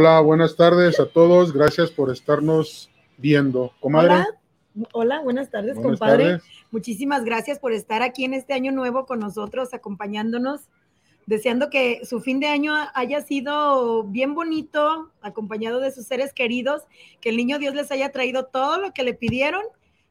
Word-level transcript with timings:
Hola, 0.00 0.20
buenas 0.20 0.56
tardes 0.56 0.98
a 0.98 1.04
todos. 1.04 1.52
Gracias 1.52 1.90
por 1.90 2.10
estarnos 2.10 2.90
viendo. 3.18 3.74
Comadre. 3.80 4.14
Hola, 4.14 4.26
Hola 4.92 5.20
buenas 5.20 5.50
tardes, 5.50 5.74
Buenas 5.74 6.00
compadre. 6.00 6.24
tardes. 6.24 6.42
Muchísimas 6.70 7.22
gracias 7.22 7.58
por 7.58 7.74
estar 7.74 8.00
aquí 8.00 8.24
en 8.24 8.32
este 8.32 8.54
año 8.54 8.72
nuevo 8.72 9.04
con 9.04 9.20
nosotros, 9.20 9.74
acompañándonos. 9.74 10.62
Deseando 11.26 11.68
que 11.68 12.06
su 12.06 12.22
fin 12.22 12.40
de 12.40 12.46
año 12.46 12.72
haya 12.94 13.20
sido 13.20 14.04
bien 14.04 14.34
bonito, 14.34 15.10
acompañado 15.20 15.80
de 15.80 15.90
sus 15.90 16.06
seres 16.06 16.32
queridos, 16.32 16.84
que 17.20 17.28
el 17.28 17.36
niño 17.36 17.58
Dios 17.58 17.74
les 17.74 17.92
haya 17.92 18.10
traído 18.10 18.46
todo 18.46 18.80
lo 18.80 18.94
que 18.94 19.04
le 19.04 19.12
pidieron 19.12 19.64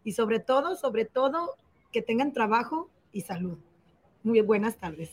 y 0.03 0.11
sobre 0.11 0.39
todo, 0.39 0.75
sobre 0.75 1.05
todo, 1.05 1.55
que 1.91 2.03
tengan 2.03 2.31
trabajo 2.31 2.91
y 3.11 3.21
salud. 3.21 3.57
Muy 4.21 4.41
buenas 4.41 4.77
tardes. 4.77 5.09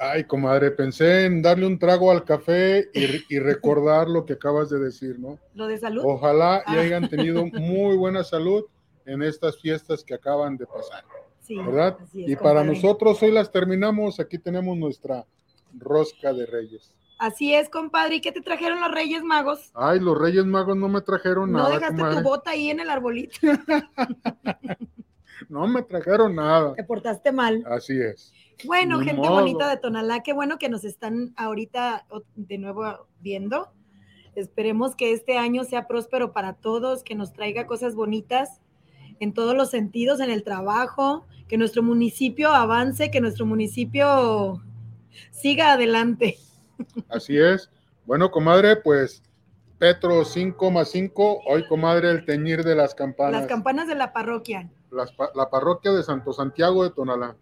Ay, 0.00 0.24
comadre, 0.24 0.70
pensé 0.70 1.24
en 1.24 1.42
darle 1.42 1.66
un 1.66 1.78
trago 1.78 2.10
al 2.12 2.24
café 2.24 2.88
y, 2.94 3.34
y 3.34 3.38
recordar 3.40 4.08
lo 4.08 4.24
que 4.24 4.34
acabas 4.34 4.70
de 4.70 4.78
decir, 4.78 5.18
¿no? 5.18 5.38
Lo 5.54 5.66
de 5.66 5.76
salud. 5.78 6.02
Ojalá 6.06 6.62
y 6.68 6.76
Ah. 6.76 6.80
hayan 6.80 7.08
tenido 7.08 7.44
muy 7.46 7.96
buena 7.96 8.22
salud 8.22 8.64
en 9.06 9.22
estas 9.22 9.58
fiestas 9.60 10.04
que 10.04 10.14
acaban 10.14 10.56
de 10.56 10.66
pasar, 10.66 11.02
sí, 11.40 11.56
¿verdad? 11.56 11.96
es, 12.04 12.10
Y 12.14 12.36
para 12.36 12.60
compadre. 12.60 12.68
nosotros 12.74 13.22
hoy 13.22 13.32
las 13.32 13.50
terminamos. 13.50 14.20
Aquí 14.20 14.38
tenemos 14.38 14.76
nuestra 14.76 15.26
rosca 15.76 16.32
de 16.32 16.46
reyes. 16.46 16.94
Así 17.18 17.52
es, 17.52 17.68
compadre. 17.68 18.16
¿Y 18.16 18.20
qué 18.20 18.30
te 18.30 18.40
trajeron 18.40 18.80
los 18.80 18.92
Reyes 18.92 19.24
Magos? 19.24 19.72
Ay, 19.74 19.98
los 19.98 20.16
reyes 20.16 20.44
magos 20.44 20.76
no 20.76 20.88
me 20.88 21.00
trajeron 21.00 21.50
No 21.50 21.58
nada, 21.58 21.70
dejaste 21.74 21.96
comadre. 21.96 22.16
tu 22.18 22.22
bota 22.22 22.50
ahí 22.52 22.70
en 22.70 22.78
el 22.78 22.88
arbolito. 22.90 23.36
No 25.48 25.66
me 25.66 25.82
trajeron 25.82 26.34
nada. 26.34 26.74
Te 26.74 26.84
portaste 26.84 27.32
mal. 27.32 27.62
Así 27.66 27.98
es. 27.98 28.32
Bueno, 28.64 28.98
gente 29.00 29.22
modo. 29.22 29.32
bonita 29.32 29.68
de 29.68 29.76
Tonalá, 29.76 30.22
qué 30.22 30.32
bueno 30.32 30.58
que 30.58 30.68
nos 30.68 30.84
están 30.84 31.32
ahorita 31.36 32.06
de 32.34 32.58
nuevo 32.58 33.06
viendo. 33.20 33.68
Esperemos 34.34 34.96
que 34.96 35.12
este 35.12 35.38
año 35.38 35.64
sea 35.64 35.86
próspero 35.86 36.32
para 36.32 36.54
todos, 36.54 37.02
que 37.02 37.14
nos 37.14 37.32
traiga 37.32 37.66
cosas 37.66 37.94
bonitas 37.94 38.60
en 39.20 39.32
todos 39.32 39.56
los 39.56 39.70
sentidos, 39.70 40.20
en 40.20 40.30
el 40.30 40.44
trabajo, 40.44 41.26
que 41.48 41.58
nuestro 41.58 41.82
municipio 41.82 42.50
avance, 42.50 43.10
que 43.10 43.20
nuestro 43.20 43.46
municipio 43.46 44.62
siga 45.30 45.72
adelante. 45.72 46.38
Así 47.08 47.36
es. 47.36 47.70
Bueno, 48.06 48.30
comadre, 48.30 48.76
pues 48.76 49.22
Petro 49.78 50.24
5 50.24 50.70
más 50.70 50.90
5. 50.90 51.42
Hoy, 51.46 51.66
comadre, 51.66 52.10
el 52.10 52.24
teñir 52.24 52.64
de 52.64 52.74
las 52.74 52.94
campanas. 52.94 53.42
Las 53.42 53.48
campanas 53.48 53.86
de 53.86 53.94
la 53.94 54.12
parroquia. 54.12 54.70
Las 54.90 55.12
la 55.34 55.50
parroquia 55.50 55.92
de 55.92 56.02
Santo 56.02 56.32
Santiago 56.32 56.84
de 56.84 56.90
Tonalá. 56.90 57.36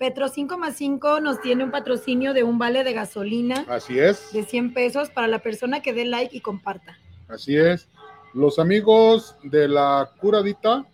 Petro 0.00 0.28
5 0.28 0.56
más 0.56 0.76
5 0.76 1.20
nos 1.20 1.42
tiene 1.42 1.62
un 1.62 1.70
patrocinio 1.70 2.32
de 2.32 2.42
un 2.42 2.58
vale 2.58 2.84
de 2.84 2.94
gasolina 2.94 3.66
Así 3.68 3.98
es. 3.98 4.32
de 4.32 4.44
100 4.44 4.72
pesos 4.72 5.10
para 5.10 5.28
la 5.28 5.40
persona 5.40 5.82
que 5.82 5.92
dé 5.92 6.06
like 6.06 6.34
y 6.34 6.40
comparta. 6.40 6.98
Así 7.28 7.54
es. 7.54 7.86
Los 8.32 8.58
amigos 8.58 9.36
de 9.42 9.68
la 9.68 10.10
curadita, 10.18 10.86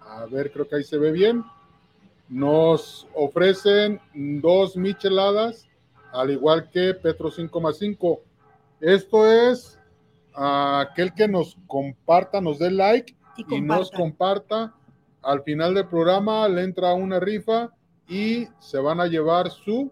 a 0.00 0.24
ver, 0.24 0.50
creo 0.50 0.66
que 0.66 0.76
ahí 0.76 0.82
se 0.82 0.96
ve 0.96 1.12
bien, 1.12 1.44
nos 2.30 3.06
ofrecen 3.12 4.00
dos 4.14 4.78
micheladas, 4.78 5.68
al 6.10 6.30
igual 6.30 6.70
que 6.70 6.94
Petro 6.94 7.30
5 7.30 7.60
más 7.60 7.76
5. 7.76 8.22
Esto 8.80 9.30
es 9.30 9.78
a 10.32 10.80
aquel 10.80 11.12
que 11.12 11.28
nos 11.28 11.58
comparta, 11.66 12.40
nos 12.40 12.58
dé 12.58 12.70
like 12.70 13.14
Y 13.36 13.56
y 13.56 13.60
nos 13.60 13.90
comparta. 13.90 14.72
Al 15.20 15.42
final 15.42 15.74
del 15.74 15.86
programa 15.86 16.48
le 16.48 16.62
entra 16.62 16.94
una 16.94 17.20
rifa 17.20 17.70
y 18.08 18.46
se 18.60 18.78
van 18.78 19.00
a 19.00 19.06
llevar 19.06 19.50
su 19.50 19.90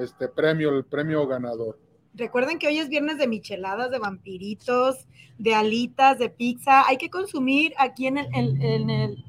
este 0.00 0.28
premio, 0.28 0.70
el 0.70 0.84
premio 0.84 1.26
ganador. 1.26 1.78
Recuerden 2.14 2.58
que 2.58 2.68
hoy 2.68 2.78
es 2.78 2.88
viernes 2.88 3.18
de 3.18 3.26
micheladas, 3.26 3.90
de 3.90 3.98
vampiritos, 3.98 5.06
de 5.38 5.54
alitas, 5.54 6.18
de 6.18 6.30
pizza. 6.30 6.86
Hay 6.86 6.96
que 6.96 7.10
consumir 7.10 7.72
aquí 7.78 8.06
en 8.06 8.18
el, 8.18 8.26
en- 8.62 8.90
el 8.90 9.24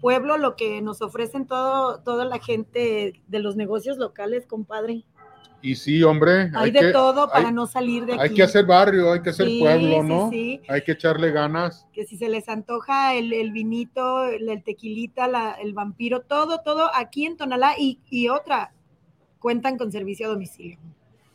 pueblo 0.00 0.36
lo 0.36 0.56
que 0.56 0.82
nos 0.82 1.00
ofrecen 1.00 1.46
todo, 1.46 2.00
toda 2.00 2.24
la 2.24 2.38
gente 2.38 3.22
de 3.26 3.38
los 3.38 3.56
negocios 3.56 3.98
locales, 3.98 4.46
compadre. 4.46 5.04
Y 5.66 5.76
sí, 5.76 6.02
hombre, 6.02 6.50
Hay, 6.54 6.70
de 6.72 6.78
que, 6.80 6.92
todo 6.92 7.26
para 7.30 7.48
hay- 7.48 7.54
no 7.54 7.66
salir 7.66 8.04
de 8.04 8.12
aquí. 8.12 8.20
hay 8.22 8.34
que 8.34 8.42
hacer 8.42 8.66
barrio, 8.66 9.10
hay 9.10 9.22
que 9.22 9.30
hacer 9.30 9.46
Sí, 9.46 9.58
pueblo, 9.60 10.02
sí, 10.02 10.08
¿no? 10.08 10.30
sí. 10.30 10.60
Hay 10.68 10.82
que 10.82 10.92
echarle 10.92 11.30
ganas. 11.30 11.86
Que 11.94 12.04
si 12.04 12.18
se 12.18 12.28
les 12.28 12.50
antoja 12.50 13.14
el, 13.14 13.32
el 13.32 13.50
vinito, 13.50 14.24
el, 14.28 14.46
el 14.50 14.62
tequilita, 14.62 15.26
la- 15.26 15.52
el 15.52 15.72
vampiro, 15.72 16.20
todo, 16.20 16.60
todo 16.60 16.90
aquí 16.94 17.24
en 17.24 17.38
Tonalá 17.38 17.76
y, 17.78 17.98
y 18.10 18.28
otra, 18.28 18.74
cuentan 19.38 19.78
con 19.78 19.90
servicio 19.90 20.26
a 20.26 20.30
domicilio. 20.32 20.76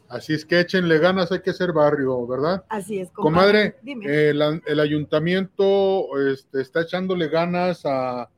Así 0.10 0.34
es 0.36 0.46
que 0.46 0.60
échenle 0.60 1.00
ganas, 1.00 1.32
hay 1.32 1.42
que 1.42 1.50
hacer 1.50 1.74
barrio, 1.74 2.28
¿verdad? 2.28 2.64
Así 2.70 3.00
es, 3.00 3.10
Comadre, 3.10 3.78
Dime. 3.82 4.32
la- 4.36 4.62
el 4.64 4.80
ayuntamiento 4.80 6.06
este, 6.32 6.62
está 6.62 6.82
echándole 6.82 7.30
ganas 7.30 7.82
a- 7.84 8.30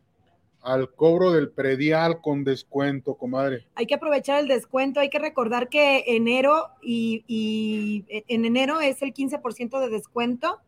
al 0.63 0.94
cobro 0.94 1.31
del 1.31 1.49
predial 1.49 2.22
con 2.22 2.44
descuento, 2.44 3.16
comadre. 3.16 3.67
hay 3.75 3.85
que 3.85 3.95
aprovechar 3.95 4.39
el 4.39 4.47
descuento, 4.47 4.99
hay 4.99 5.09
que 5.09 5.19
recordar 5.19 5.69
que 5.69 6.03
enero 6.07 6.69
y, 6.81 7.23
y 7.27 8.05
en 8.27 8.45
enero 8.45 8.79
es 8.79 9.01
el 9.01 9.13
15% 9.13 9.79
de 9.79 9.89
descuento, 9.89 10.59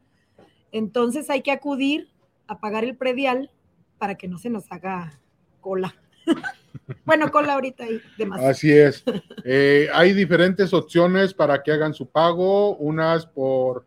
entonces 0.71 1.29
hay 1.29 1.41
que 1.41 1.51
acudir 1.51 2.09
a 2.47 2.59
pagar 2.59 2.83
el 2.83 2.97
predial 2.97 3.51
para 3.97 4.15
que 4.15 4.27
no 4.27 4.37
se 4.37 4.49
nos 4.49 4.71
haga 4.71 5.19
cola. 5.61 5.95
bueno, 7.05 7.31
cola 7.31 7.53
ahorita 7.53 7.87
y 7.87 8.01
demás. 8.17 8.41
Así 8.41 8.71
es. 8.71 9.03
Eh, 9.45 9.87
hay 9.93 10.13
diferentes 10.13 10.73
opciones 10.73 11.33
para 11.33 11.61
que 11.61 11.71
hagan 11.71 11.93
su 11.93 12.07
pago, 12.07 12.75
unas 12.77 13.25
por 13.25 13.85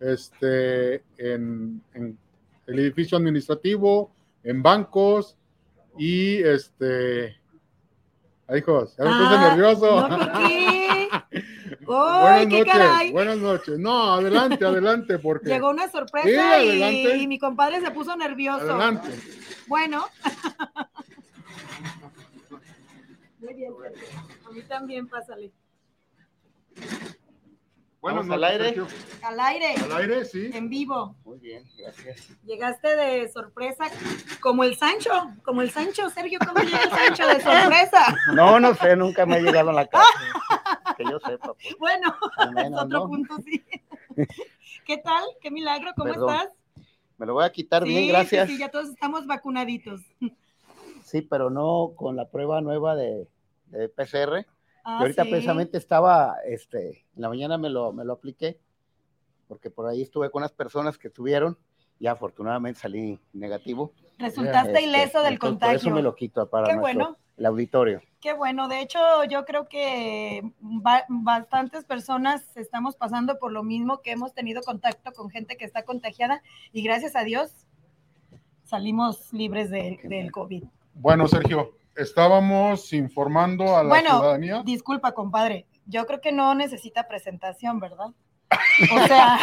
este 0.00 1.02
en, 1.16 1.80
en 1.94 2.18
el 2.66 2.78
edificio 2.78 3.16
administrativo, 3.16 4.10
en 4.42 4.62
bancos 4.62 5.36
y 5.98 6.42
este. 6.42 7.36
Ay, 8.46 8.58
hijos, 8.58 8.94
ya 8.98 9.04
me 9.04 9.10
puse 9.10 9.34
Ah, 9.34 9.48
nervioso. 9.48 10.08
no, 10.08 10.18
¿por 10.18 10.32
qué? 10.32 11.08
buenas 11.86 12.38
¡Ay, 12.38 12.48
qué 12.48 12.58
noches, 12.58 12.72
caray! 12.72 13.12
buenas 13.12 13.38
noches. 13.38 13.78
No, 13.78 14.12
adelante, 14.14 14.64
adelante, 14.64 15.18
porque. 15.18 15.48
Llegó 15.48 15.70
una 15.70 15.90
sorpresa 15.90 16.58
Sí, 16.60 16.66
y- 16.68 17.22
y, 17.22 17.26
mi 17.26 17.38
compadre 17.38 17.80
se 17.80 17.90
puso 17.90 18.14
nervioso. 18.16 18.70
Adelante. 18.70 19.08
Bueno. 19.66 20.04
Muy 23.40 23.54
bien, 23.54 23.72
a 24.46 24.50
mí 24.50 24.62
también 24.62 25.08
pásale. 25.08 25.50
Vamos 28.04 28.30
al 28.30 28.40
noches, 28.40 28.50
aire. 28.60 28.64
Sergio. 28.64 28.86
Al 29.22 29.40
aire, 29.40 29.74
Al 29.82 29.92
aire, 29.96 30.24
sí. 30.24 30.50
en 30.52 30.68
vivo. 30.68 31.16
Muy 31.24 31.38
bien, 31.38 31.64
gracias. 31.78 32.28
Llegaste 32.44 32.96
de 32.96 33.28
sorpresa, 33.30 33.84
como 34.40 34.62
el 34.64 34.76
Sancho, 34.76 35.10
como 35.44 35.62
el 35.62 35.70
Sancho, 35.70 36.08
Sergio, 36.10 36.38
¿cómo 36.46 36.60
llega 36.64 36.82
el 36.82 36.90
Sancho 36.90 37.26
de 37.26 37.40
sorpresa? 37.40 38.14
No, 38.34 38.60
no 38.60 38.74
sé, 38.74 38.94
nunca 38.96 39.24
me 39.26 39.38
he 39.38 39.42
llegado 39.42 39.70
a 39.70 39.72
la 39.72 39.86
casa. 39.86 40.04
que 40.96 41.04
yo 41.04 41.18
sepa. 41.20 41.54
pues. 41.54 41.76
Bueno, 41.78 42.14
es 42.44 42.50
menos, 42.52 42.82
otro 42.84 42.98
¿no? 43.00 43.06
punto, 43.08 43.36
sí. 43.44 43.64
¿Qué 44.84 44.98
tal? 44.98 45.24
¿Qué 45.40 45.50
milagro? 45.50 45.92
¿Cómo 45.96 46.12
Perdón. 46.12 46.34
estás? 46.34 46.52
Me 47.16 47.26
lo 47.26 47.34
voy 47.34 47.44
a 47.44 47.52
quitar 47.52 47.82
Sí, 47.84 47.88
bien, 47.88 48.02
sí, 48.02 48.08
gracias. 48.08 48.48
Sí, 48.48 48.58
ya 48.58 48.70
todos 48.70 48.90
estamos 48.90 49.26
vacunaditos. 49.26 50.00
Sí, 51.04 51.22
pero 51.22 51.48
no 51.48 51.92
con 51.96 52.16
la 52.16 52.28
prueba 52.28 52.60
nueva 52.60 52.96
de, 52.96 53.28
de 53.66 53.88
PCR. 53.88 54.46
Ah, 54.84 54.98
y 54.98 55.02
ahorita 55.02 55.24
sí. 55.24 55.30
precisamente 55.30 55.78
estaba, 55.78 56.36
este, 56.46 57.06
en 57.16 57.22
la 57.22 57.28
mañana 57.28 57.56
me 57.58 57.70
lo, 57.70 57.92
me 57.92 58.04
lo 58.04 58.12
apliqué, 58.12 58.58
porque 59.48 59.70
por 59.70 59.86
ahí 59.88 60.02
estuve 60.02 60.30
con 60.30 60.42
unas 60.42 60.52
personas 60.52 60.98
que 60.98 61.10
tuvieron, 61.10 61.58
y 61.98 62.06
afortunadamente 62.06 62.80
salí 62.80 63.18
negativo. 63.32 63.92
Resultaste 64.18 64.72
Este, 64.72 64.82
ileso 64.82 65.22
del 65.22 65.34
entonces, 65.34 65.38
Por 65.38 65.48
contagio. 65.50 65.76
eso 65.76 65.90
me 65.90 66.02
lo 66.02 66.14
quito 66.14 66.48
para 66.50 66.66
Qué 66.66 66.74
nuestro- 66.74 67.04
bueno. 67.04 67.16
el 67.36 67.46
auditorio. 67.46 68.02
Qué 68.20 68.32
bueno, 68.32 68.68
de 68.68 68.80
hecho 68.80 68.98
yo 69.30 69.44
creo 69.44 69.68
que 69.68 70.42
ba- 70.60 71.04
bastantes 71.08 71.84
personas 71.84 72.56
estamos 72.56 72.96
pasando 72.96 73.38
por 73.38 73.52
lo 73.52 73.62
mismo, 73.62 74.00
que 74.02 74.10
hemos 74.12 74.34
tenido 74.34 74.60
contacto 74.62 75.12
con 75.12 75.30
gente 75.30 75.56
que 75.56 75.64
está 75.64 75.84
contagiada 75.84 76.42
y 76.72 76.82
gracias 76.82 77.16
a 77.16 77.22
Dios 77.24 77.66
salimos 78.64 79.32
libres 79.32 79.70
de- 79.70 80.00
del 80.04 80.32
COVID. 80.32 80.64
Bueno, 80.94 81.28
Sergio, 81.28 81.72
estábamos 81.96 82.92
informando 82.92 83.76
a 83.76 83.82
la 83.82 83.88
Bueno, 83.88 84.10
ciudadanía. 84.10 84.62
Disculpa, 84.64 85.12
compadre, 85.12 85.66
yo 85.86 86.06
creo 86.06 86.20
que 86.20 86.32
no 86.32 86.54
necesita 86.54 87.06
presentación, 87.08 87.80
¿verdad? 87.80 88.08
O 88.92 89.06
sea, 89.06 89.38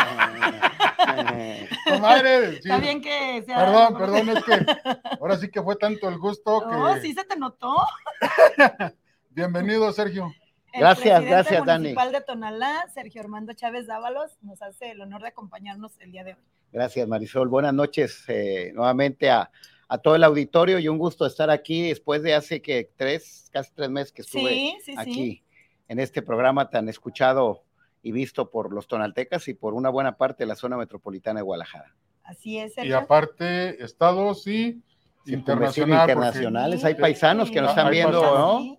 Comadre, 1.89 2.51
sí. 2.51 2.57
está 2.57 2.77
bien 2.77 3.01
que 3.01 3.43
sea... 3.45 3.57
Perdón, 3.57 3.97
perdón, 3.97 4.29
es 4.29 4.43
que 4.43 4.53
ahora 5.19 5.37
sí 5.37 5.49
que 5.49 5.61
fue 5.61 5.75
tanto 5.75 6.07
el 6.07 6.17
gusto 6.17 6.61
que. 6.67 6.75
No, 6.75 6.95
sí 6.97 7.13
se 7.13 7.23
te 7.23 7.35
notó. 7.35 7.75
Bienvenido, 9.29 9.91
Sergio. 9.91 10.31
El 10.73 10.81
Gracias, 10.81 11.25
gracias, 11.25 11.65
Dani. 11.65 11.79
municipal 11.79 12.11
de 12.13 12.21
Tonalá, 12.21 12.85
Sergio 12.93 13.21
Armando 13.21 13.53
Chávez 13.53 13.87
Dávalos, 13.87 14.37
nos 14.41 14.61
hace 14.61 14.91
el 14.91 15.01
honor 15.01 15.21
de 15.21 15.29
acompañarnos 15.29 15.99
el 15.99 16.11
día 16.11 16.23
de 16.23 16.33
hoy. 16.35 16.39
Gracias, 16.71 17.05
Marisol. 17.07 17.49
Buenas 17.49 17.73
noches 17.73 18.23
eh, 18.29 18.71
nuevamente 18.73 19.29
a, 19.29 19.51
a 19.93 19.97
todo 19.97 20.15
el 20.15 20.23
auditorio 20.23 20.79
y 20.79 20.87
un 20.87 20.97
gusto 20.97 21.25
estar 21.25 21.49
aquí 21.49 21.89
después 21.89 22.23
de 22.23 22.33
hace 22.33 22.61
que 22.61 22.89
tres, 22.95 23.49
casi 23.51 23.71
tres 23.75 23.89
meses 23.89 24.13
que 24.13 24.21
estuve 24.21 24.49
Sí, 24.49 24.77
sí, 24.85 24.93
sí. 24.93 24.97
aquí 24.97 25.43
en 25.89 25.99
este 25.99 26.21
programa 26.21 26.69
tan 26.69 26.87
escuchado 26.87 27.63
y 28.01 28.13
visto 28.13 28.49
por 28.49 28.71
los 28.71 28.87
tonaltecas 28.87 29.49
y 29.49 29.53
por 29.53 29.73
una 29.73 29.89
buena 29.89 30.15
parte 30.15 30.43
de 30.43 30.47
la 30.47 30.55
zona 30.55 30.77
metropolitana 30.77 31.41
de 31.41 31.43
Guadalajara. 31.43 31.93
Así 32.23 32.57
es. 32.57 32.73
Y 32.77 32.93
aparte, 32.93 33.83
estados 33.83 34.47
y 34.47 34.81
internacional. 35.25 36.09
internacionales, 36.09 36.85
hay 36.85 36.95
paisanos 36.95 37.51
que 37.51 37.59
nos 37.59 37.71
están 37.71 37.91
viendo, 37.91 38.21
paisanos. 38.21 38.63
¿no? 38.65 38.77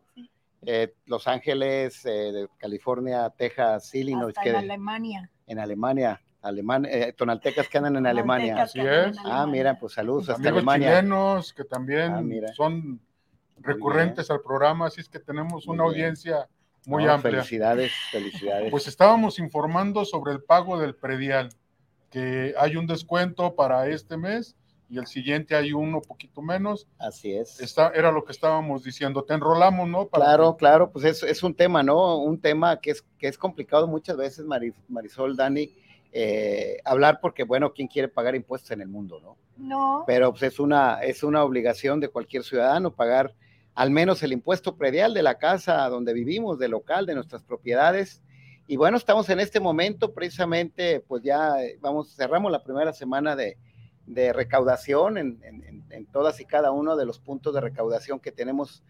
Eh, 0.65 0.95
Los 1.05 1.29
Ángeles, 1.29 2.01
eh, 2.07 2.47
California, 2.57 3.29
Texas, 3.37 3.95
Illinois, 3.95 4.29
Hasta 4.35 4.43
que 4.45 4.49
en 4.49 4.57
Alemania. 4.57 5.31
en 5.47 5.59
Alemania, 5.59 6.23
Alemania, 6.43 6.91
eh, 6.93 7.13
tonaltecas 7.13 7.69
que 7.69 7.79
andan 7.79 7.97
en 7.97 8.07
Alemania. 8.07 8.63
Así 8.63 8.81
es. 8.81 9.17
Ah, 9.25 9.47
mira, 9.47 9.79
pues 9.79 9.93
saludos 9.95 10.29
hasta 10.29 10.35
amigos 10.35 10.59
Alemania. 10.59 10.89
chilenos 11.01 11.53
que 11.53 11.65
también 11.65 12.13
Ah, 12.15 12.21
mira. 12.21 12.53
son 12.55 13.01
recurrentes 13.61 14.31
al 14.31 14.41
programa, 14.41 14.87
así 14.87 15.01
es 15.01 15.09
que 15.09 15.21
tenemos 15.21 15.67
una 15.69 15.85
Muy 15.85 15.93
audiencia 15.93 16.49
muy 16.87 17.05
No, 17.05 17.13
amplia. 17.13 17.35
Felicidades, 17.37 17.93
felicidades. 18.11 18.71
Pues 18.73 18.89
estábamos 18.89 19.39
informando 19.39 20.05
sobre 20.05 20.33
el 20.33 20.43
pago 20.43 20.81
del 20.81 20.97
predial, 20.97 21.49
que 22.11 22.55
hay 22.59 22.77
un 22.77 22.87
descuento 22.89 23.55
para 23.55 23.87
este 23.87 24.17
mes 24.17 24.57
y 24.91 24.99
el 24.99 25.07
siguiente 25.07 25.55
hay 25.55 25.73
uno 25.73 26.03
poquito 26.03 26.43
menos. 26.43 26.89
Así 26.99 27.33
es. 27.33 27.61
Está, 27.61 27.93
era 27.95 28.11
lo 28.11 28.25
que 28.25 28.33
estábamos 28.33 28.83
diciendo. 28.83 29.23
Te 29.23 29.33
enrolamos, 29.35 29.89
¿no? 29.89 30.07
Para 30.09 30.25
Claro, 30.25 30.57
claro, 30.57 30.91
pues 30.91 31.05
es, 31.05 31.23
es 31.23 31.43
un 31.45 31.55
tema, 31.55 31.83
¿no? 31.85 32.19
Un 32.19 32.41
tema 32.41 32.79
que 32.81 32.91
es, 32.91 33.03
que 33.17 33.29
es 33.29 33.39
complicado 33.39 33.87
muchas 33.87 34.17
veces, 34.17 34.45
Mari- 34.45 34.75
Marisol, 34.89 35.37
Dani, 35.37 35.71
eh, 36.13 36.79
hablar 36.85 37.19
porque, 37.21 37.43
bueno, 37.45 37.73
¿quién 37.73 37.89
quiere 37.89 38.09
pagar 38.09 38.35
impuestos 38.35 38.71
en 38.73 38.81
el 38.83 38.89
mundo, 38.89 39.21
no? 39.21 39.37
No. 39.57 40.05
Pero 40.07 40.31
pues 40.31 40.43
es 40.43 40.59
una, 40.61 41.03
es 41.03 41.23
una 41.23 41.43
obligación 41.45 42.01
de 42.01 42.09
cualquier 42.09 42.45
ciudadano 42.45 42.93
pagar 42.95 43.35
al 43.75 43.91
menos 43.91 44.23
el 44.23 44.33
impuesto 44.33 44.77
predial 44.77 45.15
de 45.15 45.23
la 45.23 45.39
casa 45.39 45.89
donde 45.89 46.13
vivimos, 46.13 46.59
del 46.59 46.73
local, 46.73 47.07
de 47.07 47.15
nuestras 47.15 47.43
propiedades. 47.43 48.21
Y 48.67 48.77
bueno, 48.77 48.97
estamos 48.99 49.29
en 49.31 49.41
este 49.41 49.61
momento 49.61 50.13
precisamente, 50.13 51.01
pues 51.01 51.23
ya 51.23 51.63
eh, 51.63 51.79
vamos, 51.81 52.15
cerramos 52.15 52.53
la 52.53 52.63
primera 52.63 52.93
semana 52.93 53.35
de, 53.35 53.57
de 54.07 54.33
recaudación 54.35 55.17
en, 55.17 55.41
en- 55.43 55.85
en- 55.91 56.07
todas 56.07 56.39
y 56.41 56.45
cada 56.45 56.71
uno 56.73 56.97
de 56.97 57.07
los 57.07 57.19
puntos 57.19 57.55
de 57.55 57.61
recaudación 57.63 58.21
que 58.21 58.33
tenemos 58.33 58.83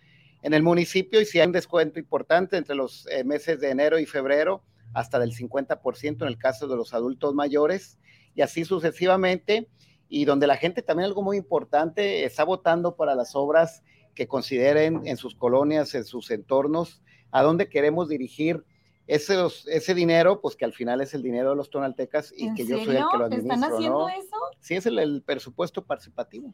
en 0.42 0.54
el 0.54 0.62
municipio 0.64 1.20
y 1.20 1.24
si 1.24 1.38
hay 1.38 1.46
un 1.46 1.52
descuento 1.52 2.00
importante 2.00 2.56
entre 2.56 2.74
los 2.74 3.06
eh, 3.08 3.22
meses 3.22 3.60
de 3.60 3.70
enero 3.70 3.98
y 4.00 4.06
febrero, 4.06 4.62
hasta 4.94 5.19
del 5.19 5.35
50% 5.35 6.23
en 6.23 6.29
el 6.29 6.39
caso 6.39 6.69
de 6.69 6.77
los 6.77 6.94
adultos 6.94 7.35
mayores 7.35 7.99
y 8.35 8.43
así 8.43 8.65
sucesivamente. 8.65 9.69
Y 10.09 10.27
donde 10.27 10.47
la 10.47 10.56
gente 10.56 10.83
también 10.83 11.06
algo 11.06 11.23
muy 11.23 11.39
importante 11.39 12.25
está 12.25 12.44
votando 12.44 12.97
para 12.97 13.15
las 13.15 13.35
obras 13.35 13.83
que 14.15 14.29
consideren 14.29 15.03
en 15.06 15.17
sus 15.17 15.35
colonias, 15.35 15.94
en 15.94 16.05
sus 16.05 16.31
entornos, 16.31 17.03
a 17.31 17.43
dónde 17.43 17.69
queremos 17.69 18.09
dirigir 18.09 18.65
esos, 19.06 19.67
ese 19.69 19.94
dinero, 19.94 20.41
pues 20.41 20.55
que 20.55 20.65
al 20.65 20.73
final 20.73 21.00
es 21.00 21.15
el 21.15 21.23
dinero 21.23 21.50
de 21.50 21.56
los 21.56 21.71
tonaltecas 21.71 22.33
y 22.37 22.47
¿En 22.47 22.55
que 22.55 22.67
yo 22.67 22.77
soy 22.85 22.97
el 22.97 23.05
que 23.11 23.19
lo 23.19 23.29
¿Te 23.29 23.37
administro, 23.37 23.55
¿Están 23.55 23.73
haciendo 23.73 23.99
¿no? 24.00 24.09
eso? 24.09 24.37
Sí, 24.61 24.75
es 24.75 24.87
el, 24.87 24.99
el 24.99 25.23
presupuesto 25.23 25.85
participativo. 25.85 26.53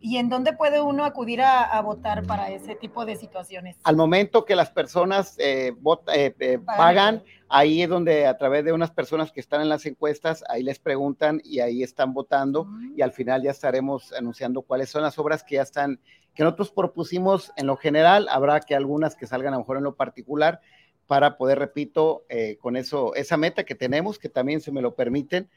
¿Y 0.00 0.18
en 0.18 0.28
dónde 0.28 0.52
puede 0.52 0.80
uno 0.80 1.04
acudir 1.04 1.40
a, 1.42 1.62
a 1.64 1.80
votar 1.80 2.24
para 2.26 2.50
ese 2.50 2.74
tipo 2.76 3.04
de 3.04 3.16
situaciones? 3.16 3.76
Al 3.84 3.96
momento 3.96 4.44
que 4.44 4.54
las 4.54 4.70
personas 4.70 5.36
eh, 5.38 5.72
vota- 5.80 6.14
eh, 6.14 6.34
eh, 6.38 6.58
pagan, 6.58 7.22
ahí 7.48 7.82
es 7.82 7.88
donde 7.88 8.26
a 8.26 8.36
través 8.36 8.64
de 8.64 8.72
unas 8.72 8.90
personas 8.90 9.32
que 9.32 9.40
están 9.40 9.60
en 9.62 9.68
las 9.68 9.86
encuestas, 9.86 10.44
ahí 10.48 10.62
les 10.62 10.78
preguntan 10.78 11.40
y 11.44 11.60
ahí 11.60 11.82
están 11.82 12.12
votando 12.14 12.64
Mm. 12.64 12.94
y 12.98 13.02
al 13.02 13.12
final 13.12 13.42
ya 13.42 13.50
estaremos 13.50 14.12
anunciando 14.12 14.62
cuáles 14.62 14.90
son 14.90 15.02
las 15.02 15.18
obras 15.18 15.42
que 15.42 15.56
ya 15.56 15.62
están, 15.62 15.98
que 16.34 16.42
nosotros 16.44 16.70
propusimos 16.70 17.52
en 17.56 17.66
lo 17.66 17.76
general, 17.76 18.28
habrá 18.30 18.60
que 18.60 18.74
algunas 18.74 19.16
que 19.16 19.26
salgan 19.26 19.54
a 19.54 19.56
lo 19.56 19.62
mejor 19.62 19.78
en 19.78 19.84
lo 19.84 19.94
particular 19.96 20.60
para 21.06 21.36
poder, 21.38 21.58
repito, 21.58 22.24
eh, 22.28 22.58
con 22.60 22.76
eso, 22.76 23.14
esa 23.14 23.36
meta 23.36 23.64
que 23.64 23.74
tenemos, 23.76 24.18
que 24.18 24.28
también 24.28 24.60
se 24.60 24.72
me 24.72 24.82
lo 24.82 24.94
permiten, 24.94 25.48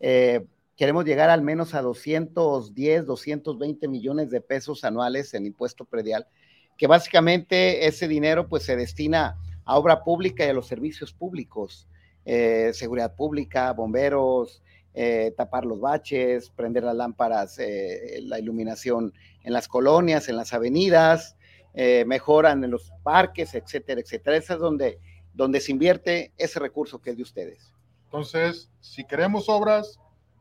eh, 0.00 0.44
queremos 0.78 1.04
llegar 1.04 1.28
al 1.28 1.42
menos 1.42 1.74
a 1.74 1.82
210, 1.82 3.04
220 3.04 3.88
millones 3.88 4.30
de 4.30 4.40
pesos 4.40 4.84
anuales 4.84 5.34
en 5.34 5.44
impuesto 5.44 5.84
predial, 5.84 6.28
que 6.78 6.86
básicamente 6.86 7.86
ese 7.88 8.06
dinero 8.06 8.48
pues 8.48 8.62
se 8.62 8.76
destina 8.76 9.36
a 9.64 9.76
obra 9.76 10.04
pública 10.04 10.46
y 10.46 10.50
a 10.50 10.52
los 10.54 10.68
servicios 10.68 11.12
públicos, 11.12 11.88
eh, 12.24 12.70
seguridad 12.72 13.16
pública, 13.16 13.72
bomberos, 13.72 14.62
eh, 14.94 15.34
tapar 15.36 15.64
los 15.64 15.80
baches, 15.80 16.48
prender 16.50 16.84
las 16.84 16.94
lámparas, 16.94 17.58
eh, 17.58 18.20
la 18.22 18.38
iluminación 18.38 19.12
en 19.42 19.52
las 19.52 19.66
colonias, 19.66 20.28
en 20.28 20.36
las 20.36 20.52
avenidas, 20.52 21.36
eh, 21.74 22.04
mejoran 22.06 22.62
en 22.62 22.70
los 22.70 22.92
parques, 23.02 23.54
etcétera, 23.54 24.00
etcétera. 24.00 24.36
Esa 24.36 24.54
es 24.54 24.60
donde, 24.60 25.00
donde 25.34 25.60
se 25.60 25.72
invierte 25.72 26.32
ese 26.38 26.60
recurso 26.60 27.00
que 27.00 27.10
es 27.10 27.16
de 27.16 27.22
ustedes. 27.24 27.74
Entonces, 28.04 28.70
si 28.80 29.04
queremos 29.04 29.48
obras, 29.48 29.98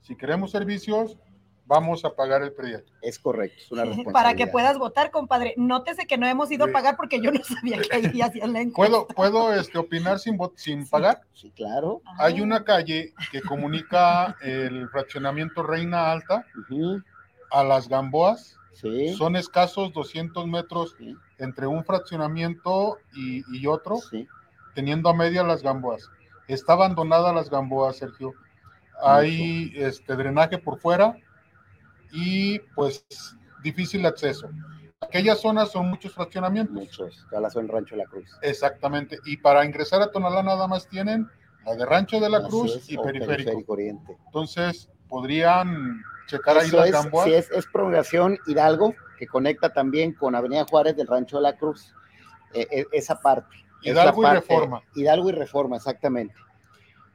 si 0.08 0.16
queremos 0.16 0.52
servicios, 0.52 1.18
vamos 1.66 2.06
a 2.06 2.16
pagar 2.16 2.42
el 2.42 2.54
predial. 2.54 2.86
Es 3.02 3.20
correcto, 3.20 3.58
es 3.58 3.72
una 3.72 3.82
responsabilidad. 3.82 4.14
Para 4.14 4.36
que 4.36 4.48
puedas 4.48 4.78
votar, 4.78 5.12
compadre. 5.12 5.54
Nótese 5.58 6.08
que 6.08 6.18
no 6.18 6.26
hemos 6.26 6.50
ido 6.50 6.66
a 6.66 6.72
pagar 6.72 6.96
porque 6.96 7.20
yo 7.20 7.30
no 7.30 7.44
sabía 7.44 7.82
que 7.82 7.94
ahí 7.94 8.22
hacían 8.22 8.54
la 8.54 8.62
encuesta. 8.62 9.06
¿Puedo, 9.06 9.08
puedo 9.08 9.54
este, 9.54 9.78
opinar 9.78 10.20
sin, 10.20 10.40
sin 10.56 10.88
pagar? 10.88 11.22
Sí, 11.34 11.52
claro. 11.52 12.02
Hay 12.18 12.40
una 12.40 12.64
calle 12.64 13.14
que 13.32 13.42
comunica 13.42 14.38
el 14.42 14.88
fraccionamiento 14.90 15.62
Reina 15.62 16.10
Alta 16.10 16.46
a 17.52 17.64
las 17.66 17.90
Gamboas. 17.90 18.56
Sí. 18.72 19.14
Son 19.16 19.36
escasos 19.36 19.92
200 19.92 20.48
metros 20.48 20.96
sí, 20.98 21.16
entre 21.40 21.68
un 21.68 21.84
fraccionamiento 21.84 23.00
y, 23.14 23.44
y 23.52 23.66
otro, 23.66 23.98
sí. 23.98 24.28
teniendo 24.74 25.10
a 25.10 25.16
media 25.16 25.44
las 25.44 25.64
Gamboas. 25.64 26.10
Está 26.48 26.74
abandonada 26.74 27.34
las 27.34 27.50
Gamboas, 27.50 27.98
Sergio. 27.98 28.36
Hay 29.02 29.74
este 29.76 30.16
drenaje 30.16 30.58
por 30.58 30.80
fuera 30.80 31.16
y 32.12 32.60
pues 32.76 33.06
difícil 33.64 34.06
acceso. 34.06 34.50
Aquellas 35.02 35.40
zonas 35.40 35.72
son 35.72 35.90
muchos 35.90 36.12
fraccionamientos. 36.14 36.74
Muchos. 36.76 37.26
Calazo 37.30 37.60
en 37.60 37.68
Rancho 37.68 37.96
de 37.96 38.04
la 38.04 38.08
Cruz. 38.10 38.30
Exactamente. 38.42 39.20
Y 39.26 39.38
para 39.38 39.64
ingresar 39.64 40.02
a 40.02 40.12
Tonalá 40.12 40.42
nada 40.42 40.68
más 40.68 40.88
tienen 40.88 41.30
la 41.66 41.76
de 41.76 41.86
Rancho 41.86 42.20
de 42.20 42.30
la 42.30 42.40
Así 42.40 42.48
Cruz 42.50 42.76
es, 42.78 42.90
y 42.90 42.98
o 42.98 43.04
periférico. 43.04 43.64
Oriente. 43.68 44.18
Entonces, 44.26 44.90
podrían 45.08 46.02
checar 46.28 46.58
ahí 46.58 46.68
Eso 46.68 46.78
las 46.78 46.90
es, 47.06 47.12
sí, 47.24 47.34
es, 47.34 47.52
es 47.52 47.66
prolongación 47.68 48.40
Hidalgo, 48.48 48.96
que 49.20 49.28
conecta 49.28 49.72
también 49.72 50.14
con 50.14 50.34
Avenida 50.34 50.66
Juárez 50.68 50.96
del 50.96 51.08
Rancho 51.08 51.38
de 51.38 51.44
la 51.44 51.56
Cruz. 51.56 51.94
Eh, 52.54 52.68
eh, 52.72 52.86
esa 52.92 53.20
parte. 53.22 53.56
La 53.84 53.92
Hidalgo 53.92 54.22
y 54.22 54.26
parte- 54.26 54.40
Reforma. 54.40 54.82
Hidalgo 54.96 55.30
y 55.30 55.34
Reforma, 55.34 55.76
exactamente. 55.76 56.34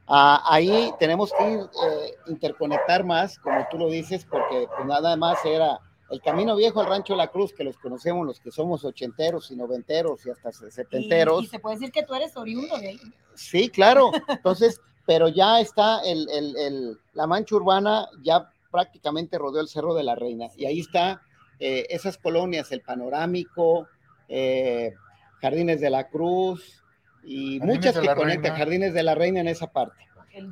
Ah, 0.08 0.42
ahí 0.46 0.92
tenemos 0.98 1.32
que 1.36 1.50
ir, 1.50 1.60
eh, 1.60 2.14
interconectar 2.26 3.04
más, 3.04 3.38
como 3.38 3.66
tú 3.70 3.78
lo 3.78 3.88
dices, 3.88 4.26
porque 4.28 4.66
pues, 4.76 4.86
nada 4.86 5.16
más 5.16 5.38
era 5.44 5.80
el 6.10 6.20
camino 6.20 6.54
viejo 6.56 6.80
al 6.80 6.86
Rancho 6.88 7.14
de 7.14 7.18
la 7.18 7.28
Cruz, 7.28 7.52
que 7.54 7.64
los 7.64 7.78
conocemos 7.78 8.26
los 8.26 8.40
que 8.40 8.50
somos 8.50 8.84
ochenteros 8.84 9.50
y 9.50 9.56
noventeros 9.56 10.26
y 10.26 10.30
hasta 10.30 10.50
Y, 10.50 10.70
setenteros. 10.70 11.42
y 11.42 11.46
se 11.46 11.58
puede 11.58 11.76
decir 11.76 11.92
que 11.92 12.02
tú 12.02 12.14
eres 12.14 12.36
oriundo 12.36 12.76
de 12.78 12.88
ahí. 12.88 13.00
Sí, 13.34 13.68
claro. 13.70 14.10
Entonces, 14.28 14.80
pero 15.06 15.28
ya 15.28 15.60
está 15.60 16.00
el, 16.04 16.28
el- 16.30 16.56
el- 16.58 16.98
la 17.14 17.26
mancha 17.26 17.54
urbana, 17.56 18.08
ya 18.22 18.50
prácticamente 18.70 19.38
rodeó 19.38 19.60
el 19.62 19.68
Cerro 19.68 19.94
de 19.94 20.02
la 20.02 20.14
Reina. 20.14 20.48
Y 20.56 20.66
ahí 20.66 20.80
está 20.80 21.22
eh, 21.58 21.86
esas 21.90 22.18
colonias, 22.18 22.72
el 22.72 22.80
panorámico, 22.82 23.86
eh, 24.28 24.92
Jardines 25.40 25.80
de 25.80 25.90
la 25.90 26.08
Cruz 26.08 26.81
y 27.24 27.58
Jardines 27.58 27.76
muchas 27.76 27.98
que 27.98 28.06
conectan, 28.14 28.42
Reina. 28.42 28.56
Jardines 28.56 28.94
de 28.94 29.02
la 29.02 29.14
Reina 29.14 29.40
en 29.40 29.48
esa 29.48 29.68
parte. 29.68 30.08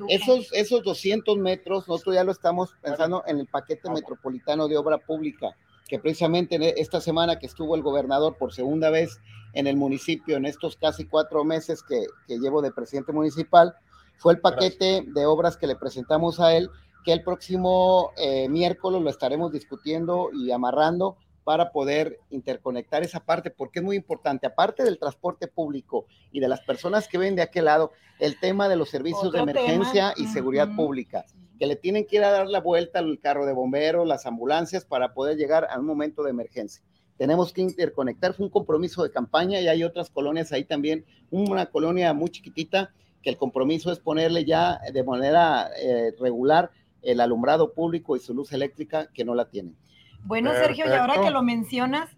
Esos, 0.09 0.53
esos 0.53 0.83
200 0.83 1.39
metros, 1.39 1.89
nosotros 1.89 2.15
ya 2.15 2.25
lo 2.25 2.33
estamos 2.33 2.75
pensando 2.83 3.23
en 3.27 3.39
el 3.39 3.47
paquete 3.47 3.91
metropolitano 3.91 4.69
de 4.69 4.77
obra 4.77 4.99
pública, 4.99 5.57
que 5.89 5.99
precisamente 5.99 6.57
en 6.57 6.63
esta 6.63 7.01
semana 7.01 7.39
que 7.39 7.47
estuvo 7.47 7.75
el 7.75 7.83
gobernador 7.83 8.37
por 8.37 8.53
segunda 8.53 8.91
vez 8.91 9.21
en 9.55 9.67
el 9.67 9.77
municipio, 9.77 10.37
en 10.37 10.45
estos 10.45 10.77
casi 10.77 11.07
cuatro 11.07 11.45
meses 11.45 11.83
que, 11.83 12.05
que 12.29 12.39
llevo 12.39 12.61
de 12.61 12.73
presidente 12.73 13.13
municipal, 13.13 13.75
fue 14.19 14.35
el 14.35 14.41
paquete 14.41 15.03
de 15.07 15.25
obras 15.25 15.57
que 15.57 15.67
le 15.67 15.77
presentamos 15.77 16.41
a 16.41 16.55
él, 16.55 16.69
que 17.05 17.13
el 17.13 17.23
próximo 17.23 18.13
eh, 18.19 18.51
miércoles 18.51 19.01
lo 19.01 19.09
estaremos 19.09 19.51
discutiendo 19.51 20.29
y 20.33 20.51
amarrando 20.51 21.17
para 21.45 21.73
poder 21.73 22.19
interconectar 22.31 23.03
esa 23.03 23.21
parte, 23.21 23.51
porque 23.51 23.79
es 23.79 23.85
muy 23.85 23.97
importante, 23.97 24.47
aparte 24.47 24.85
del 24.85 24.99
transporte 24.99 25.49
público 25.49 26.07
y 26.31 26.41
de 26.41 26.49
las 26.49 26.61
personas 26.61 27.09
que 27.09 27.19
ven 27.19 27.37
de 27.37 27.43
aquel 27.43 27.67
lado, 27.67 27.93
el 28.19 28.39
tema 28.39 28.69
de 28.69 28.77
los 28.77 28.91
servicios 28.91 29.27
Otro 29.27 29.45
de 29.45 29.51
emergencia 29.51 30.13
tema, 30.15 30.29
y 30.29 30.33
seguridad 30.33 30.69
pública, 30.77 31.25
que 31.59 31.67
le 31.67 31.77
tienen 31.77 32.07
que 32.07 32.17
ir 32.17 32.25
a 32.25 32.31
dar 32.31 32.47
la 32.47 32.61
vuelta 32.61 32.99
al 32.99 33.19
carro 33.21 33.47
de 33.47 33.53
bomberos, 33.53 34.07
las 34.07 34.27
ambulancias, 34.27 34.85
para 34.85 35.15
poder 35.15 35.37
llegar 35.37 35.67
a 35.71 35.79
un 35.79 35.87
momento 35.87 36.23
de 36.23 36.31
emergencia. 36.31 36.83
Tenemos 37.17 37.53
que 37.53 37.63
interconectar, 37.63 38.35
fue 38.35 38.47
un 38.47 38.53
compromiso 38.53 39.03
de 39.03 39.11
campaña 39.11 39.61
y 39.61 39.69
hay 39.69 39.85
otras 39.85 40.09
colonias 40.09 40.53
ahí 40.53 40.65
también, 40.65 41.05
una 41.31 41.67
colonia 41.67 42.13
muy 42.15 42.31
chiquitita, 42.31 42.93
que 43.23 43.31
el 43.31 43.37
compromiso 43.37 43.93
es 43.93 43.99
ponerle 43.99 44.45
ya 44.45 44.81
de 44.93 45.05
manera 45.05 45.69
eh, 45.79 46.15
regular 46.19 46.71
el 47.03 47.21
alumbrado 47.21 47.73
público 47.73 48.17
y 48.17 48.21
su 48.21 48.35
luz 48.35 48.53
eléctrica 48.53 49.09
que 49.13 49.25
no 49.25 49.35
la 49.35 49.49
tienen. 49.49 49.77
Bueno, 50.25 50.53
Sergio, 50.53 50.87
y 50.87 50.93
ahora 50.93 51.21
que 51.21 51.31
lo 51.31 51.43
mencionas, 51.43 52.09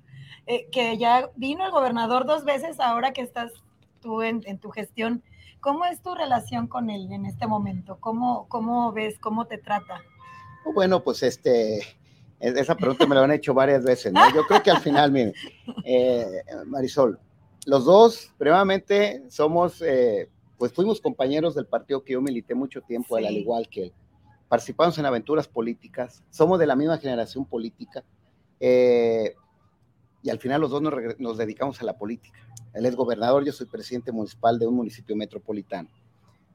eh, 0.47 0.69
que 0.71 0.99
ya 0.99 1.31
vino 1.37 1.65
el 1.65 1.71
gobernador 1.71 2.27
dos 2.27 2.45
veces, 2.45 2.81
ahora 2.81 3.13
que 3.13 3.23
estás 3.23 3.53
tú 4.01 4.23
en, 4.23 4.43
en 4.47 4.59
tu 4.59 4.71
gestión, 4.71 5.23
¿Cómo 5.63 5.85
es 5.85 6.03
tu 6.03 6.13
relación 6.17 6.67
con 6.67 6.91
él 6.91 7.13
en 7.13 7.25
este 7.25 7.47
momento? 7.47 7.97
¿Cómo, 8.01 8.49
cómo 8.49 8.91
ves, 8.91 9.17
cómo 9.21 9.47
te 9.47 9.59
trata? 9.59 10.03
Bueno, 10.75 11.05
pues 11.05 11.23
este, 11.23 11.79
esa 12.41 12.75
pregunta 12.75 13.07
me 13.07 13.15
la 13.15 13.23
han 13.23 13.31
hecho 13.31 13.55
varias 13.55 13.85
veces, 13.85 14.13
¿no? 14.13 14.21
Yo 14.35 14.43
creo 14.49 14.61
que 14.61 14.73
al 14.73 14.81
final, 14.81 15.13
mire, 15.13 15.33
eh, 15.85 16.43
Marisol, 16.67 17.17
los 17.65 17.85
dos, 17.85 18.33
primeramente, 18.39 19.23
somos, 19.29 19.81
eh, 19.83 20.29
pues 20.59 20.73
fuimos 20.73 21.01
compañeros 21.01 21.55
del 21.55 21.67
partido 21.67 22.03
que 22.03 22.15
yo 22.15 22.21
milité 22.21 22.57
mucho 22.57 22.81
tiempo, 22.81 23.15
al 23.15 23.31
igual 23.31 23.69
que 23.69 23.85
él. 23.85 23.93
Participamos 24.53 24.99
en 24.99 25.07
aventuras 25.07 25.49
políticas, 25.49 26.23
somos 26.29 26.59
de 26.59 26.67
la 26.67 26.77
misma 26.77 26.99
generación 26.99 27.47
política, 27.47 28.05
eh, 28.61 29.35
y 30.23 30.29
al 30.29 30.39
final 30.41 30.61
los 30.61 30.71
dos 30.71 30.83
nos, 30.83 31.39
dedicamos 31.39 31.81
a 31.81 31.87
la 31.87 31.97
política. 31.97 32.39
Él 32.75 32.85
es 32.85 32.95
gobernador, 32.95 33.47
yo 33.47 33.53
soy 33.53 33.65
presidente 33.65 34.13
municipal 34.13 34.59
de 34.59 34.67
un 34.67 34.75
municipio 34.75 35.17
metropolitano. 35.17 35.89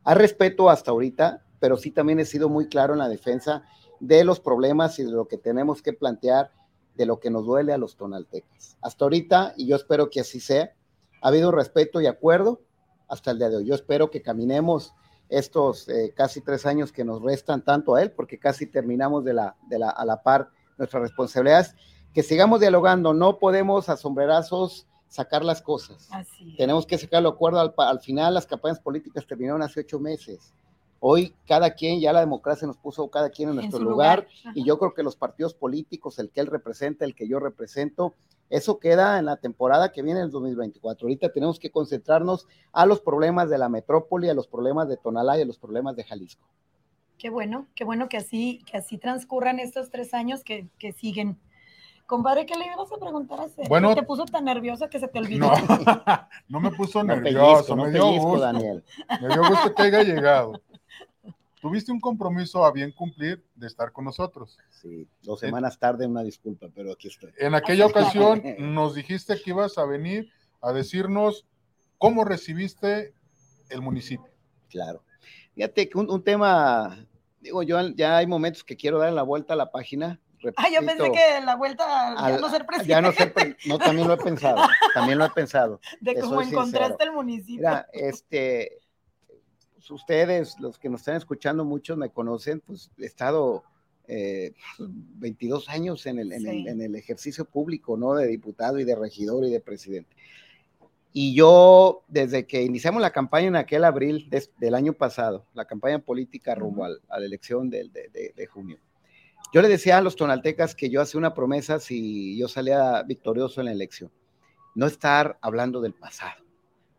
A 0.04 0.14
respeto 0.14 0.70
hasta 0.70 0.92
ahorita, 0.92 1.44
pero 1.60 1.76
sí 1.76 1.90
también 1.90 2.20
he 2.20 2.26
sido 2.26 2.50
muy 2.50 2.70
claro 2.70 2.94
en 2.94 3.00
la 3.00 3.10
defensa 3.10 3.64
de 4.00 4.24
los 4.24 4.40
problemas 4.40 5.00
y 5.00 5.04
de 5.04 5.10
lo 5.10 5.28
que 5.28 5.40
tenemos 5.40 5.82
que 5.82 5.94
plantear, 5.94 6.52
de 6.94 7.08
lo 7.08 7.20
que 7.20 7.32
nos 7.32 7.48
duele 7.48 7.74
a 7.74 7.80
los 7.80 7.96
tonaltecas. 7.96 8.78
Hasta 8.80 9.06
ahorita, 9.06 9.56
y 9.58 9.66
yo 9.66 9.76
espero 9.76 10.12
que 10.12 10.20
así 10.20 10.40
sea, 10.40 10.72
ha 11.20 11.30
habido 11.30 11.52
respeto 11.52 12.00
y 12.00 12.06
acuerdo 12.06 12.62
hasta 13.08 13.32
el 13.32 13.40
día 13.40 13.50
de 13.50 13.56
hoy. 13.56 13.66
Yo 13.66 13.74
espero 13.74 14.12
que 14.12 14.22
caminemos 14.22 14.94
estos 15.30 15.90
eh, 15.90 16.14
casi 16.16 16.42
tres 16.42 16.66
años 16.66 16.92
que 16.92 17.04
nos 17.04 17.22
restan 17.22 17.62
tanto 17.64 17.96
a 17.96 18.02
él, 18.02 18.12
porque 18.12 18.40
casi 18.40 18.66
terminamos 18.66 19.26
de 19.26 19.34
la, 19.34 19.56
de 19.70 19.80
la, 19.80 19.90
a 19.90 20.06
la 20.06 20.24
par 20.24 20.50
nuestras 20.78 21.02
responsabilidades, 21.02 21.76
que 22.14 22.24
sigamos 22.24 22.60
dialogando, 22.60 23.14
no 23.14 23.40
podemos 23.40 23.90
a 23.90 23.98
sombrerazos 23.98 24.88
sacar 25.08 25.44
las 25.44 25.62
cosas. 25.62 26.10
Tenemos 26.58 26.86
que 26.86 26.98
sacar 26.98 27.22
el 27.22 27.28
acuerdo 27.28 27.60
al, 27.60 27.74
al 27.78 28.00
final, 28.00 28.34
las 28.34 28.46
campañas 28.46 28.80
políticas 28.80 29.26
terminaron 29.26 29.62
hace 29.62 29.82
ocho 29.82 30.00
meses. 30.00 30.54
Hoy 31.00 31.36
cada 31.46 31.72
quien, 31.72 32.00
ya 32.00 32.12
la 32.12 32.22
democracia 32.22 32.68
nos 32.68 32.78
puso 32.78 33.08
cada 33.10 33.30
quien 33.30 33.50
en 33.50 33.56
nuestro 33.56 33.80
lugar, 33.80 34.28
y 34.56 34.64
yo 34.64 34.80
creo 34.80 34.94
que 34.94 35.04
los 35.04 35.16
partidos 35.16 35.54
políticos, 35.54 36.18
el 36.20 36.32
que 36.32 36.42
él 36.42 36.48
representa, 36.48 37.06
el 37.06 37.14
que 37.14 37.28
yo 37.28 37.40
represento, 37.40 38.16
eso 38.50 38.80
queda 38.80 39.20
en 39.20 39.26
la 39.26 39.38
temporada 39.38 39.92
que 39.92 40.02
viene 40.02 40.20
en 40.20 40.28
el 40.28 40.32
2024. 40.32 41.06
Ahorita 41.06 41.32
tenemos 41.32 41.60
que 41.60 41.70
concentrarnos 41.70 42.48
a 42.72 42.86
los 42.86 43.02
problemas 43.02 43.50
de 43.50 43.58
la 43.58 43.70
metrópoli, 43.70 44.30
a 44.30 44.34
los 44.34 44.48
problemas 44.48 44.88
de 44.88 44.98
Tonalá 44.98 45.38
y 45.38 45.42
a 45.42 45.46
los 45.46 45.58
problemas 45.58 45.96
de 45.96 46.04
Jalisco. 46.04 46.48
Qué 47.18 47.30
bueno, 47.30 47.68
qué 47.76 47.84
bueno 47.84 48.10
que 48.10 48.18
así, 48.18 48.64
que 48.70 48.78
así 48.78 48.98
transcurran 48.98 49.60
estos 49.60 49.90
tres 49.90 50.14
años 50.14 50.44
que, 50.44 50.68
que 50.78 50.92
siguen. 50.92 51.40
Compadre, 52.06 52.46
¿qué 52.46 52.56
le 52.56 52.68
ibas 52.68 52.92
a 52.92 52.98
preguntar 52.98 53.42
a 53.42 53.46
ese? 53.46 53.64
Bueno, 53.68 53.94
¿Te 53.94 54.04
puso 54.04 54.24
tan 54.26 54.46
nervioso 54.46 54.88
que 54.88 55.00
se 55.00 55.10
te 55.10 55.20
olvidó? 55.20 55.52
No, 55.52 55.58
no 56.48 56.60
me 56.62 56.72
puso 56.72 57.04
nervioso, 57.04 57.76
me 57.76 57.92
dio 57.92 58.06
gusto. 58.12 58.40
Daniel. 58.40 58.84
Me 59.22 59.28
dio 59.28 59.46
gusto 59.46 59.74
que 59.76 59.82
haya 59.82 60.04
llegado 60.04 60.62
tuviste 61.62 61.92
un 61.92 62.00
compromiso 62.00 62.66
a 62.66 62.72
bien 62.72 62.92
cumplir 62.92 63.44
de 63.56 63.68
estar 63.68 63.92
con 63.92 64.06
nosotros. 64.06 64.58
Sí, 64.70 65.08
dos 65.22 65.40
semanas 65.40 65.80
tarde, 65.80 66.06
una 66.06 66.24
disculpa, 66.24 66.68
pero 66.74 66.92
aquí 66.92 67.08
estoy. 67.08 67.32
En 67.38 67.56
aquella 67.56 67.86
ocasión 67.88 68.44
nos 68.60 68.96
dijiste 68.96 69.40
que 69.42 69.52
ibas 69.52 69.78
a 69.78 69.86
venir 69.86 70.32
a 70.62 70.72
decirnos 70.72 71.46
cómo 71.98 72.24
recibiste 72.24 73.14
el 73.70 73.82
municipio. 73.82 74.32
Claro. 74.70 75.04
Fíjate 75.56 75.90
que 75.90 75.98
un, 75.98 76.24
tema, 76.24 76.98
digo, 77.40 77.64
yo 77.64 77.80
ya 77.96 78.18
hay 78.18 78.28
momentos 78.28 78.64
que 78.64 78.78
quiero 78.78 79.00
dar 79.00 79.12
la 79.14 79.24
vuelta 79.24 79.54
a 79.54 79.58
la 79.58 79.72
página. 79.72 80.20
ah, 80.56 80.68
yo 80.72 80.86
pensé 80.86 81.12
que 81.12 81.42
la 81.44 81.56
vuelta 81.56 82.16
ya 82.30 82.38
no 82.38 82.50
ser 82.50 82.66
presidente. 82.66 82.90
Ya 82.90 83.02
no 83.02 83.12
ser, 83.12 83.34
no, 83.66 83.80
también 83.80 84.08
lo 84.08 84.14
he 84.14 84.18
pensado, 84.18 84.68
también 84.94 85.18
lo 85.18 85.26
he 85.26 85.30
pensado. 85.32 85.80
De 86.02 86.20
cómo 86.20 86.42
encontraste 86.42 87.04
el 87.04 87.12
municipio. 87.12 87.58
Mira, 87.58 87.88
este, 87.92 88.78
ustedes, 89.92 90.60
los 90.60 90.78
que 90.78 90.90
nos 90.90 91.02
están 91.02 91.16
escuchando, 91.16 91.66
muchos 91.66 91.98
me 91.98 92.10
conocen, 92.10 92.60
pues 92.60 92.90
he 92.98 93.06
estado 93.06 93.64
22 94.08 95.68
eh, 95.68 95.72
años 95.72 96.06
en 96.06 96.20
el, 96.20 96.32
en, 96.32 96.82
el, 96.82 96.96
ejercicio 96.96 97.46
público, 97.46 97.98
¿no? 97.98 98.16
De 98.16 98.28
diputado 98.28 98.80
y 98.80 98.86
de 98.86 98.96
regidor 98.96 99.46
y 99.46 99.52
de 99.52 99.60
presidente. 99.60 100.16
Y 101.12 101.34
yo, 101.34 102.04
desde 102.08 102.46
que 102.46 102.62
iniciamos 102.64 103.02
la 103.02 103.12
campaña 103.12 103.48
en 103.48 103.56
aquel 103.56 103.84
abril 103.84 104.30
del 104.60 104.76
año 104.76 104.94
pasado, 104.94 105.46
la 105.54 105.66
campaña 105.66 106.00
política 106.00 106.56
rumbo 106.56 106.86
a 106.86 107.20
la 107.20 107.26
elección 107.26 107.70
de, 107.70 107.90
de, 107.90 108.48
junio, 108.48 108.78
yo 109.54 109.62
le 109.62 109.68
decía 109.68 109.98
a 109.98 110.02
los 110.02 110.16
tonaltecas 110.16 110.76
que 110.76 110.90
yo 110.90 111.02
hacía 111.02 111.18
una 111.18 111.34
promesa 111.34 111.80
si 111.80 112.38
yo 112.38 112.48
salía 112.48 113.02
victorioso 113.04 113.62
en 113.62 113.66
la 113.66 113.72
elección, 113.72 114.12
no 114.76 114.86
estar 114.86 115.40
hablando 115.42 115.82
del 115.82 115.94
pasado 115.94 116.47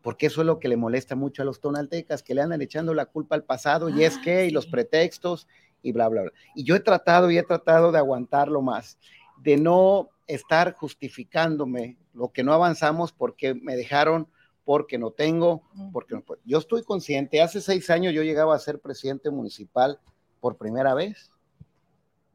porque 0.08 0.24
eso 0.24 0.40
es 0.40 0.46
lo 0.46 0.58
que 0.58 0.68
le 0.68 0.78
molesta 0.78 1.16
mucho 1.16 1.42
a 1.42 1.44
los 1.44 1.60
tonaltecas, 1.60 2.22
que 2.22 2.34
le 2.34 2.40
andan 2.40 2.62
echando 2.62 2.94
la 2.94 3.04
culpa 3.04 3.34
al 3.34 3.44
pasado 3.44 3.90
y 3.90 4.04
es 4.04 4.16
ah, 4.16 4.20
que, 4.24 4.46
y 4.46 4.50
los 4.50 4.66
pretextos 4.66 5.46
y 5.82 5.92
bla, 5.92 6.08
bla, 6.08 6.22
bla. 6.22 6.32
Y 6.54 6.64
yo 6.64 6.74
he 6.74 6.80
tratado 6.80 7.30
y 7.30 7.36
he 7.36 7.42
tratado 7.42 7.92
de 7.92 7.98
aguantarlo 7.98 8.62
más, 8.62 8.96
de 9.42 9.58
no 9.58 10.08
estar 10.26 10.72
justificándome 10.72 11.98
lo 12.14 12.32
que 12.32 12.42
no 12.42 12.54
avanzamos 12.54 13.12
porque 13.12 13.52
me 13.52 13.76
dejaron, 13.76 14.28
porque 14.64 14.96
no 14.96 15.10
tengo, 15.10 15.68
porque 15.92 16.14
no 16.14 16.22
puedo. 16.22 16.40
Yo 16.46 16.56
estoy 16.56 16.84
consciente, 16.84 17.42
hace 17.42 17.60
seis 17.60 17.90
años 17.90 18.14
yo 18.14 18.22
llegaba 18.22 18.56
a 18.56 18.58
ser 18.60 18.80
presidente 18.80 19.28
municipal 19.28 20.00
por 20.40 20.56
primera 20.56 20.94
vez, 20.94 21.32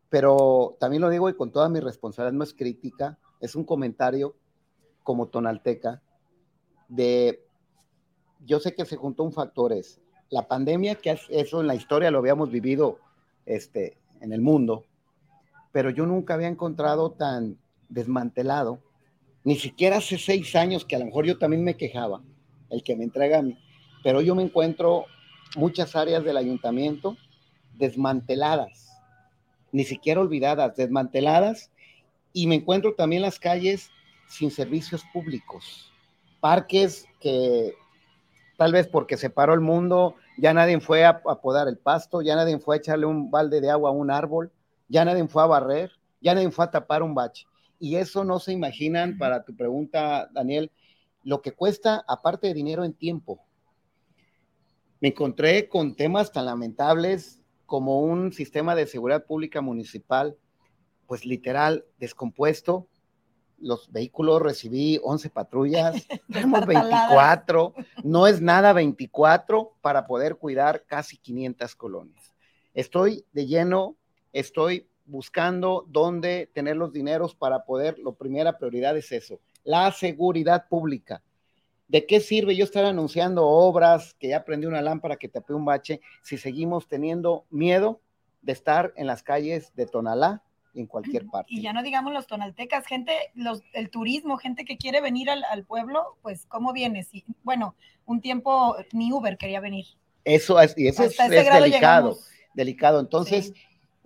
pero 0.10 0.78
también 0.80 1.02
lo 1.02 1.10
digo 1.10 1.28
y 1.28 1.34
con 1.34 1.52
toda 1.52 1.70
mi 1.70 1.80
responsabilidad, 1.80 2.38
no 2.38 2.44
es 2.44 2.54
crítica, 2.54 3.18
es 3.40 3.56
un 3.56 3.64
comentario 3.64 4.36
como 5.02 5.28
tonalteca 5.30 6.04
de 6.88 7.43
yo 8.46 8.60
sé 8.60 8.76
que 8.76 8.86
se 8.86 8.98
juntó 8.98 9.24
un 9.24 9.34
factor, 9.34 9.74
es 9.74 10.00
la 10.30 10.48
pandemia, 10.48 10.96
que 10.96 11.18
eso 11.30 11.62
en 11.62 11.68
la 11.68 11.76
historia 11.76 12.12
lo 12.12 12.20
habíamos 12.20 12.52
vivido 12.52 13.00
este, 13.46 13.98
en 14.22 14.34
el 14.34 14.42
mundo, 14.42 14.86
pero 15.72 15.90
yo 15.90 16.06
nunca 16.06 16.34
había 16.34 16.48
encontrado 16.48 17.12
tan 17.12 17.58
desmantelado, 17.90 18.80
ni 19.44 19.56
siquiera 19.56 19.98
hace 19.98 20.18
seis 20.18 20.56
años 20.56 20.86
que 20.86 20.96
a 20.96 21.00
lo 21.00 21.06
mejor 21.06 21.26
yo 21.26 21.38
también 21.38 21.64
me 21.64 21.76
quejaba, 21.76 22.22
el 22.70 22.84
que 22.84 22.96
me 22.96 23.04
entrega 23.04 23.40
a 23.40 23.42
mí, 23.42 23.58
pero 24.04 24.22
yo 24.22 24.36
me 24.36 24.44
encuentro 24.44 25.06
muchas 25.56 25.96
áreas 25.96 26.24
del 26.24 26.38
ayuntamiento 26.38 27.18
desmanteladas, 27.76 28.90
ni 29.72 29.84
siquiera 29.84 30.22
olvidadas, 30.22 30.76
desmanteladas, 30.76 31.72
y 32.32 32.48
me 32.48 32.56
encuentro 32.56 32.96
también 32.96 33.22
las 33.22 33.40
calles 33.40 33.92
sin 34.28 34.50
servicios 34.50 35.04
públicos, 35.14 35.92
parques 36.40 37.06
que 37.20 37.76
tal 38.64 38.72
vez 38.72 38.88
porque 38.88 39.18
se 39.18 39.30
paró 39.30 39.54
el 39.54 39.60
mundo, 39.60 40.16
ya 40.38 40.54
nadie 40.54 40.80
fue 40.80 41.04
a, 41.04 41.22
podar 41.22 41.68
el 41.68 41.78
pasto, 41.78 42.22
ya 42.22 42.38
nadie 42.38 42.60
fue 42.60 42.78
a 42.78 42.78
echarle 42.78 43.06
un 43.06 43.30
balde 43.30 43.60
de 43.60 43.70
agua 43.70 43.90
a 43.90 43.92
un 43.92 44.10
árbol, 44.10 44.54
ya 44.88 45.04
nadie 45.04 45.28
fue 45.28 45.44
a 45.44 45.48
barrer, 45.48 45.92
ya 46.22 46.34
nadie 46.34 46.50
fue 46.50 46.64
a 46.64 46.72
tapar 46.72 47.04
un 47.04 47.14
bache. 47.14 47.46
Y 47.78 47.98
eso 47.98 48.24
no 48.24 48.40
se 48.40 48.54
imaginan, 48.54 49.18
para 49.18 49.44
tu 49.44 49.54
pregunta, 49.54 50.30
Daniel, 50.32 50.72
lo 51.26 51.42
que 51.42 51.52
cuesta, 51.52 52.06
aparte 52.08 52.48
de 52.48 52.54
dinero 52.54 52.86
en 52.86 52.94
tiempo. 52.94 53.42
Me 55.02 55.10
encontré 55.10 55.68
con 55.68 55.98
temas 55.98 56.32
tan 56.32 56.46
lamentables 56.46 57.42
como 57.66 58.00
un 58.00 58.32
sistema 58.32 58.76
de 58.76 58.88
seguridad 58.88 59.26
pública 59.26 59.60
municipal, 59.60 60.38
pues 61.06 61.26
literal, 61.26 61.84
descompuesto, 62.00 62.88
los 63.60 63.92
vehículos 63.92 64.42
recibí 64.42 65.00
11 65.04 65.30
patrullas, 65.30 66.08
tenemos 66.32 66.66
24, 66.66 67.74
no 68.04 68.28
es 68.28 68.42
nada 68.42 68.74
24 68.74 69.74
para 69.82 70.06
poder 70.06 70.36
cuidar 70.36 70.84
casi 70.86 71.18
500 71.18 71.76
colonias. 71.76 72.34
Estoy 72.74 73.26
de 73.32 73.46
lleno, 73.46 73.96
estoy 74.32 74.88
buscando 75.06 75.86
dónde 75.90 76.50
tener 76.54 76.78
los 76.78 76.94
dineros 76.94 77.36
para 77.36 77.66
poder, 77.66 78.00
lo 78.00 78.14
primera 78.14 78.58
prioridad 78.58 78.98
es 78.98 79.12
eso, 79.12 79.40
la 79.64 79.92
seguridad 79.92 80.68
pública. 80.68 81.22
¿De 81.88 82.06
qué 82.06 82.20
sirve 82.20 82.56
yo 82.56 82.64
estar 82.64 82.86
anunciando 82.86 83.46
obras 83.46 84.16
que 84.16 84.30
ya 84.30 84.44
prendí 84.46 84.66
una 84.66 84.82
lámpara 84.82 85.18
que 85.18 85.30
tapé 85.30 85.54
un 85.54 85.66
bache 85.66 86.02
si 86.22 86.38
seguimos 86.38 86.88
teniendo 86.88 87.46
miedo 87.50 88.00
de 88.42 88.54
estar 88.54 88.94
en 88.96 89.08
las 89.08 89.22
calles 89.22 89.74
de 89.76 89.86
Tonalá, 89.86 90.42
en 90.76 90.88
cualquier 90.88 91.28
parte. 91.28 91.54
Y 91.54 91.62
ya 91.62 91.74
no 91.74 91.84
digamos 91.84 92.14
los 92.14 92.28
tonaltecas, 92.28 92.86
gente, 92.86 93.14
los, 93.36 93.62
el 93.74 93.90
turismo, 93.90 94.38
gente 94.38 94.66
que 94.66 94.78
quiere 94.78 95.02
venir 95.02 95.30
al, 95.30 95.66
pueblo, 95.66 96.18
pues 96.22 96.46
¿cómo 96.48 96.74
vienes? 96.74 97.14
Y, 97.14 97.24
bueno, 97.44 97.76
un 98.06 98.22
tiempo 98.22 98.76
ni 98.92 99.12
Uber 99.12 99.38
quería 99.38 99.60
venir. 99.60 99.86
Eso 100.24 100.60
es, 100.60 100.74
y 100.78 100.88
eso 100.88 101.04
es, 101.04 101.18
delicado, 101.18 102.18
delicado. 102.54 103.00
Entonces, 103.00 103.54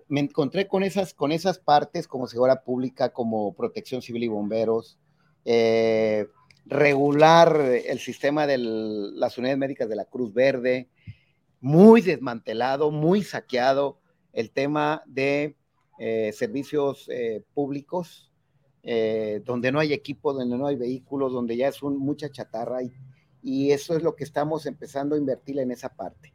me 0.07 0.21
encontré 0.21 0.67
con 0.67 0.83
esas, 0.83 1.13
con 1.13 1.31
esas 1.31 1.59
partes 1.59 2.07
como 2.07 2.27
seguridad 2.27 2.63
pública, 2.63 3.09
como 3.09 3.53
protección 3.53 4.01
civil 4.01 4.23
y 4.23 4.27
bomberos, 4.27 4.97
eh, 5.45 6.27
regular 6.65 7.61
el 7.61 7.99
sistema 7.99 8.47
de 8.47 8.57
las 8.57 9.37
unidades 9.37 9.57
médicas 9.57 9.89
de 9.89 9.95
la 9.95 10.05
Cruz 10.05 10.33
Verde, 10.33 10.89
muy 11.61 12.01
desmantelado, 12.01 12.91
muy 12.91 13.23
saqueado, 13.23 13.99
el 14.33 14.51
tema 14.51 15.03
de 15.05 15.56
eh, 15.99 16.31
servicios 16.33 17.09
eh, 17.09 17.43
públicos, 17.53 18.31
eh, 18.83 19.41
donde 19.43 19.71
no 19.71 19.79
hay 19.79 19.93
equipo, 19.93 20.33
donde 20.33 20.57
no 20.57 20.67
hay 20.67 20.75
vehículos, 20.75 21.33
donde 21.33 21.57
ya 21.57 21.67
es 21.67 21.81
un, 21.81 21.97
mucha 21.97 22.29
chatarra. 22.29 22.83
Y, 22.83 22.93
y 23.41 23.71
eso 23.71 23.95
es 23.95 24.03
lo 24.03 24.15
que 24.15 24.23
estamos 24.23 24.65
empezando 24.65 25.15
a 25.15 25.17
invertir 25.17 25.59
en 25.59 25.71
esa 25.71 25.89
parte. 25.89 26.33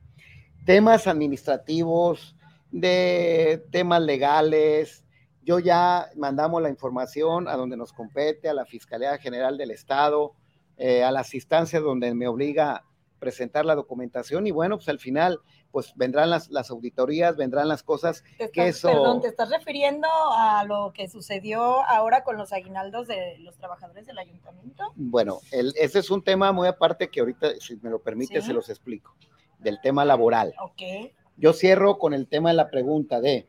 Temas 0.65 1.07
administrativos, 1.07 2.37
de 2.71 3.65
temas 3.71 4.03
legales, 4.03 5.05
yo 5.45 5.59
ya 5.59 6.09
mandamos 6.17 6.63
la 6.63 6.71
información 6.71 7.49
a 7.49 7.57
donde 7.57 7.77
nos 7.77 7.93
compete, 7.93 8.49
a 8.49 8.55
la 8.55 8.65
Fiscalía 8.65 9.19
General 9.19 9.59
del 9.59 9.73
Estado, 9.73 10.35
a 10.79 11.11
las 11.13 11.35
instancias 11.35 11.83
donde 11.83 12.15
me 12.15 12.27
obliga 12.27 12.85
presentar 13.23 13.65
la 13.65 13.77
documentación 13.77 14.49
y 14.49 14.51
bueno, 14.51 14.79
pues 14.79 14.89
al 14.89 14.99
final 14.99 15.39
pues 15.73 15.93
vendrán 15.97 16.31
las, 16.31 16.51
las 16.51 16.71
auditorías, 16.71 17.37
vendrán 17.37 17.67
las 17.67 17.83
cosas 17.83 18.23
que 18.53 18.69
eso... 18.69 18.89
Perdón, 18.89 19.21
¿te 19.21 19.29
estás 19.29 19.51
refiriendo 19.51 20.07
a 20.09 20.65
lo 20.65 20.93
que 20.93 21.09
sucedió 21.09 21.83
ahora 21.85 22.23
con 22.23 22.37
los 22.37 22.53
aguinaldos 22.53 23.09
de 23.09 23.39
los 23.41 23.57
trabajadores 23.57 24.07
del 24.07 24.19
ayuntamiento? 24.19 24.93
Bueno, 24.95 25.41
el, 25.51 25.73
ese 25.77 25.99
es 25.99 26.11
un 26.11 26.23
tema 26.23 26.53
muy 26.53 26.69
aparte 26.69 27.09
que 27.09 27.21
ahorita, 27.21 27.57
si 27.59 27.77
me 27.77 27.91
lo 27.91 27.99
permite, 28.01 28.41
se 28.43 28.53
los 28.53 28.69
explico, 28.69 29.17
del 29.59 29.81
tema 29.81 30.05
laboral. 30.05 30.55
Ok. 30.63 31.11
Yo 31.37 31.53
cierro 31.53 31.99
con 31.99 32.15
el 32.15 32.29
tema 32.29 32.51
de 32.51 32.57
la 32.57 32.71
pregunta 32.71 33.21
de 33.21 33.49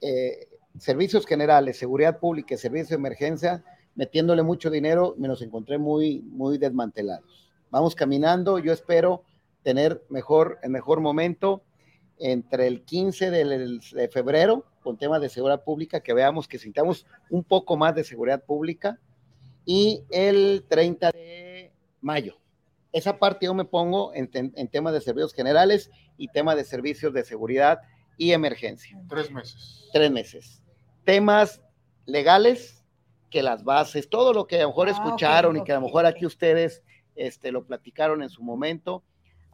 eh, 0.00 0.48
servicios 0.78 1.26
generales, 1.26 1.78
seguridad 1.78 2.18
pública 2.18 2.54
y 2.54 2.58
servicios 2.58 2.90
de 2.90 2.94
emergencia, 2.94 3.64
metiéndole 3.96 4.42
mucho 4.42 4.70
dinero, 4.70 5.14
me 5.18 5.28
los 5.28 5.42
encontré 5.42 5.78
muy, 5.78 6.20
muy 6.22 6.56
desmantelados 6.58 7.44
vamos 7.74 7.96
caminando, 7.96 8.60
yo 8.60 8.72
espero 8.72 9.24
tener 9.64 10.04
mejor, 10.08 10.58
el 10.62 10.70
mejor 10.70 11.00
momento 11.00 11.64
entre 12.20 12.68
el 12.68 12.84
15 12.84 13.30
de 13.32 14.08
febrero 14.12 14.64
con 14.80 14.96
temas 14.96 15.20
de 15.20 15.28
seguridad 15.28 15.64
pública, 15.64 16.00
que 16.00 16.12
veamos 16.12 16.46
que 16.46 16.60
sintamos 16.60 17.06
un 17.30 17.42
poco 17.42 17.76
más 17.76 17.94
de 17.96 18.04
seguridad 18.04 18.44
pública, 18.44 19.00
y 19.64 20.04
el 20.10 20.64
30 20.68 21.10
de 21.10 21.72
mayo. 22.00 22.38
Esa 22.92 23.18
parte 23.18 23.46
yo 23.46 23.54
me 23.54 23.64
pongo 23.64 24.12
en, 24.14 24.30
en 24.32 24.68
temas 24.68 24.92
de 24.92 25.00
servicios 25.00 25.32
generales 25.32 25.90
y 26.16 26.28
temas 26.28 26.56
de 26.56 26.64
servicios 26.64 27.12
de 27.12 27.24
seguridad 27.24 27.80
y 28.16 28.32
emergencia. 28.32 29.02
Tres 29.08 29.30
meses. 29.32 29.88
Tres 29.92 30.10
meses. 30.10 30.62
Temas 31.04 31.62
legales, 32.06 32.84
que 33.30 33.42
las 33.42 33.64
bases, 33.64 34.08
todo 34.08 34.32
lo 34.32 34.46
que 34.46 34.60
a 34.60 34.62
lo 34.62 34.68
mejor 34.68 34.88
ah, 34.88 34.92
escucharon 34.92 35.56
y 35.56 35.64
que 35.64 35.72
a 35.72 35.76
lo 35.76 35.80
mejor 35.80 36.06
aquí 36.06 36.24
ustedes 36.24 36.84
este, 37.16 37.50
lo 37.50 37.64
platicaron 37.64 38.22
en 38.22 38.28
su 38.28 38.44
momento. 38.44 39.02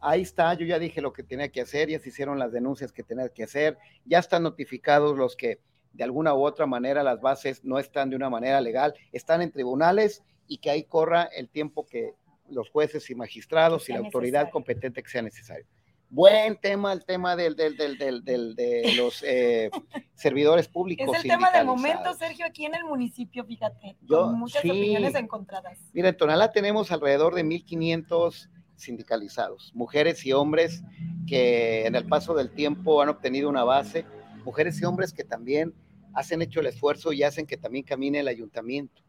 Ahí 0.01 0.21
está, 0.21 0.55
yo 0.55 0.65
ya 0.65 0.79
dije 0.79 0.99
lo 0.99 1.13
que 1.13 1.21
tenía 1.21 1.49
que 1.49 1.61
hacer, 1.61 1.89
ya 1.89 1.99
se 1.99 2.09
hicieron 2.09 2.39
las 2.39 2.51
denuncias 2.51 2.91
que 2.91 3.03
tenía 3.03 3.29
que 3.29 3.43
hacer, 3.43 3.77
ya 4.03 4.17
están 4.17 4.41
notificados 4.41 5.15
los 5.15 5.35
que 5.35 5.59
de 5.93 6.03
alguna 6.03 6.33
u 6.33 6.43
otra 6.43 6.65
manera 6.65 7.03
las 7.03 7.21
bases 7.21 7.63
no 7.63 7.77
están 7.77 8.09
de 8.09 8.15
una 8.15 8.29
manera 8.29 8.61
legal, 8.61 8.95
están 9.11 9.41
en 9.41 9.51
tribunales 9.51 10.23
y 10.47 10.57
que 10.57 10.71
ahí 10.71 10.83
corra 10.83 11.23
el 11.23 11.49
tiempo 11.49 11.85
que 11.85 12.15
los 12.49 12.69
jueces 12.69 13.09
y 13.09 13.15
magistrados 13.15 13.89
y 13.89 13.93
la 13.93 13.99
autoridad 13.99 14.49
competente 14.49 15.03
que 15.03 15.09
sea 15.09 15.21
necesario. 15.21 15.65
Buen 16.09 16.57
tema 16.57 16.91
el 16.91 17.05
tema 17.05 17.37
del, 17.37 17.55
del, 17.55 17.77
del, 17.77 17.97
del 17.97 18.55
de 18.55 18.93
los 18.97 19.23
eh, 19.25 19.69
servidores 20.13 20.67
públicos. 20.67 21.07
Es 21.15 21.23
el 21.23 21.29
tema 21.29 21.51
del 21.51 21.65
momento, 21.65 22.13
Sergio, 22.15 22.45
aquí 22.45 22.65
en 22.65 22.75
el 22.75 22.83
municipio, 22.83 23.45
fíjate, 23.45 23.95
Yo, 24.01 24.23
con 24.23 24.39
muchas 24.39 24.65
opiniones 24.65 25.15
encontradas. 25.15 25.79
Mira, 25.93 26.09
en 26.09 26.17
Tonalá 26.17 26.51
tenemos 26.51 26.91
alrededor 26.91 27.33
de 27.33 27.45
1.500 27.45 28.49
sindicalizados, 28.81 29.71
mujeres 29.73 30.25
y 30.25 30.33
hombres 30.33 30.83
que 31.27 31.85
en 31.85 31.95
el 31.95 32.05
paso 32.07 32.33
del 32.33 32.51
tiempo 32.51 33.01
han 33.01 33.09
obtenido 33.09 33.49
una 33.49 33.63
base, 33.63 34.05
mujeres 34.43 34.81
y 34.81 34.85
hombres 34.85 35.13
que 35.13 35.23
también 35.23 35.73
hacen 36.13 36.41
hecho 36.41 36.59
el 36.59 36.67
esfuerzo 36.67 37.13
y 37.13 37.23
hacen 37.23 37.45
que 37.45 37.57
también 37.57 37.85
camine 37.85 38.19
el 38.19 38.27
ayuntamiento. 38.27 39.01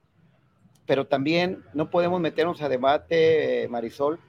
Pero 0.87 1.07
también 1.07 1.65
no 1.75 1.91
podemos 1.91 2.21
meternos 2.21 2.63
a 2.63 2.69
debate, 2.69 3.67
Marisol, 3.69 4.21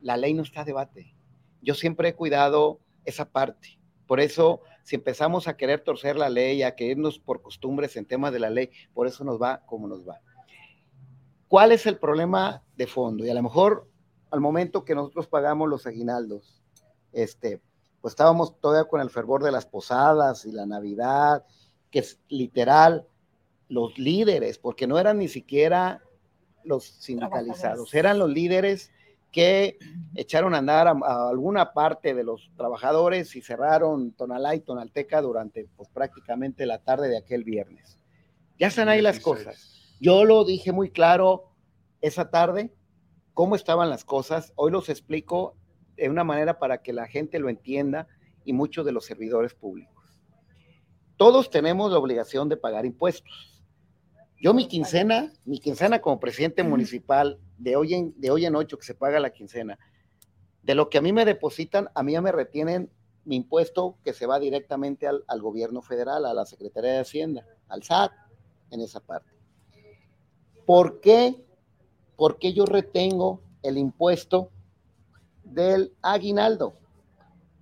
la 0.00 0.16
ley 0.16 0.34
no 0.34 0.42
está 0.42 0.62
a 0.62 0.64
debate 0.64 1.14
yo 1.62 1.74
siempre 1.74 2.08
he 2.08 2.14
cuidado 2.14 2.80
esa 3.04 3.30
parte. 3.30 3.78
Por 4.06 4.20
eso, 4.20 4.60
si 4.82 4.96
empezamos 4.96 5.48
a 5.48 5.56
querer 5.56 5.80
torcer 5.80 6.16
la 6.16 6.28
ley, 6.28 6.62
a 6.62 6.74
querernos 6.74 7.18
por 7.18 7.40
costumbres 7.40 7.96
en 7.96 8.04
temas 8.04 8.32
de 8.32 8.40
la 8.40 8.50
ley, 8.50 8.70
por 8.92 9.06
eso 9.06 9.24
nos 9.24 9.40
va 9.40 9.62
como 9.64 9.86
nos 9.88 10.06
va. 10.06 10.20
¿Cuál 11.48 11.72
es 11.72 11.86
el 11.86 11.98
problema 11.98 12.62
de 12.76 12.86
fondo? 12.86 13.24
Y 13.24 13.30
a 13.30 13.34
lo 13.34 13.42
mejor 13.42 13.88
al 14.32 14.40
momento 14.40 14.84
que 14.84 14.94
nosotros 14.94 15.28
pagamos 15.28 15.68
los 15.68 15.86
aguinaldos, 15.86 16.62
este, 17.12 17.60
pues 18.00 18.12
estábamos 18.12 18.58
todavía 18.60 18.88
con 18.88 19.00
el 19.00 19.10
fervor 19.10 19.42
de 19.44 19.52
las 19.52 19.66
posadas 19.66 20.46
y 20.46 20.52
la 20.52 20.64
Navidad, 20.64 21.44
que 21.90 22.00
es 22.00 22.18
literal, 22.28 23.06
los 23.68 23.98
líderes, 23.98 24.58
porque 24.58 24.86
no 24.86 24.98
eran 24.98 25.18
ni 25.18 25.28
siquiera 25.28 26.02
los 26.64 26.84
sindicalizados, 26.84 27.92
eran 27.94 28.18
los 28.18 28.30
líderes 28.30 28.90
que 29.30 29.78
echaron 30.14 30.54
a 30.54 30.58
andar 30.58 30.88
a, 30.88 31.28
alguna 31.28 31.74
parte 31.74 32.14
de 32.14 32.24
los 32.24 32.50
trabajadores 32.56 33.36
y 33.36 33.42
cerraron 33.42 34.12
Tonalá 34.12 34.54
y 34.54 34.60
Tonalteca 34.60 35.20
durante 35.20 35.68
pues, 35.76 35.88
prácticamente 35.90 36.64
la 36.64 36.78
tarde 36.78 37.08
de 37.08 37.18
aquel 37.18 37.44
viernes. 37.44 37.98
Ya 38.58 38.68
están 38.68 38.88
ahí 38.88 39.02
las 39.02 39.20
cosas. 39.20 39.96
Yo 40.00 40.24
lo 40.24 40.44
dije 40.44 40.72
muy 40.72 40.90
claro 40.90 41.50
esa 42.00 42.30
tarde, 42.30 42.72
cómo 43.34 43.56
estaban 43.56 43.90
las 43.90 44.04
cosas. 44.04 44.52
Hoy 44.56 44.70
los 44.70 44.88
explico 44.88 45.56
de 45.96 46.08
una 46.08 46.24
manera 46.24 46.58
para 46.58 46.82
que 46.82 46.92
la 46.92 47.06
gente 47.06 47.38
lo 47.38 47.48
entienda 47.48 48.08
y 48.44 48.52
muchos 48.52 48.84
de 48.84 48.92
los 48.92 49.04
servidores 49.04 49.54
públicos. 49.54 50.20
Todos 51.16 51.50
tenemos 51.50 51.92
la 51.92 51.98
obligación 51.98 52.48
de 52.48 52.56
pagar 52.56 52.84
impuestos 52.86 53.52
yo 54.42 54.52
mi 54.54 54.66
quincena, 54.66 55.32
mi 55.44 55.60
quincena 55.60 56.00
como 56.00 56.18
presidente 56.18 56.64
municipal, 56.64 57.38
de 57.58 57.76
hoy 57.76 57.94
en, 57.94 58.12
de 58.20 58.32
hoy 58.32 58.44
en 58.44 58.56
ocho 58.56 58.76
que 58.76 58.84
se 58.84 58.96
paga 58.96 59.20
la 59.20 59.30
quincena, 59.30 59.78
de 60.64 60.74
lo 60.74 60.90
que 60.90 60.98
a 60.98 61.00
mí 61.00 61.12
me 61.12 61.24
depositan, 61.24 61.90
a 61.94 62.02
mí 62.02 62.14
ya 62.14 62.20
me 62.20 62.32
retienen 62.32 62.90
mi 63.24 63.36
impuesto 63.36 63.98
que 64.02 64.12
se 64.12 64.26
va 64.26 64.40
directamente 64.40 65.06
al, 65.06 65.40
gobierno 65.40 65.80
federal, 65.80 66.26
a 66.26 66.34
la 66.34 66.44
Secretaría 66.44 66.90
de 66.90 66.98
Hacienda, 66.98 67.46
al 67.68 67.84
SAT, 67.84 68.10
en 68.72 68.80
esa 68.80 68.98
parte. 68.98 69.30
¿Por 70.66 71.00
qué? 71.00 71.46
¿Por 72.16 72.38
qué 72.38 72.52
yo 72.52 72.66
retengo 72.66 73.40
el 73.62 73.78
impuesto 73.78 74.50
del 75.44 75.92
aguinaldo? 76.02 76.74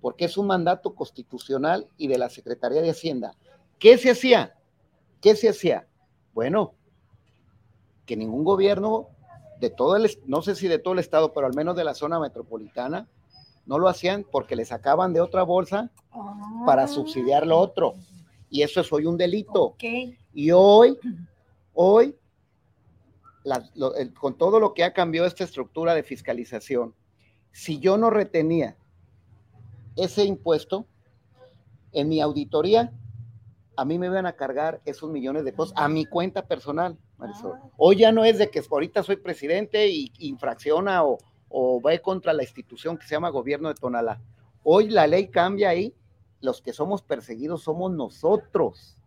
Porque 0.01 0.25
es 0.25 0.37
un 0.37 0.47
mandato 0.47 0.95
constitucional 0.95 1.87
y 1.97 2.07
de 2.07 2.17
la 2.17 2.29
Secretaría 2.29 2.81
de 2.81 2.91
Hacienda. 2.91 3.35
¿Qué 3.79 3.97
se 3.97 4.11
hacía? 4.11 4.55
¿Qué 5.21 5.35
se 5.35 5.49
hacía? 5.49 5.87
Bueno, 6.33 6.73
que 8.05 8.15
ningún 8.15 8.43
gobierno 8.43 9.07
de 9.59 9.69
todo 9.69 9.95
el, 9.95 10.09
no 10.25 10.41
sé 10.41 10.55
si 10.55 10.67
de 10.67 10.79
todo 10.79 10.95
el 10.95 10.99
estado, 10.99 11.33
pero 11.33 11.45
al 11.47 11.53
menos 11.53 11.75
de 11.75 11.83
la 11.83 11.93
zona 11.93 12.19
metropolitana, 12.19 13.07
no 13.65 13.79
lo 13.79 13.87
hacían 13.87 14.25
porque 14.29 14.55
le 14.55 14.65
sacaban 14.65 15.13
de 15.13 15.21
otra 15.21 15.43
bolsa 15.43 15.91
para 16.65 16.87
subsidiar 16.87 17.45
lo 17.45 17.59
otro. 17.59 17.93
Y 18.49 18.63
eso 18.63 18.81
es 18.81 18.91
hoy 18.91 19.05
un 19.05 19.17
delito. 19.17 19.75
Y 20.33 20.51
hoy, 20.51 20.97
hoy, 21.73 22.15
con 24.19 24.37
todo 24.37 24.59
lo 24.59 24.73
que 24.73 24.83
ha 24.83 24.93
cambiado 24.93 25.27
esta 25.27 25.43
estructura 25.43 25.93
de 25.93 26.03
fiscalización, 26.03 26.93
si 27.51 27.79
yo 27.79 27.97
no 27.97 28.09
retenía 28.09 28.77
ese 29.95 30.23
impuesto, 30.23 30.85
en 31.91 32.07
mi 32.07 32.21
auditoría 32.21 32.93
a 33.77 33.85
mí 33.85 33.97
me 33.97 34.07
iban 34.07 34.25
a 34.25 34.33
cargar 34.33 34.81
esos 34.85 35.09
millones 35.09 35.43
de 35.43 35.51
pesos 35.51 35.73
a 35.75 35.87
mi 35.87 36.05
cuenta 36.05 36.45
personal, 36.45 36.97
Marisol. 37.17 37.53
Ah. 37.55 37.69
Hoy 37.77 37.97
ya 37.97 38.11
no 38.11 38.25
es 38.25 38.37
de 38.37 38.49
que 38.49 38.61
ahorita 38.69 39.03
soy 39.03 39.15
presidente 39.15 39.87
y 39.87 40.11
infracciona 40.19 41.03
o, 41.03 41.17
o 41.49 41.81
va 41.81 41.97
contra 41.99 42.33
la 42.33 42.43
institución 42.43 42.97
que 42.97 43.07
se 43.07 43.15
llama 43.15 43.29
gobierno 43.29 43.69
de 43.69 43.75
Tonalá. 43.75 44.21
Hoy 44.63 44.89
la 44.89 45.07
ley 45.07 45.29
cambia 45.29 45.69
ahí, 45.69 45.95
los 46.41 46.61
que 46.61 46.73
somos 46.73 47.01
perseguidos 47.01 47.63
somos 47.63 47.91
nosotros. 47.91 48.97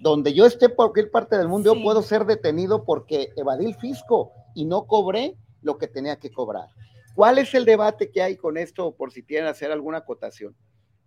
Donde 0.00 0.32
yo 0.32 0.46
esté 0.46 0.68
por 0.68 0.86
cualquier 0.86 1.10
parte 1.10 1.36
del 1.36 1.48
mundo, 1.48 1.74
yo 1.74 1.82
puedo 1.82 2.02
ser 2.02 2.24
detenido 2.24 2.84
porque 2.84 3.32
evadí 3.36 3.66
el 3.66 3.74
fisco 3.74 4.32
y 4.54 4.64
no 4.64 4.86
cobré 4.86 5.36
lo 5.60 5.76
que 5.76 5.88
tenía 5.88 6.18
que 6.18 6.30
cobrar. 6.30 6.68
¿Cuál 7.14 7.38
es 7.38 7.52
el 7.54 7.66
debate 7.66 8.10
que 8.10 8.22
hay 8.22 8.36
con 8.36 8.56
esto, 8.56 8.94
por 8.96 9.12
si 9.12 9.22
quieren 9.22 9.46
hacer 9.46 9.70
alguna 9.70 9.98
acotación? 9.98 10.56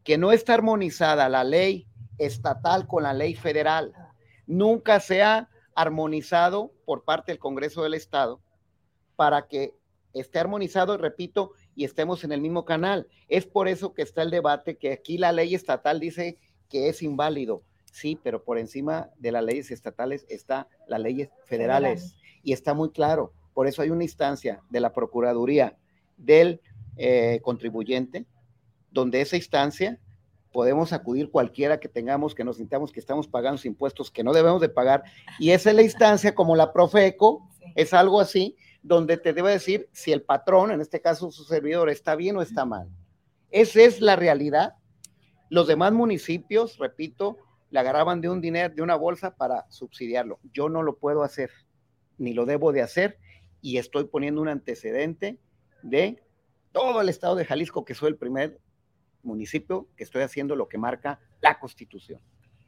Que 0.03 0.17
no 0.17 0.32
está 0.32 0.53
armonizada 0.53 1.27
la 1.27 1.43
ley 1.43 1.88
estatal 2.19 2.86
con 2.86 3.03
la 3.03 3.13
ley 3.13 3.34
federal. 3.34 3.93
Nunca 4.45 4.99
se 4.99 5.23
ha 5.23 5.49
armonizado 5.75 6.71
por 6.86 7.03
parte 7.03 7.32
del 7.32 7.39
Congreso 7.39 7.82
del 7.82 7.95
Estado 7.95 8.41
para 9.15 9.47
que 9.47 9.73
esté 10.13 10.38
armonizado, 10.38 10.97
repito, 10.97 11.53
y 11.73 11.86
estemos 11.86 12.23
en 12.23 12.32
el 12.32 12.41
mismo 12.41 12.65
canal. 12.65 13.08
Es 13.27 13.47
por 13.47 13.67
eso 13.67 13.95
que 13.95 14.03
está 14.03 14.21
el 14.21 14.29
debate 14.29 14.77
que 14.77 14.93
aquí 14.93 15.17
la 15.17 15.32
ley 15.32 15.56
estatal 15.56 15.99
dice 15.99 16.38
que 16.69 16.89
es 16.89 17.01
inválido. 17.01 17.63
Sí, 17.93 18.19
pero 18.23 18.43
por 18.43 18.58
encima 18.58 19.12
de 19.19 19.32
las 19.32 19.43
leyes 19.43 19.69
estatales 19.69 20.25
está 20.27 20.67
las 20.88 20.99
leyes 20.99 21.29
federales 21.45 22.15
y 22.41 22.51
está 22.51 22.73
muy 22.73 22.89
claro. 22.89 23.34
Por 23.53 23.67
eso 23.67 23.84
hay 23.84 23.91
una 23.91 24.03
instancia 24.03 24.63
de 24.71 24.79
la 24.79 24.91
Procuraduría 24.93 25.77
del 26.17 26.60
eh, 26.97 27.39
contribuyente, 27.43 28.25
donde 28.89 29.21
esa 29.21 29.36
instancia 29.38 29.99
podemos 30.51 30.91
acudir 30.91 31.29
cualquiera 31.29 31.79
que 31.79 31.88
tengamos, 31.88 32.34
que 32.34 32.43
nos 32.43 32.58
sintamos 32.58 32.91
que 32.91 32.99
estamos 32.99 33.27
pagando 33.27 33.62
impuestos 33.63 34.10
que 34.10 34.23
no 34.23 34.34
debemos 34.34 34.60
de 34.60 34.69
pagar. 34.69 35.03
Y 35.38 35.51
esa 35.51 35.69
es 35.69 35.75
la 35.75 35.84
instancia 35.84 36.34
como 36.34 36.56
la 36.56 36.73
Profeco, 36.73 37.47
es 37.75 37.93
algo 37.93 38.19
así, 38.19 38.58
donde 38.82 39.17
te 39.17 39.34
debe 39.34 39.51
decir 39.51 39.88
si 39.91 40.12
el 40.12 40.23
patrón, 40.23 40.71
en 40.71 40.82
este 40.82 40.99
caso 40.99 41.29
su 41.29 41.43
servidor, 41.43 41.91
está 41.91 42.15
bien 42.15 42.38
o 42.38 42.41
está 42.41 42.65
mal. 42.65 42.89
Esa 43.51 43.84
es 43.84 44.01
la 44.01 44.15
realidad. 44.15 44.77
Los 45.51 45.67
demás 45.67 45.93
municipios, 45.93 46.79
repito, 46.79 47.38
le 47.74 47.80
agarraban 47.80 48.22
de 48.22 48.30
un 48.30 48.40
dinero, 48.40 48.72
de 48.72 48.84
una 48.84 48.96
bolsa 48.96 49.36
para 49.36 49.66
subsidiarlo. 49.72 50.40
Yo 50.54 50.70
no 50.70 50.84
lo 50.84 50.98
puedo 50.98 51.24
hacer, 51.24 51.50
ni 52.20 52.32
lo 52.34 52.46
debo 52.46 52.72
de 52.72 52.84
hacer, 52.84 53.18
y 53.62 53.80
estoy 53.80 54.04
poniendo 54.04 54.42
un 54.42 54.48
antecedente 54.48 55.40
de 55.82 56.22
todo 56.72 57.02
el 57.02 57.10
estado 57.10 57.36
de 57.36 57.46
Jalisco, 57.46 57.84
que 57.84 57.96
soy 57.96 58.10
el 58.10 58.18
primer 58.18 58.60
municipio 59.24 59.88
que 59.98 60.04
estoy 60.04 60.22
haciendo 60.22 60.56
lo 60.56 60.68
que 60.68 60.78
marca 60.78 61.20
la 61.42 61.58
constitución. 61.58 62.22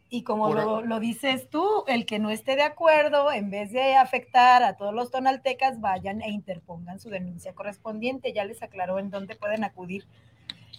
Y 0.10 0.24
como 0.24 0.52
lo, 0.52 1.00
dices 1.00 1.52
tú, 1.52 1.84
el 1.86 2.08
que 2.08 2.18
no 2.18 2.32
esté 2.32 2.56
de 2.56 2.63
acuerdo, 2.63 3.32
en 3.32 3.52
vez 3.52 3.72
de 3.72 3.94
afectar 3.96 4.63
a 4.63 4.76
todos 4.76 4.94
los 4.96 5.12
tonaltecas, 5.12 5.80
vayan 5.82 6.24
e 6.24 6.32
interpongan 6.32 7.00
su 7.00 7.12
denuncia 7.12 7.54
correspondiente. 7.54 8.34
Ya 8.34 8.44
les 8.44 8.63
aclaró 8.63 8.98
en 8.98 9.12
dónde 9.12 9.36
pueden 9.36 9.63
acudir. 9.63 10.08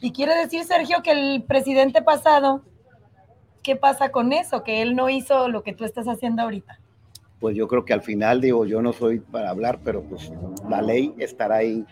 Y 0.00 0.12
quiere 0.12 0.34
decir, 0.34 0.64
Sergio, 0.64 1.02
que 1.04 1.12
el 1.12 1.44
presidente 1.44 2.02
pasado, 2.02 2.64
¿qué 3.66 3.74
pasa 3.74 4.10
con 4.12 4.32
eso? 4.32 4.62
Que 4.62 4.80
él 4.80 4.94
no 4.94 5.10
hizo 5.10 5.48
lo 5.48 5.64
que 5.64 5.74
tú 5.74 5.84
estás 5.84 6.06
haciendo 6.06 6.42
ahorita. 6.42 6.78
Pues 7.40 7.56
yo 7.56 7.66
creo 7.66 7.84
que 7.84 7.92
al 7.92 8.00
final, 8.00 8.40
digo, 8.40 8.64
yo 8.64 8.80
no 8.80 8.92
soy 8.92 9.18
para 9.18 9.50
hablar, 9.50 9.80
pero 9.82 10.04
pues 10.04 10.32
la 10.70 10.80
ley 10.80 11.12
estará 11.18 11.56
ahí 11.56 11.84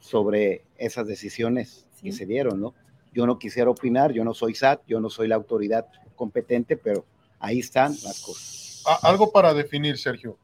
sobre 0.00 0.64
esas 0.76 1.06
decisiones 1.06 1.86
que 2.02 2.10
se 2.10 2.26
dieron, 2.26 2.60
¿no? 2.60 2.74
Yo 3.12 3.24
no 3.24 3.38
quisiera 3.38 3.70
opinar, 3.70 4.10
yo 4.10 4.24
no 4.24 4.34
soy 4.34 4.56
SAT, 4.56 4.80
yo 4.88 4.98
no 4.98 5.10
soy 5.10 5.28
la 5.28 5.36
autoridad 5.36 5.86
competente, 6.16 6.76
pero 6.76 7.04
ahí 7.38 7.60
están 7.60 7.92
las 8.02 8.20
cosas. 8.20 8.82
Algo 9.02 9.30
para 9.30 9.54
definir, 9.54 9.96
Sergio. 9.96 10.36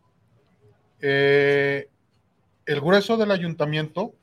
Eh, 1.01 1.89
el 2.67 2.81
grueso 2.81 3.17
del 3.17 3.33
ayuntamiento 3.33 4.15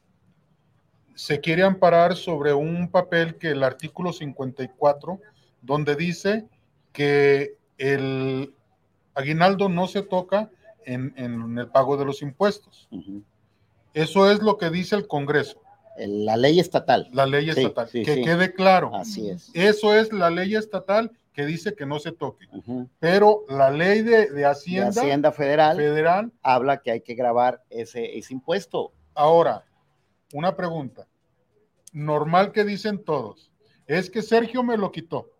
se 1.15 1.41
quiere 1.41 1.63
amparar 1.63 2.15
sobre 2.15 2.53
un 2.53 2.89
papel 2.89 3.35
que 3.35 3.49
el 3.49 3.61
artículo 3.61 4.13
54, 4.13 5.19
donde 5.67 5.95
dice 5.95 6.45
que 6.93 7.57
el 7.77 8.53
aguinaldo 9.13 9.67
no 9.67 9.87
se 9.87 10.01
toca 10.01 10.49
en, 10.85 11.13
el 11.57 11.67
pago 11.67 11.97
de 11.97 12.05
los 12.05 12.21
impuestos. 12.21 12.87
Eso 13.93 14.31
es 14.31 14.41
lo 14.41 14.57
que 14.57 14.69
dice 14.69 14.95
el 14.95 15.07
Congreso. 15.07 15.61
La 15.97 16.37
ley 16.37 16.59
estatal. 16.59 17.09
La 17.11 17.25
ley 17.25 17.49
estatal. 17.49 17.89
que 17.91 18.03
quede 18.03 18.53
claro. 18.53 18.95
Así 18.95 19.29
es. 19.29 19.51
Eso 19.53 19.93
es 19.93 20.13
la 20.13 20.29
ley 20.29 20.55
estatal 20.55 21.11
que 21.33 21.45
dice 21.45 21.75
que 21.75 21.85
no 21.85 21.99
se 21.99 22.13
toque. 22.13 22.47
Pero 22.99 23.43
la 23.49 23.69
ley 23.69 24.03
de, 24.03 24.45
Hacienda, 24.45 25.01
Hacienda 25.01 25.31
federal, 25.33 25.77
federal, 25.77 26.31
habla 26.41 26.77
que 26.77 26.91
hay 26.91 27.01
que 27.01 27.15
grabar 27.15 27.61
ese, 27.69 28.17
ese 28.17 28.33
impuesto. 28.33 28.93
Ahora, 29.13 29.65
una 30.33 30.55
pregunta. 30.55 31.07
Normal 31.91 32.53
que 32.53 32.63
dicen 32.63 33.03
todos. 33.03 33.51
Es 33.85 34.09
que 34.09 34.21
Sergio 34.21 34.63
me 34.63 34.77
lo 34.77 34.91
quitó. 34.91 35.31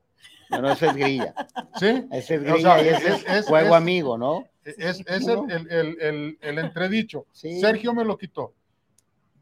No, 0.49 0.62
no, 0.62 0.71
ese 0.71 0.88
es 0.88 0.95
grilla. 0.95 1.33
¿Sí? 1.79 2.07
Ese 2.12 2.36
es 2.36 2.43
grilla 2.43 2.81
y 2.81 2.88
ese 2.88 3.38
es, 3.38 3.45
juego 3.45 3.75
amigo, 3.75 4.17
¿no? 4.17 4.45
Es, 4.63 5.03
el, 5.07 6.38
entredicho. 6.41 7.25
Sergio 7.31 7.93
me 7.93 8.03
lo 8.03 8.17
quitó. 8.17 8.53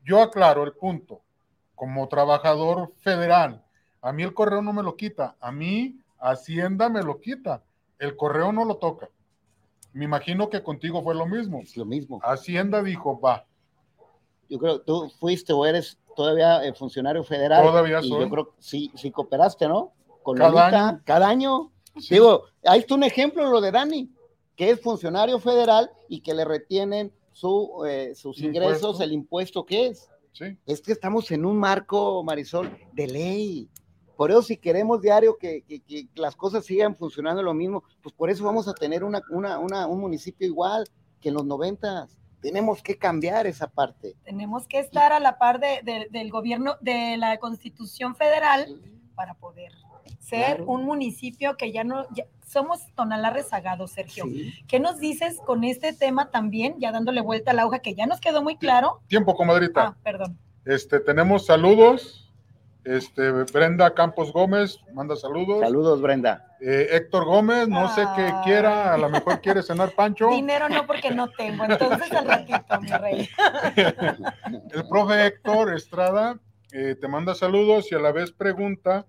Yo 0.03 0.21
aclaro 0.21 0.63
el 0.63 0.73
punto. 0.73 1.21
Como 1.73 2.07
trabajador 2.07 2.93
federal, 2.99 3.61
a 4.01 4.13
mí 4.13 4.23
el 4.23 4.33
correo 4.33 4.61
no 4.61 4.71
me 4.71 4.81
lo 4.81 4.95
quita. 4.95 5.35
A 5.41 5.51
mí 5.51 5.99
Hacienda 6.19 6.89
me 6.89 7.03
lo 7.03 7.19
quita. 7.19 7.63
El 7.99 8.15
correo 8.15 8.51
no 8.51 8.65
lo 8.65 8.77
toca. 8.77 9.09
Me 9.93 10.05
imagino 10.05 10.49
que 10.49 10.63
contigo 10.63 11.03
fue 11.03 11.15
lo 11.15 11.25
mismo. 11.25 11.59
Es 11.61 11.75
lo 11.77 11.85
mismo. 11.85 12.19
Hacienda 12.23 12.81
dijo, 12.81 13.19
va. 13.19 13.45
Yo 14.49 14.59
creo 14.59 14.79
que 14.79 14.85
tú 14.85 15.09
fuiste 15.19 15.53
o 15.53 15.65
eres 15.65 15.97
todavía 16.15 16.63
el 16.63 16.75
funcionario 16.75 17.23
federal. 17.23 17.63
Todavía 17.63 18.01
soy. 18.01 18.21
Yo 18.21 18.29
creo 18.29 18.45
que 18.47 18.55
sí, 18.59 18.91
sí 18.95 19.11
cooperaste, 19.11 19.67
¿no? 19.67 19.93
Con 20.25 20.37
cada 20.37 20.87
año. 20.87 21.01
Cada 21.05 21.29
año. 21.29 21.71
Digo, 22.09 22.45
ahí 22.63 22.79
está 22.79 22.95
un 22.95 23.03
ejemplo 23.03 23.47
lo 23.47 23.61
de 23.61 23.71
Dani, 23.71 24.11
que 24.55 24.71
es 24.71 24.81
funcionario 24.81 25.39
federal 25.39 25.91
y 26.09 26.21
que 26.21 26.33
le 26.33 26.43
retienen 26.43 27.13
su, 27.31 27.85
eh, 27.87 28.15
sus 28.15 28.41
ingresos, 28.41 28.99
el 29.01 29.13
impuesto 29.13 29.67
que 29.67 29.87
es. 29.87 30.09
Sí. 30.31 30.57
Es 30.65 30.81
que 30.81 30.93
estamos 30.93 31.29
en 31.29 31.45
un 31.45 31.57
marco, 31.57 32.23
Marisol, 32.23 32.75
de 32.93 33.07
ley. 33.07 33.69
Por 34.17 34.31
eso 34.31 34.41
si 34.41 34.57
queremos 34.57 34.99
diario 34.99 35.37
que, 35.37 35.63
las 36.15 36.35
cosas 36.35 36.65
sigan 36.65 36.95
funcionando 36.95 37.43
lo 37.43 37.53
mismo, 37.53 37.83
pues 38.01 38.15
por 38.15 38.31
eso 38.31 38.43
vamos 38.43 38.67
a 38.67 38.73
tener 38.73 39.03
una, 39.03 39.21
un 39.29 39.99
municipio 39.99 40.47
igual 40.47 40.89
que 41.21 41.29
en 41.29 41.35
los 41.35 41.45
noventas. 41.45 42.17
Tenemos 42.41 42.81
que 42.81 42.97
cambiar 42.97 43.45
esa 43.45 43.67
parte. 43.67 44.15
Tenemos 44.23 44.67
que 44.67 44.79
estar 44.79 45.13
a 45.13 45.19
la 45.19 45.37
par 45.37 45.59
de, 45.59 46.07
del 46.09 46.31
gobierno, 46.31 46.77
de 46.81 47.15
la 47.17 47.37
constitución 47.37 48.15
federal 48.15 48.81
para 49.15 49.35
poder 49.35 49.71
ser 50.25 50.63
un 50.63 50.85
municipio 50.85 51.55
que 51.55 51.71
ya 51.71 51.83
no, 51.83 52.07
somos 52.45 52.79
Tonalá 52.95 53.29
rezagados, 53.29 53.91
Sergio. 53.91 54.25
¿Qué 54.67 54.79
nos 54.79 54.99
dices 54.99 55.39
con 55.45 55.63
este 55.63 55.93
tema 55.93 56.31
también, 56.31 56.75
ya 56.79 56.91
dándole 56.91 57.21
vuelta 57.21 57.51
a 57.51 57.53
la 57.53 57.65
hoja, 57.65 57.79
que 57.79 57.95
ya 57.95 58.05
nos 58.07 58.19
quedó 58.19 58.41
muy 58.41 58.57
claro? 58.57 59.01
Tiempo, 59.07 59.35
comadrita. 59.35 59.87
Ah, 59.87 59.97
perdón. 60.03 60.37
Este, 60.65 60.99
tenemos 60.99 61.45
saludos. 61.45 62.33
Este, 62.83 63.31
Brenda 63.31 63.93
Campos 63.93 64.31
Gómez 64.31 64.79
manda 64.93 65.15
saludos. 65.15 65.59
Saludos, 65.59 66.01
Brenda. 66.01 66.55
Eh, 66.61 66.87
Héctor 66.91 67.25
Gómez, 67.25 67.67
no 67.67 67.89
sé 67.93 68.01
qué 68.15 68.27
ah. 68.27 68.41
quiera, 68.43 68.93
a 68.93 68.97
lo 68.97 69.09
mejor 69.09 69.41
quiere 69.41 69.61
cenar 69.61 69.91
pancho. 69.91 70.29
Dinero 70.29 70.69
no, 70.69 70.85
porque 70.85 71.11
no 71.11 71.29
tengo, 71.29 71.65
entonces 71.65 72.11
al 72.11 72.27
ratito, 72.27 72.81
mi 72.81 72.89
rey. 72.89 73.29
El 74.71 74.87
profe 74.87 75.25
Héctor 75.25 75.73
Estrada 75.73 76.39
eh, 76.71 76.95
te 76.99 77.07
manda 77.07 77.33
saludos 77.33 77.91
y 77.91 77.95
a 77.95 77.99
la 77.99 78.11
vez 78.11 78.31
pregunta 78.31 79.05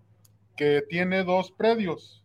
que 0.56 0.82
tiene 0.88 1.24
dos 1.24 1.52
predios. 1.52 2.24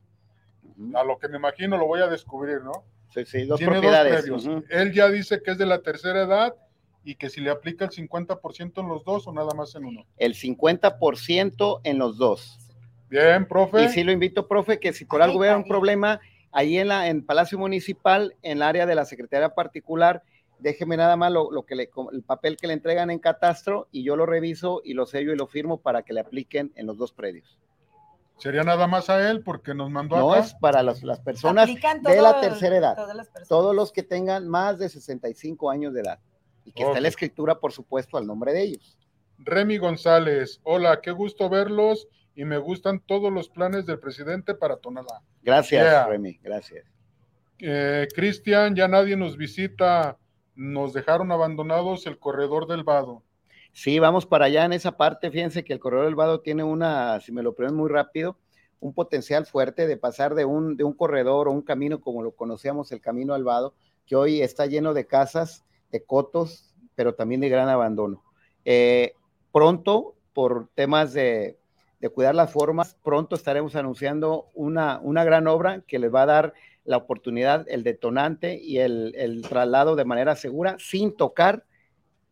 A 0.96 1.04
lo 1.04 1.20
que 1.20 1.28
me 1.28 1.38
imagino 1.38 1.78
lo 1.78 1.86
voy 1.86 2.02
a 2.02 2.08
descubrir, 2.08 2.62
¿no? 2.62 2.86
Sí, 3.14 3.26
sí, 3.26 3.46
dos 3.46 3.60
propiedades. 3.60 4.26
Él 4.70 4.94
ya 4.94 5.10
dice 5.10 5.42
que 5.44 5.52
es 5.52 5.58
de 5.58 5.66
la 5.66 5.82
tercera 5.82 6.24
edad 6.24 6.56
y 7.04 7.16
que 7.16 7.30
si 7.30 7.42
le 7.42 7.50
aplica 7.50 7.86
el 7.86 7.92
50% 7.92 8.82
en 8.82 8.88
los 8.88 9.04
dos 9.04 9.28
o 9.28 9.34
nada 9.34 9.54
más 9.54 9.76
en 9.76 9.86
uno. 9.86 10.06
El 10.18 10.36
50% 10.36 11.82
en 11.84 11.98
los 11.98 12.18
dos. 12.18 12.58
Bien, 13.10 13.46
profe. 13.46 13.86
Y 13.86 13.90
sí 13.90 14.04
lo 14.04 14.12
invito, 14.12 14.48
profe, 14.48 14.80
que 14.80 14.94
si 14.94 15.04
por 15.04 15.22
algo 15.22 15.40
vea 15.40 15.58
un 15.58 15.66
problema 15.66 16.22
ahí 16.52 16.78
en 16.78 16.88
la 16.88 17.10
en 17.10 17.26
Palacio 17.26 17.58
Municipal, 17.58 18.36
en 18.42 18.54
el 18.54 18.62
área 18.62 18.86
de 18.86 18.96
la 18.96 19.06
Secretaría 19.06 19.50
Particular, 19.50 20.24
déjeme 20.60 20.96
nada 20.96 21.18
más 21.18 21.32
lo, 21.32 21.50
que 21.66 21.76
le, 21.76 21.90
el 22.14 22.24
papel 22.24 22.56
que 22.56 22.68
le 22.68 22.74
entregan 22.74 23.10
en 23.10 23.20
catastro 23.20 23.88
y 23.92 24.04
yo 24.04 24.16
lo 24.16 24.26
reviso 24.26 24.82
y 24.86 24.94
lo 24.94 25.06
sello 25.06 25.34
y 25.34 25.36
lo 25.36 25.48
firmo 25.48 25.82
para 25.82 26.04
que 26.04 26.14
le 26.14 26.22
apliquen 26.22 26.72
en 26.76 26.86
los 26.86 26.98
dos 26.98 27.12
predios. 27.12 27.60
Sería 28.42 28.64
nada 28.64 28.88
más 28.88 29.08
a 29.12 29.30
él 29.30 29.44
porque 29.44 29.76
nos 29.76 29.92
mandó 29.92 30.18
No, 30.18 30.36
es 30.36 30.56
para 30.56 30.82
las, 30.82 31.00
personas 31.20 31.68
de 31.68 32.22
la 32.22 32.42
tercera 32.42 32.76
edad. 32.76 32.98
Todos 33.48 33.76
los 33.76 33.92
que 33.92 34.02
tengan 34.02 34.48
más 34.48 34.80
de 34.80 34.90
65 34.90 35.70
años 35.70 35.94
de 35.94 36.02
edad 36.02 36.20
y 36.66 36.72
que 36.72 36.82
esté 36.82 37.02
la 37.02 37.08
escritura, 37.08 37.60
por 37.60 37.72
supuesto, 37.72 38.18
al 38.18 38.26
nombre 38.26 38.52
de 38.52 38.64
ellos. 38.64 38.98
Remy 39.38 39.78
González, 39.78 40.60
hola, 40.64 41.02
qué 41.02 41.12
gusto 41.12 41.50
verlos 41.50 42.08
y 42.34 42.46
me 42.46 42.58
gustan 42.58 43.00
todos 43.00 43.32
los 43.32 43.48
planes 43.48 43.86
del 43.86 44.00
presidente 44.00 44.56
para 44.56 44.78
Tonalá. 44.78 45.22
Gracias, 45.44 46.08
Remy, 46.08 46.40
gracias. 46.42 46.84
Eh, 47.60 48.08
Cristian, 48.16 48.76
ya 48.76 48.88
nadie 48.88 49.16
nos 49.18 49.38
visita, 49.38 50.18
nos 50.56 50.94
dejaron 50.94 51.32
abandonados 51.32 52.08
el 52.08 52.18
corredor 52.18 52.66
del 52.66 52.84
Vado. 52.84 53.22
Sí, 53.74 54.00
vamos 54.00 54.26
para 54.26 54.46
allá 54.46 54.66
en 54.66 54.74
esa 54.74 54.98
parte. 54.98 55.32
Fíjense 55.32 55.64
que 55.64 55.74
el 55.74 55.80
corredor 55.80 56.06
del 56.06 56.16
Vado 56.16 56.42
tiene 56.42 56.64
una, 56.64 57.20
si 57.22 57.32
me 57.32 57.44
lo 57.44 57.56
preguntan 57.56 57.78
muy 57.78 57.90
rápido, 57.90 58.38
un 58.80 58.94
potencial 58.94 59.46
fuerte 59.46 59.88
de 59.88 59.98
pasar 59.98 60.36
de 60.36 60.46
un, 60.46 60.76
de 60.76 60.84
un 60.84 60.94
corredor 60.94 61.48
o 61.48 61.52
un 61.52 61.62
camino 61.62 62.02
como 62.02 62.24
lo 62.24 62.32
conocíamos, 62.32 62.92
el 62.92 63.00
camino 63.00 63.34
al 63.34 63.44
Vado, 63.44 63.74
que 64.06 64.16
hoy 64.16 64.42
está 64.42 64.66
lleno 64.66 64.94
de 64.94 65.08
casas 65.08 65.64
de 65.92 66.04
cotos, 66.04 66.74
pero 66.96 67.14
también 67.16 67.42
de 67.42 67.50
gran 67.50 67.70
abandono. 67.70 68.24
Eh, 68.66 69.14
pronto, 69.52 70.16
por 70.34 70.70
temas 70.76 71.14
de, 71.14 71.58
cuidar 72.14 72.34
las 72.34 72.52
formas, 72.52 72.98
pronto 73.04 73.36
estaremos 73.36 73.76
anunciando 73.76 74.50
una, 74.56 75.00
una, 75.04 75.24
gran 75.24 75.48
obra 75.48 75.82
que 75.88 76.00
les 76.00 76.14
va 76.14 76.24
a 76.24 76.28
dar 76.28 76.54
la 76.84 76.98
oportunidad, 76.98 77.66
el 77.70 77.84
detonante 77.84 78.60
y 78.60 78.80
el, 78.80 79.46
traslado 79.48 79.96
de 79.96 80.06
manera 80.06 80.36
segura 80.36 80.78
sin 80.80 81.16
tocar 81.16 81.64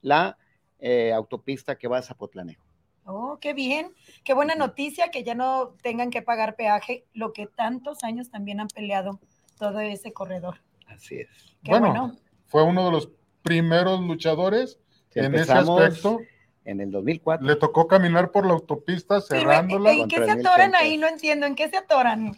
la 0.01 0.37
eh, 0.79 1.13
autopista 1.13 1.77
que 1.77 1.87
va 1.87 1.99
a 1.99 2.01
Zapotlanejo. 2.01 2.63
Oh, 3.05 3.39
qué 3.41 3.53
bien, 3.53 3.93
qué 4.23 4.33
buena 4.33 4.55
noticia 4.55 5.09
que 5.09 5.23
ya 5.23 5.33
no 5.33 5.75
tengan 5.81 6.11
que 6.11 6.21
pagar 6.21 6.55
peaje, 6.55 7.05
lo 7.13 7.33
que 7.33 7.47
tantos 7.47 8.03
años 8.03 8.29
también 8.29 8.59
han 8.59 8.67
peleado 8.67 9.19
todo 9.57 9.79
ese 9.79 10.13
corredor. 10.13 10.61
Así 10.87 11.21
es. 11.21 11.27
bueno, 11.63 12.15
fue 12.45 12.63
uno 12.63 12.85
de 12.85 12.91
los 12.91 13.09
primeros 13.41 13.99
luchadores 14.01 14.79
en 15.15 15.33
ese 15.35 15.51
aspecto. 15.51 16.19
En 16.65 16.81
el 16.81 16.91
2004. 16.91 17.45
Le 17.45 17.55
tocó 17.55 17.87
caminar 17.87 18.31
por 18.31 18.45
la 18.45 18.53
autopista 18.53 19.21
cerrándola. 19.21 19.91
¿En 19.91 20.07
qué 20.07 20.23
se 20.23 20.31
atoran 20.31 20.75
ahí? 20.75 20.97
No 20.97 21.07
entiendo, 21.07 21.45
¿en 21.45 21.55
qué 21.55 21.69
se 21.69 21.77
atoran? 21.77 22.37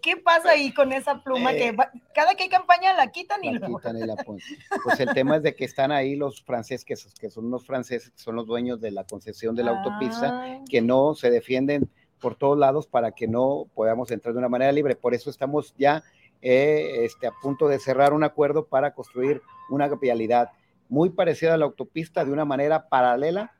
¿Qué 0.00 0.16
pasa 0.16 0.50
ahí 0.50 0.72
con 0.72 0.92
esa 0.92 1.22
pluma 1.24 1.50
que 1.52 1.68
eh, 1.68 1.76
cada 2.14 2.34
que 2.36 2.44
hay 2.44 2.48
campaña 2.48 2.92
la 2.92 3.10
quitan 3.10 3.42
y 3.42 3.52
la 3.52 3.66
quitan 3.66 3.96
y 3.96 4.06
la 4.06 4.14
ponen? 4.14 4.42
Pues 4.84 5.00
el 5.00 5.12
tema 5.12 5.36
es 5.36 5.42
de 5.42 5.56
que 5.56 5.64
están 5.64 5.90
ahí 5.90 6.14
los 6.14 6.42
franceses, 6.42 6.84
que, 6.84 6.94
que 7.20 7.30
son 7.30 7.50
los 7.50 7.66
franceses, 7.66 8.10
que 8.10 8.18
son 8.18 8.36
los 8.36 8.46
dueños 8.46 8.80
de 8.80 8.92
la 8.92 9.04
concesión 9.04 9.56
de 9.56 9.64
la 9.64 9.72
autopista, 9.72 10.30
ah. 10.32 10.60
que 10.70 10.80
no 10.80 11.14
se 11.14 11.30
defienden 11.30 11.90
por 12.20 12.36
todos 12.36 12.56
lados 12.56 12.86
para 12.86 13.10
que 13.10 13.26
no 13.26 13.66
podamos 13.74 14.10
entrar 14.12 14.34
de 14.34 14.38
una 14.38 14.48
manera 14.48 14.70
libre. 14.70 14.94
Por 14.94 15.14
eso 15.14 15.30
estamos 15.30 15.74
ya 15.76 16.04
eh, 16.40 17.04
este, 17.04 17.26
a 17.26 17.32
punto 17.32 17.66
de 17.66 17.80
cerrar 17.80 18.12
un 18.12 18.24
acuerdo 18.24 18.66
para 18.66 18.94
construir 18.94 19.42
una 19.68 19.88
vialidad 19.88 20.50
muy 20.92 21.08
parecida 21.08 21.54
a 21.54 21.56
la 21.56 21.64
autopista 21.64 22.22
de 22.22 22.30
una 22.32 22.44
manera 22.44 22.90
paralela 22.90 23.54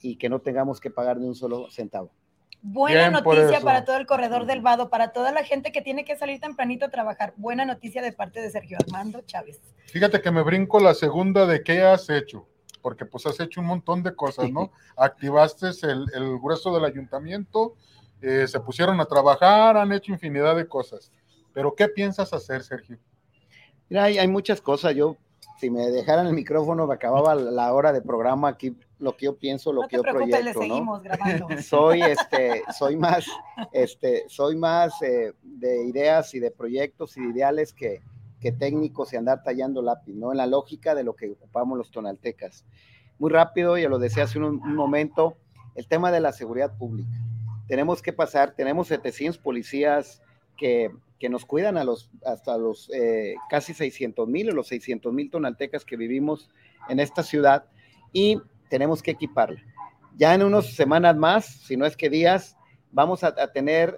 y 0.00 0.16
que 0.16 0.28
no 0.28 0.40
tengamos 0.40 0.80
que 0.80 0.90
pagar 0.90 1.16
ni 1.16 1.28
un 1.28 1.36
solo 1.36 1.70
centavo. 1.70 2.10
Buena 2.60 3.08
noticia 3.08 3.60
para 3.60 3.84
todo 3.84 3.98
el 3.98 4.06
corredor 4.06 4.44
del 4.44 4.60
Vado, 4.60 4.90
para 4.90 5.12
toda 5.12 5.30
la 5.30 5.44
gente 5.44 5.70
que 5.70 5.80
tiene 5.80 6.04
que 6.04 6.16
salir 6.16 6.40
tempranito 6.40 6.86
a 6.86 6.88
trabajar. 6.88 7.34
Buena 7.36 7.64
noticia 7.64 8.02
de 8.02 8.10
parte 8.12 8.40
de 8.40 8.50
Sergio 8.50 8.78
Armando 8.84 9.20
Chávez. 9.20 9.60
Fíjate 9.86 10.20
que 10.20 10.32
me 10.32 10.42
brinco 10.42 10.80
la 10.80 10.94
segunda 10.94 11.46
de 11.46 11.62
qué 11.62 11.82
has 11.82 12.10
hecho, 12.10 12.48
porque 12.82 13.06
pues 13.06 13.26
has 13.26 13.38
hecho 13.38 13.60
un 13.60 13.68
montón 13.68 14.02
de 14.02 14.16
cosas, 14.16 14.50
¿no? 14.50 14.72
Activaste 14.96 15.68
el, 15.82 16.04
el 16.14 16.38
grueso 16.40 16.74
del 16.74 16.84
ayuntamiento, 16.84 17.76
eh, 18.20 18.48
se 18.48 18.58
pusieron 18.58 19.00
a 19.00 19.04
trabajar, 19.04 19.76
han 19.76 19.92
hecho 19.92 20.10
infinidad 20.10 20.56
de 20.56 20.66
cosas. 20.66 21.12
Pero 21.52 21.76
¿qué 21.76 21.86
piensas 21.86 22.32
hacer, 22.32 22.64
Sergio? 22.64 22.98
Mira, 23.88 24.02
hay, 24.02 24.18
hay 24.18 24.26
muchas 24.26 24.60
cosas. 24.60 24.96
Yo 24.96 25.16
si 25.64 25.70
me 25.70 25.90
dejaran 25.90 26.26
el 26.26 26.34
micrófono, 26.34 26.86
me 26.86 26.92
acababa 26.92 27.34
la 27.34 27.72
hora 27.72 27.90
de 27.90 28.02
programa 28.02 28.48
aquí, 28.48 28.76
lo 28.98 29.16
que 29.16 29.24
yo 29.24 29.38
pienso, 29.38 29.72
lo 29.72 29.88
que 29.88 29.96
yo 29.96 30.02
proyecto. 30.02 30.60
seguimos 30.60 31.02
grabando. 31.02 31.46
Soy, 31.62 32.02
este, 32.02 32.62
soy 32.70 32.96
más, 32.96 33.24
este, 33.72 34.24
soy 34.28 34.56
más 34.56 35.00
eh, 35.00 35.32
de 35.42 35.86
ideas 35.86 36.34
y 36.34 36.38
de 36.38 36.50
proyectos 36.50 37.16
y 37.16 37.22
de 37.22 37.30
ideales 37.30 37.72
que, 37.72 38.02
que 38.40 38.52
técnicos 38.52 39.14
y 39.14 39.16
andar 39.16 39.42
tallando 39.42 39.80
lápiz, 39.80 40.12
¿no? 40.12 40.32
En 40.32 40.36
la 40.36 40.46
lógica 40.46 40.94
de 40.94 41.02
lo 41.02 41.16
que 41.16 41.30
ocupamos 41.30 41.78
los 41.78 41.90
tonaltecas. 41.90 42.66
Muy 43.18 43.30
rápido, 43.30 43.78
ya 43.78 43.88
lo 43.88 43.98
decía 43.98 44.24
hace 44.24 44.38
un, 44.38 44.44
un 44.44 44.74
momento, 44.74 45.38
el 45.76 45.88
tema 45.88 46.12
de 46.12 46.20
la 46.20 46.32
seguridad 46.32 46.76
pública. 46.76 47.16
Tenemos 47.68 48.02
que 48.02 48.12
pasar, 48.12 48.52
tenemos 48.54 48.88
700 48.88 49.38
policías 49.38 50.20
que 50.58 50.90
que 51.24 51.30
nos 51.30 51.46
cuidan 51.46 51.78
a 51.78 51.84
los, 51.84 52.10
hasta 52.26 52.58
los 52.58 52.90
eh, 52.92 53.36
casi 53.48 53.72
600 53.72 54.28
mil 54.28 54.50
o 54.50 54.52
los 54.52 54.66
600 54.66 55.10
mil 55.10 55.30
tonaltecas 55.30 55.82
que 55.82 55.96
vivimos 55.96 56.50
en 56.90 57.00
esta 57.00 57.22
ciudad 57.22 57.64
y 58.12 58.42
tenemos 58.68 59.02
que 59.02 59.12
equiparla. 59.12 59.62
Ya 60.18 60.34
en 60.34 60.42
unas 60.42 60.66
semanas 60.74 61.16
más, 61.16 61.46
si 61.46 61.78
no 61.78 61.86
es 61.86 61.96
que 61.96 62.10
días, 62.10 62.58
vamos 62.92 63.24
a, 63.24 63.34
tener 63.54 63.96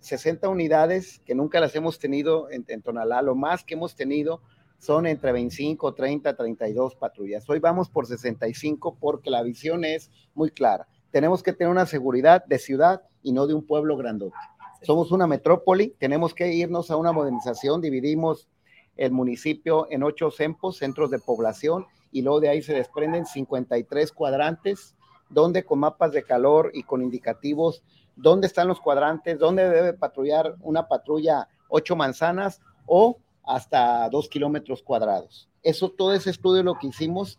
60 0.00 0.46
eh, 0.46 0.50
unidades 0.50 1.22
que 1.24 1.34
nunca 1.34 1.60
las 1.60 1.74
hemos 1.76 1.98
tenido 1.98 2.50
en, 2.50 2.66
en, 2.68 2.82
Tonalá. 2.82 3.22
Lo 3.22 3.34
más 3.34 3.64
que 3.64 3.72
hemos 3.72 3.96
tenido 3.96 4.42
son 4.76 5.06
entre 5.06 5.32
25, 5.32 5.94
30, 5.94 6.36
32 6.36 6.94
patrullas. 6.94 7.48
Hoy 7.48 7.58
vamos 7.58 7.88
por 7.88 8.06
65 8.06 8.98
porque 9.00 9.30
la 9.30 9.42
visión 9.42 9.86
es 9.86 10.10
muy 10.34 10.50
clara. 10.50 10.86
Tenemos 11.10 11.42
que 11.42 11.54
tener 11.54 11.70
una 11.70 11.86
seguridad 11.86 12.44
de 12.44 12.58
ciudad 12.58 13.00
y 13.22 13.32
no 13.32 13.46
de 13.46 13.54
un 13.54 13.66
pueblo 13.66 13.96
grandote. 13.96 14.36
Somos 14.82 15.12
una 15.12 15.26
metrópoli, 15.26 15.94
tenemos 15.98 16.32
que 16.32 16.52
irnos 16.52 16.90
a 16.90 16.96
una 16.96 17.12
modernización, 17.12 17.80
dividimos 17.82 18.48
el 18.96 19.12
municipio 19.12 19.86
en 19.90 20.02
ocho 20.02 20.30
CEMPOS, 20.30 20.78
centros 20.78 21.10
de 21.10 21.18
población, 21.18 21.86
y 22.12 22.22
luego 22.22 22.40
de 22.40 22.48
ahí 22.48 22.62
se 22.62 22.72
desprenden 22.72 23.26
53 23.26 24.12
cuadrantes, 24.12 24.96
donde 25.28 25.64
con 25.64 25.80
mapas 25.80 26.12
de 26.12 26.22
calor 26.22 26.70
y 26.74 26.82
con 26.82 27.02
indicativos, 27.02 27.82
dónde 28.16 28.46
están 28.46 28.68
los 28.68 28.80
cuadrantes, 28.80 29.38
dónde 29.38 29.68
debe 29.68 29.92
patrullar 29.92 30.56
una 30.60 30.88
patrulla 30.88 31.48
ocho 31.68 31.94
manzanas 31.94 32.60
o 32.86 33.18
hasta 33.44 34.08
dos 34.08 34.28
kilómetros 34.28 34.82
cuadrados. 34.82 35.48
Eso, 35.62 35.90
todo 35.90 36.14
ese 36.14 36.30
estudio 36.30 36.62
lo 36.62 36.78
que 36.78 36.88
hicimos, 36.88 37.38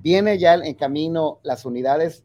viene 0.00 0.38
ya 0.38 0.54
en 0.54 0.74
camino 0.74 1.38
las 1.42 1.64
unidades 1.64 2.24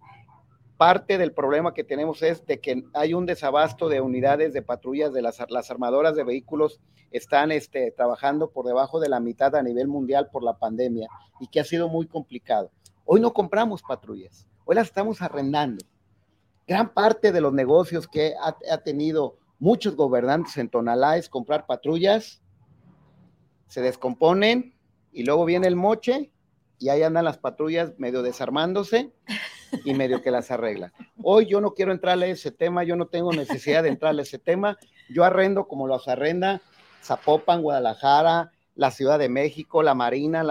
parte 0.77 1.17
del 1.17 1.33
problema 1.33 1.73
que 1.73 1.83
tenemos 1.83 2.21
es 2.21 2.45
de 2.45 2.59
que 2.59 2.83
hay 2.93 3.13
un 3.13 3.25
desabasto 3.25 3.89
de 3.89 3.99
unidades 3.99 4.53
de 4.53 4.61
patrullas 4.61 5.11
de 5.11 5.23
las, 5.23 5.39
armadoras 5.71 6.15
de 6.15 6.23
vehículos 6.23 6.79
están 7.11 7.51
este, 7.51 7.91
trabajando 7.91 8.51
por 8.51 8.65
debajo 8.65 8.99
de 8.99 9.09
la 9.09 9.19
mitad 9.19 9.55
a 9.55 9.63
nivel 9.63 9.87
mundial 9.87 10.29
por 10.31 10.43
la 10.43 10.57
pandemia 10.57 11.09
y 11.39 11.47
que 11.47 11.59
ha 11.59 11.63
sido 11.63 11.89
muy 11.89 12.05
complicado. 12.07 12.71
Hoy 13.05 13.19
no 13.19 13.33
compramos 13.33 13.81
patrullas, 13.81 14.47
hoy 14.65 14.75
las 14.75 14.87
estamos 14.87 15.21
arrendando. 15.21 15.83
Gran 16.67 16.93
parte 16.93 17.31
de 17.31 17.41
los 17.41 17.53
negocios 17.53 18.07
que 18.07 18.35
ha, 18.39 18.55
ha 18.71 18.77
tenido 18.79 19.37
muchos 19.57 19.95
gobernantes 19.95 20.57
en 20.57 20.69
Tonalá 20.69 21.17
es 21.17 21.27
comprar 21.27 21.65
patrullas, 21.65 22.41
se 23.67 23.81
descomponen 23.81 24.75
y 25.11 25.23
luego 25.23 25.45
viene 25.45 25.67
el 25.67 25.75
moche 25.75 26.31
y 26.77 26.89
ahí 26.89 27.01
andan 27.01 27.25
las 27.25 27.39
patrullas 27.39 27.93
medio 27.97 28.21
desarmándose 28.21 29.11
y 29.83 29.93
medio 29.93 30.21
que 30.21 30.31
las 30.31 30.51
arregla. 30.51 30.93
Hoy 31.21 31.47
yo 31.47 31.61
no 31.61 31.73
quiero 31.73 31.91
entrarle 31.91 32.27
a 32.27 32.29
ese 32.29 32.51
tema, 32.51 32.83
yo 32.83 32.95
no 32.95 33.07
tengo 33.07 33.31
necesidad 33.31 33.83
de 33.83 33.89
entrarle 33.89 34.21
a 34.21 34.23
ese 34.23 34.39
tema. 34.39 34.77
Yo 35.09 35.23
arrendo 35.23 35.67
como 35.67 35.87
los 35.87 36.07
arrenda 36.07 36.61
Zapopan, 37.03 37.61
Guadalajara, 37.61 38.51
la 38.75 38.91
Ciudad 38.91 39.19
de 39.19 39.29
México, 39.29 39.83
la 39.83 39.95
Marina, 39.95 40.43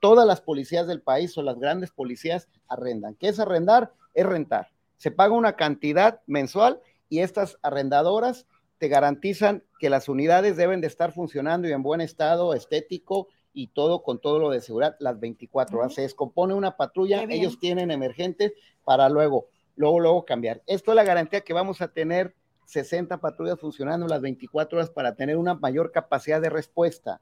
todas 0.00 0.26
las 0.26 0.40
policías 0.40 0.86
del 0.86 1.02
país 1.02 1.36
o 1.38 1.42
las 1.42 1.58
grandes 1.58 1.90
policías 1.90 2.48
arrendan. 2.68 3.14
¿Qué 3.14 3.28
es 3.28 3.40
arrendar? 3.40 3.92
Es 4.14 4.26
rentar. 4.26 4.68
Se 4.96 5.10
paga 5.10 5.34
una 5.34 5.56
cantidad 5.56 6.20
mensual 6.26 6.80
y 7.08 7.20
estas 7.20 7.58
arrendadoras 7.62 8.46
te 8.78 8.88
garantizan 8.88 9.64
que 9.78 9.90
las 9.90 10.08
unidades 10.08 10.56
deben 10.56 10.80
de 10.80 10.86
estar 10.86 11.12
funcionando 11.12 11.68
y 11.68 11.72
en 11.72 11.82
buen 11.82 12.00
estado 12.00 12.54
estético 12.54 13.28
y 13.54 13.68
todo 13.68 14.02
con 14.02 14.18
todo 14.18 14.40
lo 14.40 14.50
de 14.50 14.60
seguridad 14.60 14.96
las 14.98 15.18
24 15.18 15.78
horas. 15.78 15.94
Se 15.94 16.02
descompone 16.02 16.52
una 16.52 16.76
patrulla, 16.76 17.22
ellos 17.30 17.58
tienen 17.58 17.90
emergentes 17.90 18.52
para 18.84 19.08
luego, 19.08 19.46
luego, 19.76 20.00
luego 20.00 20.24
cambiar. 20.24 20.62
Esto 20.66 20.90
es 20.90 20.96
la 20.96 21.04
garantía 21.04 21.40
que 21.40 21.52
vamos 21.54 21.80
a 21.80 21.88
tener 21.88 22.34
60 22.66 23.18
patrullas 23.18 23.58
funcionando 23.58 24.06
las 24.08 24.20
24 24.20 24.78
horas 24.78 24.90
para 24.90 25.14
tener 25.14 25.36
una 25.36 25.54
mayor 25.54 25.92
capacidad 25.92 26.40
de 26.40 26.50
respuesta. 26.50 27.20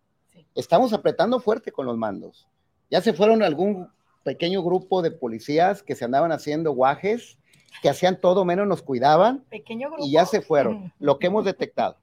Estamos 0.55 0.93
apretando 0.93 1.39
fuerte 1.39 1.71
con 1.71 1.87
los 1.87 1.99
mandos. 1.99 2.49
Ya 2.91 3.03
se 3.03 3.13
fueron 3.13 3.43
algún 3.43 3.89
pequeño 4.25 4.63
grupo 4.63 5.03
de 5.03 5.11
policías 5.11 5.83
que 5.83 5.95
se 5.95 6.05
andaban 6.05 6.33
haciendo 6.33 6.73
guajes, 6.73 7.39
que 7.83 7.91
hacían 7.91 8.21
todo 8.21 8.45
menos 8.45 8.67
nos 8.67 8.83
cuidaban 8.83 9.45
y 9.99 10.13
ya 10.13 10.25
se 10.25 10.41
fueron. 10.41 10.93
Lo 10.99 11.19
que 11.19 11.27
hemos 11.27 11.45
detectado 11.45 11.99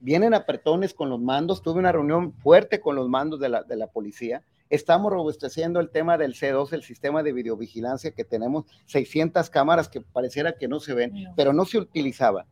Vienen 0.00 0.34
apretones 0.34 0.94
con 0.94 1.10
los 1.10 1.20
mandos. 1.20 1.62
Tuve 1.62 1.78
una 1.78 1.92
reunión 1.92 2.32
fuerte 2.32 2.80
con 2.80 2.96
los 2.96 3.08
mandos 3.08 3.40
de 3.40 3.48
la, 3.48 3.62
de 3.62 3.76
la 3.76 3.88
policía. 3.88 4.42
Estamos 4.72 5.12
robusteciendo 5.12 5.80
el 5.80 5.90
tema 5.90 6.16
del 6.16 6.32
C2, 6.32 6.72
el 6.72 6.82
sistema 6.82 7.22
de 7.22 7.34
videovigilancia 7.34 8.12
que 8.12 8.24
tenemos 8.24 8.64
600 8.86 9.50
cámaras 9.50 9.90
que 9.90 10.00
pareciera 10.00 10.56
que 10.56 10.66
no 10.66 10.80
se 10.80 10.94
ven, 10.94 11.12
pero 11.36 11.52
no 11.52 11.66
se 11.66 11.76
utilizaban. 11.76 12.46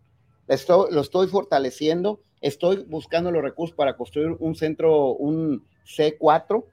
Esto, 0.46 0.88
lo 0.90 1.00
estoy 1.00 1.28
fortaleciendo. 1.28 2.20
Estoy 2.42 2.84
buscando 2.86 3.30
los 3.30 3.42
recursos 3.42 3.74
para 3.74 3.96
construir 3.96 4.36
un 4.38 4.54
centro, 4.54 5.14
un 5.14 5.64
C4. 5.86 6.66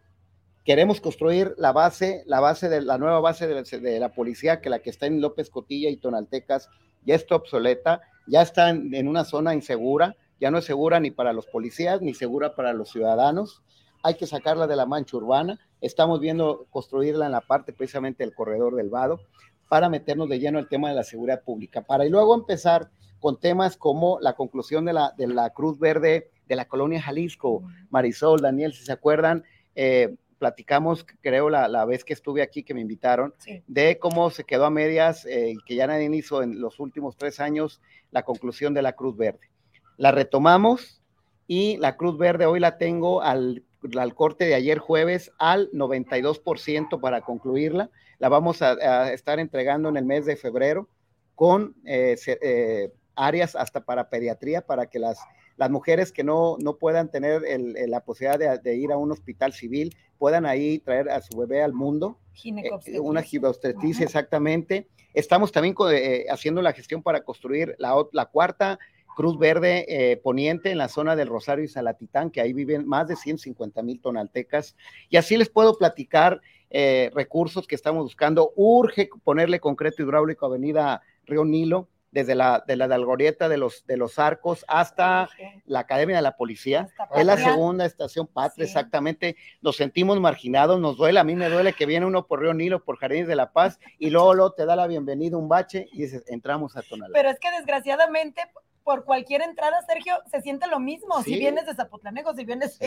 Queremos 0.65 0.99
construir 0.99 1.53
la 1.57 1.71
base, 1.71 2.23
la 2.25 2.41
base 2.41 2.67
de 2.67 2.81
la 2.81 2.97
nueva 2.97 3.21
base 3.21 3.47
de 3.47 3.55
la, 3.55 3.61
de 3.61 3.99
la 4.01 4.13
policía, 4.13 4.59
que 4.59 4.69
la 4.69 4.79
que 4.79 4.89
está 4.89 5.05
en 5.05 5.21
López 5.21 5.49
Cotilla 5.49 5.89
y 5.89 5.95
Tonaltecas 5.95 6.69
ya 7.05 7.15
está 7.15 7.37
obsoleta, 7.37 8.01
ya 8.27 8.41
está 8.41 8.69
en 8.69 9.07
una 9.07 9.23
zona 9.23 9.53
insegura 9.53 10.17
ya 10.39 10.51
no 10.51 10.59
es 10.59 10.65
segura 10.65 10.99
ni 10.99 11.11
para 11.11 11.33
los 11.33 11.47
policías 11.47 12.01
ni 12.01 12.13
segura 12.13 12.55
para 12.55 12.73
los 12.73 12.89
ciudadanos. 12.89 13.63
Hay 14.03 14.15
que 14.15 14.27
sacarla 14.27 14.67
de 14.67 14.75
la 14.75 14.85
mancha 14.85 15.17
urbana. 15.17 15.59
Estamos 15.81 16.19
viendo 16.19 16.67
construirla 16.69 17.25
en 17.25 17.31
la 17.31 17.41
parte 17.41 17.73
precisamente 17.73 18.23
del 18.23 18.35
corredor 18.35 18.75
del 18.75 18.89
Vado 18.89 19.19
para 19.67 19.89
meternos 19.89 20.29
de 20.29 20.39
lleno 20.39 20.59
el 20.59 20.69
tema 20.69 20.89
de 20.89 20.95
la 20.95 21.03
seguridad 21.03 21.43
pública, 21.43 21.81
para 21.81 22.05
y 22.05 22.09
luego 22.09 22.33
empezar 22.35 22.89
con 23.19 23.39
temas 23.39 23.75
como 23.75 24.19
la 24.21 24.33
conclusión 24.33 24.85
de 24.85 24.93
la, 24.93 25.13
de 25.17 25.27
la 25.27 25.49
Cruz 25.49 25.77
Verde 25.79 26.29
de 26.47 26.55
la 26.55 26.65
colonia 26.65 27.01
Jalisco. 27.01 27.63
Marisol, 27.89 28.39
Daniel, 28.39 28.73
si 28.73 28.85
se 28.85 28.93
acuerdan, 28.93 29.43
eh, 29.75 30.15
platicamos, 30.37 31.05
creo, 31.19 31.49
la, 31.49 31.67
la, 31.67 31.83
vez 31.83 32.05
que 32.05 32.13
estuve 32.13 32.41
aquí, 32.41 32.63
que 32.63 32.73
me 32.73 32.79
invitaron, 32.79 33.33
de 33.65 33.99
cómo 33.99 34.29
se 34.29 34.43
quedó 34.45 34.65
a 34.65 34.69
medias 34.69 35.25
y 35.25 35.29
eh, 35.29 35.55
que 35.65 35.75
ya 35.75 35.87
nadie 35.87 36.15
hizo 36.15 36.43
en 36.43 36.61
los 36.61 36.79
últimos 36.79 37.17
tres 37.17 37.39
años 37.39 37.81
la 38.11 38.23
conclusión 38.23 38.73
de 38.73 38.83
la 38.83 38.93
Cruz 38.93 39.17
Verde 39.17 39.49
la 39.97 40.11
retomamos 40.11 41.01
y 41.47 41.77
la 41.77 41.97
Cruz 41.97 42.17
Verde 42.17 42.45
hoy 42.45 42.59
la 42.59 42.77
tengo 42.77 43.21
al, 43.21 43.63
al 43.97 44.15
corte 44.15 44.45
de 44.45 44.55
ayer 44.55 44.79
jueves 44.79 45.31
al 45.39 45.71
92% 45.71 46.99
para 46.99 47.21
concluirla. 47.21 47.89
La 48.19 48.29
vamos 48.29 48.61
a, 48.61 49.11
estar 49.11 49.39
entregando 49.39 49.89
en 49.89 49.97
el 49.97 50.05
mes 50.05 50.25
de 50.25 50.35
febrero 50.35 50.87
con 51.35 51.75
eh, 51.85 52.17
eh, 52.41 52.91
áreas 53.15 53.55
hasta 53.55 53.85
para 53.85 54.09
pediatría 54.09 54.61
para 54.61 54.87
que 54.87 54.99
las 54.99 55.19
las 55.57 55.71
mujeres 55.71 56.11
que 56.11 56.23
no, 56.23 56.55
no 56.59 56.77
puedan 56.77 57.09
tener 57.09 57.41
la 57.87 58.01
posibilidad 58.01 58.61
de, 58.61 58.75
ir 58.75 58.91
a 58.91 58.97
un 58.97 59.11
hospital 59.11 59.53
civil, 59.53 59.95
puedan 60.19 60.45
ahí 60.45 60.77
traer 60.79 61.09
a 61.09 61.21
su 61.21 61.35
bebé 61.35 61.63
al 61.63 61.73
mundo. 61.73 62.19
Eh, 62.45 62.99
una 62.99 63.23
ginecobstetricia, 63.23 64.05
exactamente. 64.05 64.87
Estamos 65.15 65.51
también 65.51 65.75
eh, 65.91 66.25
haciendo 66.29 66.61
la 66.61 66.73
gestión 66.73 67.01
para 67.01 67.21
construir 67.21 67.75
la, 67.79 67.95
la 68.11 68.27
cuarta 68.27 68.77
Cruz 69.17 69.39
Verde 69.39 69.85
eh, 69.89 70.17
Poniente 70.17 70.69
en 70.69 70.77
la 70.77 70.87
zona 70.87 71.15
del 71.15 71.27
Rosario 71.27 71.65
y 71.65 71.67
Salatitán, 71.67 72.29
que 72.29 72.39
ahí 72.39 72.53
viven 72.53 72.87
más 72.87 73.07
de 73.07 73.15
150 73.15 73.81
mil 73.81 73.99
tonaltecas. 73.99 74.77
Y 75.09 75.17
así 75.17 75.35
les 75.35 75.49
puedo 75.49 75.77
platicar 75.77 76.39
recursos 76.69 77.65
que 77.65 77.75
estamos 77.75 78.03
buscando. 78.03 78.51
Urge 78.57 79.09
ponerle 79.23 79.59
concreto 79.59 80.03
hidráulico 80.03 80.45
a 80.45 80.49
Avenida 80.49 81.01
Río 81.25 81.45
Nilo 81.45 81.87
desde 82.11 82.35
la 82.35 82.63
de 82.65 82.75
la 82.75 82.87
Dalgorieta 82.87 83.49
de 83.49 83.57
los 83.57 83.85
de 83.85 83.97
los 83.97 84.17
arcos 84.17 84.65
hasta 84.67 85.29
la 85.65 85.79
Academia 85.79 86.15
de 86.15 86.21
la 86.21 86.37
Policía. 86.37 86.87
Es 87.15 87.25
la 87.25 87.37
segunda 87.37 87.85
estación 87.85 88.27
patria, 88.27 88.65
exactamente. 88.65 89.35
Nos 89.61 89.75
sentimos 89.75 90.19
marginados, 90.19 90.79
nos 90.79 90.97
duele, 90.97 91.19
a 91.19 91.23
mí 91.23 91.35
me 91.35 91.49
duele 91.49 91.73
que 91.73 91.85
viene 91.85 92.05
uno 92.05 92.25
por 92.25 92.41
Río 92.41 92.53
Nilo, 92.53 92.83
por 92.83 92.97
Jardines 92.97 93.27
de 93.27 93.35
la 93.35 93.51
Paz, 93.51 93.79
y 93.99 94.09
luego, 94.09 94.51
te 94.53 94.65
da 94.65 94.75
la 94.75 94.87
bienvenida 94.87 95.37
un 95.37 95.49
bache 95.49 95.87
y 95.91 96.03
dices, 96.03 96.23
entramos 96.27 96.77
a 96.77 96.81
Tonalá. 96.81 97.11
Pero 97.13 97.29
es 97.29 97.39
que 97.39 97.51
desgraciadamente 97.51 98.41
por 98.87 99.03
cualquier 99.03 99.41
entrada, 99.41 99.81
Sergio, 99.85 100.15
se 100.31 100.41
siente 100.41 100.65
lo 100.67 100.79
mismo. 100.79 101.21
Si 101.21 101.37
vienes 101.37 101.65
de 101.65 101.75
Zapotlanejo, 101.75 102.33
si 102.33 102.45
vienes, 102.45 102.79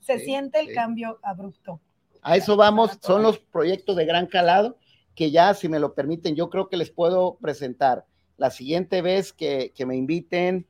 se 0.00 0.18
siente 0.18 0.60
el 0.60 0.74
cambio 0.74 1.18
abrupto. 1.22 1.80
A 2.20 2.36
eso 2.36 2.58
vamos, 2.58 2.98
son 3.00 3.22
los 3.22 3.38
proyectos 3.38 3.96
de 3.96 4.04
gran 4.04 4.26
calado 4.26 4.76
que 5.14 5.30
ya, 5.30 5.54
si 5.54 5.70
me 5.70 5.78
lo 5.78 5.94
permiten, 5.94 6.36
yo 6.36 6.50
creo 6.50 6.68
que 6.68 6.76
les 6.76 6.90
puedo 6.90 7.38
presentar. 7.40 8.04
La 8.36 8.50
siguiente 8.50 9.00
vez 9.00 9.32
que, 9.32 9.72
me 9.86 9.96
inviten, 9.96 10.66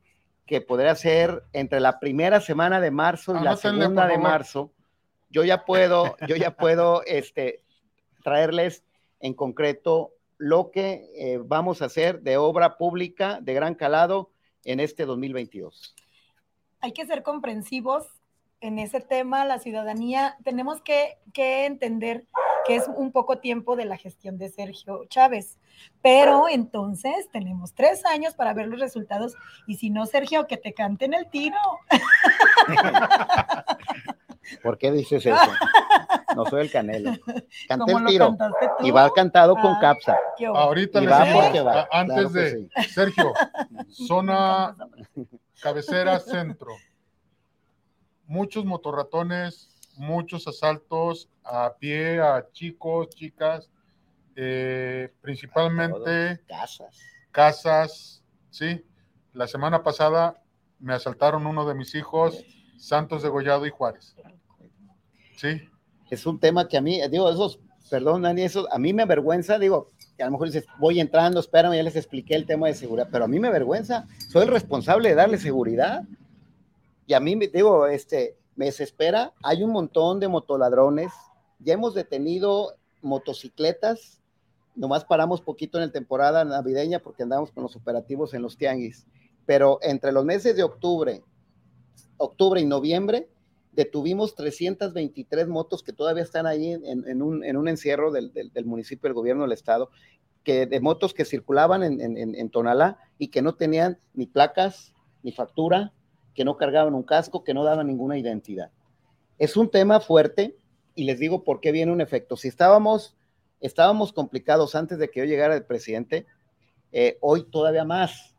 que 0.47 0.61
podría 0.61 0.95
ser 0.95 1.43
entre 1.53 1.81
la 1.81 1.99
primera 1.99 2.41
semana 2.41 2.81
de 2.81 2.93
marzo 2.93 3.37
y 3.37 3.43
la 3.43 3.57
segunda 3.57 4.07
de 4.07 4.19
marzo, 4.19 4.73
yo 5.31 5.43
ya 5.43 5.65
puedo, 5.65 6.17
yo 6.29 6.37
ya 6.37 6.57
puedo 6.57 7.03
este, 7.07 7.65
traerles 8.23 8.85
en 9.19 9.35
concreto 9.35 10.13
lo 10.39 10.71
que 10.71 11.11
eh, 11.17 11.41
vamos 11.45 11.83
a 11.83 11.87
hacer 11.87 12.21
de 12.21 12.37
obra 12.37 12.77
pública 12.77 13.41
de 13.43 13.53
gran 13.53 13.75
calado 13.75 14.31
en 14.67 14.81
este 14.81 15.07
2022. 15.07 15.95
Hay 16.81 16.93
que 16.93 17.07
ser 17.07 17.23
comprensivos 17.23 18.07
en 18.61 18.79
ese 18.79 19.01
tema, 19.01 19.45
la 19.45 19.59
ciudadanía, 19.59 20.37
tenemos 20.45 20.81
que, 20.83 21.19
que 21.33 21.67
entender 21.67 22.27
que 22.67 22.77
es 22.77 22.89
un 22.89 23.13
poco 23.13 23.39
tiempo 23.39 23.77
de 23.77 23.85
la 23.85 23.97
gestión 23.97 24.39
de 24.39 24.49
Sergio 24.49 25.05
Chávez. 25.09 25.59
Pero 26.03 26.49
entonces 26.49 27.29
tenemos 27.33 27.75
tres 27.75 28.05
años 28.07 28.35
para 28.35 28.55
ver 28.55 28.67
los 28.67 28.81
resultados 28.81 29.35
y 29.67 29.77
si 29.77 29.91
no, 29.91 30.07
Sergio, 30.07 30.47
que 30.47 30.57
te 30.57 30.73
canten 30.73 31.15
el 31.15 31.29
tiro. 31.31 31.57
¿Por 34.63 34.79
qué 34.79 34.93
dices 34.93 35.25
eso? 35.27 35.53
No 36.35 36.45
soy 36.47 36.63
el 36.63 36.71
canelo. 36.71 37.13
Cante 37.69 37.93
el 37.93 38.05
tiro. 38.07 38.37
Y 38.81 38.91
va 38.91 39.11
cantado 39.13 39.55
con 39.55 39.73
ah, 39.73 39.79
capsa. 39.81 40.17
Ahorita 40.55 41.01
le 41.01 41.07
va 41.09 41.89
antes 41.91 42.33
de 42.33 42.69
Sergio, 42.89 43.33
zona 43.91 44.77
cabecera 45.61 46.21
centro. 46.21 46.73
Muchos 48.27 48.65
motorratones 48.65 49.77
muchos 49.97 50.47
asaltos 50.47 51.29
a 51.43 51.75
pie 51.79 52.21
a 52.21 52.47
chicos, 52.53 53.09
chicas, 53.11 53.71
eh, 54.35 55.13
principalmente 55.21 56.41
casas. 56.47 57.01
Casas, 57.31 58.23
sí. 58.51 58.85
La 59.33 59.47
semana 59.47 59.83
pasada 59.83 60.43
me 60.79 60.95
asaltaron 60.95 61.47
uno 61.47 61.67
de 61.67 61.75
mis 61.75 61.95
hijos, 61.95 62.45
Santos 62.77 63.23
de 63.23 63.29
Gollado 63.29 63.67
y 63.67 63.71
Juárez. 63.71 64.15
Sí. 65.37 65.61
Es 66.11 66.27
un 66.27 66.39
tema 66.39 66.69
que 66.69 66.77
a 66.77 66.81
mí, 66.81 67.01
digo, 67.11 67.31
esos, 67.31 67.59
perdón, 67.91 68.23
Dani, 68.23 68.43
eso 68.43 68.67
a 68.73 68.79
mí 68.79 68.93
me 68.93 69.03
avergüenza, 69.03 69.59
digo, 69.59 69.91
que 70.17 70.23
a 70.23 70.27
lo 70.27 70.33
mejor 70.33 70.49
dices, 70.49 70.67
voy 70.79 71.01
entrando, 71.01 71.41
espérame, 71.41 71.75
ya 71.77 71.83
les 71.83 71.97
expliqué 71.97 72.35
el 72.35 72.47
tema 72.47 72.69
de 72.69 72.75
seguridad, 72.75 73.09
pero 73.11 73.25
a 73.25 73.29
mí 73.29 73.39
me 73.39 73.49
avergüenza, 73.49 74.07
soy 74.29 74.43
el 74.43 74.49
responsable 74.49 75.11
de 75.11 75.15
darle 75.15 75.39
seguridad. 75.39 76.05
Y 77.07 77.15
a 77.15 77.21
mí, 77.21 77.35
digo, 77.53 77.87
este, 77.87 78.37
me 78.57 78.67
desespera. 78.67 79.33
Hay 79.43 79.63
un 79.63 79.71
montón 79.71 80.19
de 80.19 80.29
motoladrones. 80.29 81.13
Ya 81.61 81.75
hemos 81.75 81.95
detenido 81.95 82.75
motocicletas. 83.03 84.21
Nomás 84.75 85.05
paramos 85.05 85.41
poquito 85.41 85.79
en 85.79 85.87
la 85.87 85.93
temporada 85.93 86.45
navideña 86.45 86.99
porque 86.99 87.23
andamos 87.23 87.53
con 87.53 87.63
los 87.63 87.77
operativos 87.77 88.35
en 88.35 88.43
los 88.43 88.57
tianguis. 88.57 89.07
Pero 89.45 89.79
entre 89.83 90.11
los 90.11 90.25
meses 90.25 90.57
de 90.57 90.65
octubre, 90.65 91.23
octubre 92.19 92.61
y 92.61 92.67
noviembre, 92.67 93.29
detuvimos 93.77 94.35
323 94.35 95.49
motos 95.49 95.83
que 95.83 95.93
todavía 95.93 96.23
están 96.23 96.47
ahí 96.47 96.73
en, 96.73 97.23
un, 97.23 97.69
encierro 97.69 98.11
del, 98.11 98.33
municipio, 98.65 99.09
del 99.09 99.15
gobierno 99.15 99.43
del 99.43 99.53
estado, 99.53 99.91
que, 100.43 100.67
de 100.67 100.81
motos 100.81 101.13
que 101.13 101.25
circulaban 101.25 101.83
en, 101.83 102.51
Tonalá 102.51 102.99
y 103.19 103.29
que 103.29 103.43
no 103.43 103.55
tenían 103.55 103.99
ni 104.15 104.27
placas, 104.27 104.95
ni 105.23 105.33
factura, 105.33 105.93
que 106.35 106.45
no 106.45 106.57
cargaban 106.57 106.95
un 106.95 107.03
casco, 107.03 107.45
que 107.45 107.55
no 107.55 107.65
daban 107.65 107.87
ninguna 107.87 108.19
identidad. 108.19 108.71
Es 109.39 109.57
un 109.57 109.71
tema 109.71 110.01
fuerte 110.01 110.57
y 110.95 111.05
les 111.05 111.19
digo 111.19 111.45
por 111.45 111.61
qué 111.61 111.73
viene 111.73 111.93
un 111.93 112.01
efecto. 112.01 112.37
Si 112.37 112.49
estábamos, 112.49 113.17
estábamos 113.61 114.13
complicados 114.13 114.75
antes 114.75 114.99
de 114.99 115.11
que 115.11 115.21
yo 115.21 115.27
llegara 115.27 115.55
el 115.55 115.65
presidente, 115.65 116.27
eh, 116.93 117.19
hoy 117.21 117.45
todavía 117.45 117.85
más. 117.85 118.35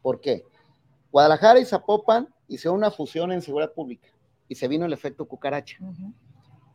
¿Por 0.00 0.20
qué? 0.20 0.44
Guadalajara 1.10 1.60
y 1.60 1.66
Zapopan 1.66 2.28
hicieron 2.48 2.78
una 2.78 2.90
fusión 2.90 3.32
en 3.32 3.42
seguridad 3.42 3.72
pública 3.72 4.08
y 4.48 4.54
se 4.54 4.68
vino 4.68 4.86
el 4.86 4.92
efecto 4.92 5.26
cucaracha. 5.26 5.78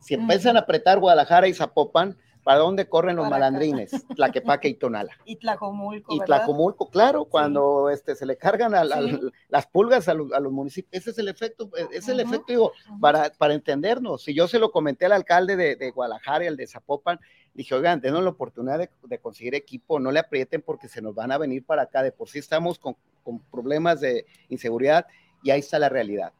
Si 0.00 0.14
empiezan 0.14 0.56
a 0.56 0.60
apretar 0.60 1.00
Guadalajara 1.00 1.48
y 1.48 1.54
Zapopan, 1.54 2.16
¿Para 2.44 2.58
dónde 2.58 2.86
corren 2.86 3.16
los 3.16 3.28
malandrines? 3.28 3.90
Tlaquepaque 4.14 4.68
y 4.68 4.74
Tonala. 4.74 5.16
Y 5.24 5.36
Tlajomulco. 5.36 6.14
Y 6.14 6.20
Tlajomulco, 6.20 6.90
claro, 6.90 7.24
cuando 7.24 7.88
este, 7.88 8.14
se 8.14 8.26
le 8.26 8.36
cargan 8.36 8.74
a, 8.74 8.84
las 8.84 9.66
pulgas 9.66 10.08
a 10.08 10.14
los, 10.14 10.52
municipios. 10.52 10.92
Ese 10.92 11.10
es 11.10 11.18
el 11.18 11.28
efecto, 11.28 11.70
e, 11.74 11.96
es 11.96 12.06
el 12.08 12.20
efecto, 12.20 12.44
digo, 12.48 12.72
para, 13.00 13.30
para 13.30 13.54
entendernos. 13.54 14.22
Si 14.22 14.34
yo 14.34 14.46
se 14.46 14.58
lo 14.58 14.70
comenté 14.70 15.06
al 15.06 15.12
alcalde 15.12 15.56
de, 15.56 15.90
Guadalajara 15.90 16.44
y 16.44 16.48
al 16.48 16.56
de 16.58 16.66
Zapopan, 16.66 17.18
dije, 17.54 17.74
oigan, 17.74 18.00
denos 18.02 18.22
la 18.22 18.30
oportunidad 18.30 18.78
de, 18.78 19.18
conseguir 19.18 19.54
equipo, 19.54 19.98
no 19.98 20.12
le 20.12 20.20
aprieten 20.20 20.60
porque 20.60 20.86
se 20.86 21.00
nos 21.00 21.14
van 21.14 21.32
a 21.32 21.38
venir 21.38 21.64
para 21.64 21.82
acá. 21.82 22.02
De 22.02 22.12
por 22.12 22.28
sí 22.28 22.38
estamos 22.38 22.78
con, 22.78 22.94
con 23.22 23.38
problemas 23.38 24.00
de 24.02 24.26
inseguridad 24.50 25.06
y 25.44 25.52
ahí 25.52 25.60
está 25.60 25.78
la 25.78 25.88
realidad. 25.88 26.32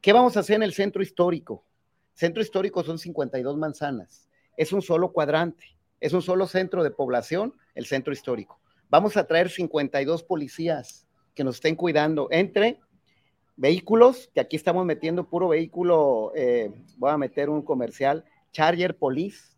¿Qué 0.00 0.12
vamos 0.12 0.36
a 0.36 0.40
hacer 0.40 0.56
en 0.56 0.64
el 0.64 0.72
centro 0.72 1.02
histórico? 1.02 1.64
Centro 2.14 2.42
histórico 2.42 2.82
son 2.82 2.98
52 2.98 3.56
manzanas 3.56 4.28
es 4.58 4.72
un 4.72 4.82
solo 4.82 5.12
cuadrante, 5.12 5.64
es 6.00 6.12
un 6.12 6.20
solo 6.20 6.46
centro 6.46 6.82
de 6.82 6.90
población, 6.90 7.54
el 7.74 7.86
centro 7.86 8.12
histórico. 8.12 8.60
Vamos 8.90 9.16
a 9.16 9.26
traer 9.26 9.48
52 9.48 10.24
policías 10.24 11.06
que 11.34 11.44
nos 11.44 11.56
estén 11.56 11.76
cuidando 11.76 12.28
entre 12.32 12.80
vehículos, 13.56 14.30
que 14.34 14.40
aquí 14.40 14.56
estamos 14.56 14.84
metiendo 14.84 15.28
puro 15.28 15.48
vehículo, 15.48 16.32
eh, 16.34 16.72
voy 16.96 17.10
a 17.10 17.16
meter 17.16 17.48
un 17.48 17.62
comercial, 17.62 18.24
Charger 18.52 18.96
Police, 18.96 19.56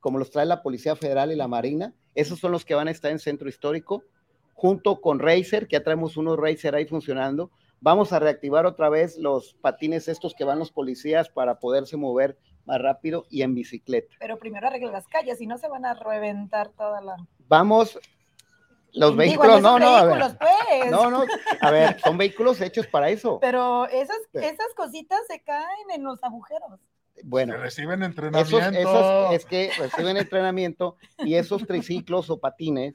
como 0.00 0.18
los 0.18 0.30
trae 0.30 0.46
la 0.46 0.62
Policía 0.62 0.96
Federal 0.96 1.30
y 1.30 1.36
la 1.36 1.48
Marina, 1.48 1.94
esos 2.14 2.38
son 2.38 2.52
los 2.52 2.64
que 2.64 2.74
van 2.74 2.88
a 2.88 2.90
estar 2.90 3.10
en 3.10 3.18
centro 3.18 3.48
histórico, 3.48 4.02
junto 4.54 5.00
con 5.02 5.18
Racer, 5.18 5.68
que 5.68 5.76
ya 5.76 5.84
traemos 5.84 6.16
unos 6.16 6.38
Racer 6.38 6.74
ahí 6.74 6.86
funcionando. 6.86 7.50
Vamos 7.80 8.12
a 8.12 8.18
reactivar 8.18 8.66
otra 8.66 8.88
vez 8.88 9.16
los 9.16 9.54
patines 9.54 10.08
estos 10.08 10.34
que 10.34 10.44
van 10.44 10.58
los 10.58 10.72
policías 10.72 11.28
para 11.28 11.58
poderse 11.60 11.96
mover 11.96 12.36
más 12.64 12.80
rápido 12.80 13.24
y 13.30 13.42
en 13.42 13.54
bicicleta. 13.54 14.16
Pero 14.18 14.38
primero 14.38 14.66
arreglen 14.66 14.92
las 14.92 15.06
calles, 15.06 15.40
y 15.40 15.46
no 15.46 15.58
se 15.58 15.68
van 15.68 15.84
a 15.84 15.94
reventar 15.94 16.70
toda 16.70 17.00
la... 17.00 17.16
Vamos, 17.48 17.98
los 18.92 19.16
vehículos, 19.16 19.62
no, 19.62 19.78
no, 19.78 19.96
a 19.96 20.04
ver. 20.04 20.38
Pues. 20.38 20.90
No, 20.90 21.10
no, 21.10 21.24
a 21.60 21.70
ver, 21.70 22.00
son 22.00 22.18
vehículos 22.18 22.60
hechos 22.60 22.86
para 22.86 23.10
eso. 23.10 23.38
Pero 23.40 23.86
esas, 23.88 24.18
esas 24.32 24.74
cositas 24.74 25.20
se 25.28 25.40
caen 25.42 25.90
en 25.94 26.02
los 26.02 26.22
agujeros. 26.22 26.80
Bueno, 27.24 27.56
reciben 27.56 28.02
entrenamiento. 28.02 28.58
Esos, 28.58 29.34
es 29.34 29.44
que 29.44 29.70
reciben 29.78 30.16
entrenamiento 30.16 30.96
y 31.18 31.34
esos 31.34 31.66
triciclos 31.66 32.30
o 32.30 32.38
patines 32.38 32.94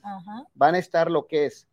van 0.53 0.75
a 0.75 0.79
estar 0.79 1.11
lo 1.11 1.27
que 1.27 1.45
es 1.47 1.67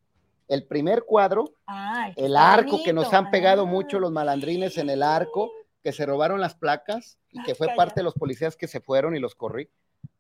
el 0.51 0.67
primer 0.67 1.05
cuadro, 1.05 1.55
ah, 1.69 2.11
el, 2.17 2.37
arco 2.37 2.83
que 2.83 2.93
nos 2.93 3.15
han 3.15 3.31
pegado 3.31 3.67
mucho 3.67 4.01
los 4.01 4.11
malandrines 4.11 4.79
en 4.79 4.91
el 4.91 5.01
arco, 5.03 5.53
que 5.81 5.93
se 5.93 6.05
robaron 6.05 6.41
las 6.41 6.57
placas 6.57 7.19
y 7.31 7.41
que 7.45 7.55
fue 7.55 7.69
parte 7.77 8.01
de 8.01 8.05
los 8.05 8.15
policías 8.15 8.57
que 8.57 8.67
se 8.67 8.81
fueron 8.81 9.15
y 9.15 9.21
los 9.21 9.37
corrí. 9.37 9.71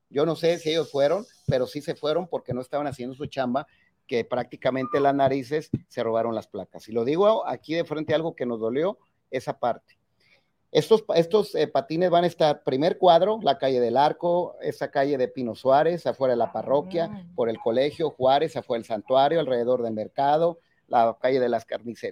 Yo 0.08 0.24
no 0.24 0.36
sé 0.36 0.58
si 0.58 0.70
ellos 0.70 0.90
fueron, 0.90 1.26
pero 1.48 1.66
sí 1.66 1.82
se 1.82 1.96
fueron 1.96 2.28
porque 2.28 2.54
no 2.54 2.60
estaban 2.60 2.86
haciendo 2.86 3.16
su 3.16 3.26
chamba, 3.26 3.66
que 4.06 4.24
prácticamente 4.24 5.00
las 5.00 5.14
narices 5.16 5.68
se 5.88 6.02
robaron 6.04 6.34
las 6.34 6.46
placas. 6.46 6.88
Y 6.88 6.92
lo 6.92 7.04
digo 7.04 7.46
aquí 7.46 7.74
de 7.74 7.84
frente 7.84 8.14
algo 8.14 8.36
que 8.36 8.46
nos 8.46 8.60
dolió, 8.60 8.98
esa 9.32 9.58
parte. 9.58 9.99
Estos, 10.72 11.04
estos 11.16 11.54
eh, 11.56 11.66
patines 11.66 12.10
van 12.10 12.22
a 12.22 12.28
estar, 12.28 12.62
primer 12.62 12.96
cuadro, 12.96 13.40
la 13.42 13.58
calle 13.58 13.80
del 13.80 13.96
Arco, 13.96 14.56
esa 14.60 14.90
calle 14.90 15.18
de 15.18 15.26
Pino 15.26 15.56
Suárez, 15.56 16.06
afuera 16.06 16.34
de 16.34 16.38
la 16.38 16.52
parroquia, 16.52 17.08
mm. 17.08 17.34
por 17.34 17.48
el 17.48 17.58
colegio 17.58 18.10
Juárez, 18.10 18.56
afuera 18.56 18.78
del 18.78 18.86
santuario, 18.86 19.40
alrededor 19.40 19.82
del 19.82 19.94
mercado, 19.94 20.60
la 20.86 21.16
calle 21.20 21.40
de 21.40 21.48
las, 21.48 21.66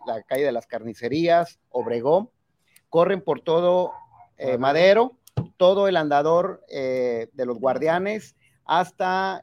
la 0.07 0.23
calle 0.23 0.45
de 0.45 0.53
las 0.53 0.67
carnicerías, 0.67 1.61
Obregón, 1.71 2.31
corren 2.89 3.21
por 3.21 3.43
todo 3.43 3.93
eh, 4.39 4.59
Madero, 4.59 5.19
todo 5.57 5.87
el 5.87 5.97
andador 5.97 6.65
eh, 6.69 7.29
de 7.33 7.47
los 7.47 7.61
guardianes 7.61 8.35
hasta 8.65 9.37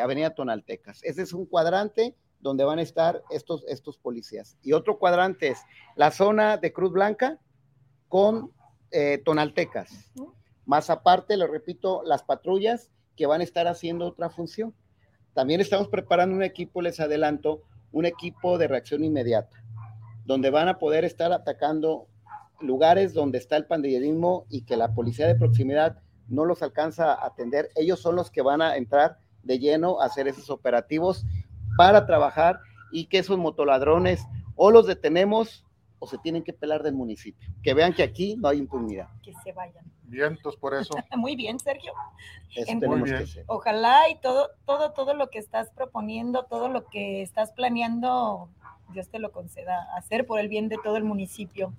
Avenida 0.00 0.34
Tonaltecas. 0.34 1.02
Ese 1.02 1.22
es 1.22 1.32
un 1.32 1.46
cuadrante 1.46 2.14
donde 2.40 2.64
van 2.64 2.78
a 2.78 2.82
estar 2.82 3.22
estos, 3.28 3.64
estos 3.66 3.98
policías. 3.98 4.56
Y 4.62 4.72
otro 4.72 4.98
cuadrante 4.98 5.48
es 5.48 5.58
la 5.96 6.10
zona 6.10 6.56
de 6.56 6.72
Cruz 6.72 6.92
Blanca 6.92 7.38
con 8.08 8.52
Tonaltecas. 9.24 10.12
Más 10.64 10.90
aparte, 10.90 11.36
lo 11.36 11.46
repito, 11.46 12.02
las 12.04 12.22
patrullas 12.22 12.90
que 13.14 13.26
van 13.26 13.40
a 13.40 13.44
estar 13.44 13.66
haciendo 13.68 14.06
otra 14.06 14.30
función. 14.30 14.74
También 15.34 15.60
estamos 15.60 15.88
preparando 15.88 16.34
un 16.34 16.42
equipo, 16.42 16.80
les 16.80 16.98
adelanto, 16.98 17.62
un 17.92 18.06
equipo 18.06 18.56
de 18.56 18.68
reacción 18.68 19.04
inmediata, 19.04 19.62
donde 20.24 20.50
van 20.50 20.68
a 20.68 20.78
poder 20.78 21.04
estar 21.04 21.32
atacando 21.32 22.08
lugares 22.60 23.12
donde 23.12 23.36
está 23.36 23.58
el 23.58 23.66
pandillerismo 23.66 24.46
y 24.48 24.62
que 24.62 24.78
la 24.78 24.94
policía 24.94 25.26
de 25.26 25.34
proximidad 25.34 25.98
no 26.26 26.46
los 26.46 26.62
alcanza 26.62 27.12
a 27.12 27.26
atender. 27.26 27.68
Ellos 27.74 28.00
son 28.00 28.16
los 28.16 28.30
que 28.30 28.40
van 28.40 28.62
a 28.62 28.76
entrar 28.76 29.18
de 29.42 29.58
lleno 29.58 30.00
a 30.00 30.06
hacer 30.06 30.26
esos 30.26 30.48
operativos 30.48 31.26
para 31.76 32.06
trabajar 32.06 32.60
y 32.90 33.06
que 33.06 33.18
esos 33.18 33.36
motoladrones 33.36 34.24
o 34.54 34.70
los 34.70 34.86
detenemos 34.86 35.65
o 36.06 36.08
se 36.08 36.18
tienen 36.18 36.42
que 36.44 36.52
pelar 36.52 36.82
del 36.82 36.94
municipio. 36.94 37.50
Que 37.62 37.74
vean 37.74 37.92
que 37.92 38.02
aquí 38.02 38.36
no 38.36 38.48
hay 38.48 38.58
impunidad. 38.58 39.08
Que 39.22 39.32
se 39.42 39.52
vayan. 39.52 39.84
Vientos 40.04 40.56
por 40.56 40.74
eso. 40.74 40.94
Muy 41.16 41.34
bien, 41.34 41.58
Sergio. 41.58 41.92
tenemos 42.54 43.08
que 43.08 43.16
hacer. 43.16 43.44
Ojalá 43.48 44.08
y 44.08 44.16
todo, 44.20 44.50
todo, 44.64 44.92
todo 44.92 45.14
lo 45.14 45.30
que 45.30 45.38
estás 45.38 45.70
proponiendo, 45.70 46.44
todo 46.44 46.68
lo 46.68 46.86
que 46.86 47.22
estás 47.22 47.50
planeando, 47.52 48.48
Dios 48.92 49.08
te 49.08 49.18
lo 49.18 49.32
conceda 49.32 49.88
hacer 49.96 50.26
por 50.26 50.38
el 50.38 50.48
bien 50.48 50.68
de 50.68 50.78
todo 50.82 50.96
el 50.96 51.04
municipio 51.04 51.72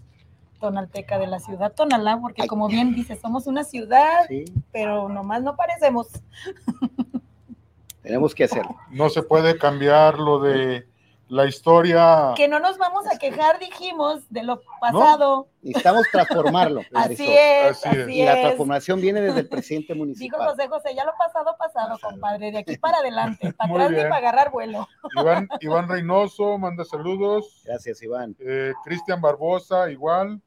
tonalteca 0.59 1.19
de 1.19 1.27
la 1.27 1.39
ciudad 1.39 1.71
Tonalá, 1.73 2.19
porque 2.19 2.47
como 2.47 2.67
bien 2.67 2.95
dice, 2.95 3.15
somos 3.15 3.45
una 3.45 3.63
ciudad, 3.63 4.27
pero 4.71 5.07
nomás 5.07 5.43
no 5.43 5.55
parecemos. 5.55 6.07
Tenemos 8.01 8.33
que 8.33 8.45
hacerlo. 8.45 8.75
No 8.89 9.09
se 9.09 9.21
puede 9.21 9.57
cambiar 9.57 10.17
lo 10.17 10.39
de 10.39 10.87
la 11.29 11.45
historia. 11.45 12.33
Que 12.35 12.47
no 12.47 12.59
nos 12.59 12.77
vamos 12.77 13.05
a 13.07 13.17
quejar, 13.17 13.59
dijimos, 13.59 14.23
de 14.29 14.43
lo 14.43 14.61
pasado. 14.79 15.47
Necesitamos 15.61 16.05
transformarlo. 16.11 16.81
así 16.93 17.27
es, 17.27 17.81
Y 18.07 18.23
la 18.23 18.41
transformación 18.41 19.01
viene 19.01 19.21
desde 19.21 19.41
el 19.41 19.49
presidente 19.49 19.93
municipal. 19.93 20.39
Dijo 20.39 20.51
José 20.51 20.67
José, 20.67 20.95
ya 20.95 21.05
lo 21.05 21.13
pasado, 21.17 21.55
pasado, 21.57 21.97
compadre, 22.01 22.51
de 22.51 22.59
aquí 22.59 22.77
para 22.77 22.97
adelante, 22.97 23.53
para 23.57 23.73
atrás 23.73 23.91
ni 23.91 23.97
para 23.97 24.17
agarrar 24.17 24.51
vuelo. 24.51 24.87
Iván, 25.19 25.47
Iván 25.59 25.89
Reynoso 25.89 26.57
manda 26.57 26.85
saludos. 26.85 27.63
Gracias, 27.65 28.01
Iván. 28.01 28.35
Eh, 28.39 28.73
Cristian 28.83 29.21
Barbosa, 29.21 29.89
igual. 29.91 30.41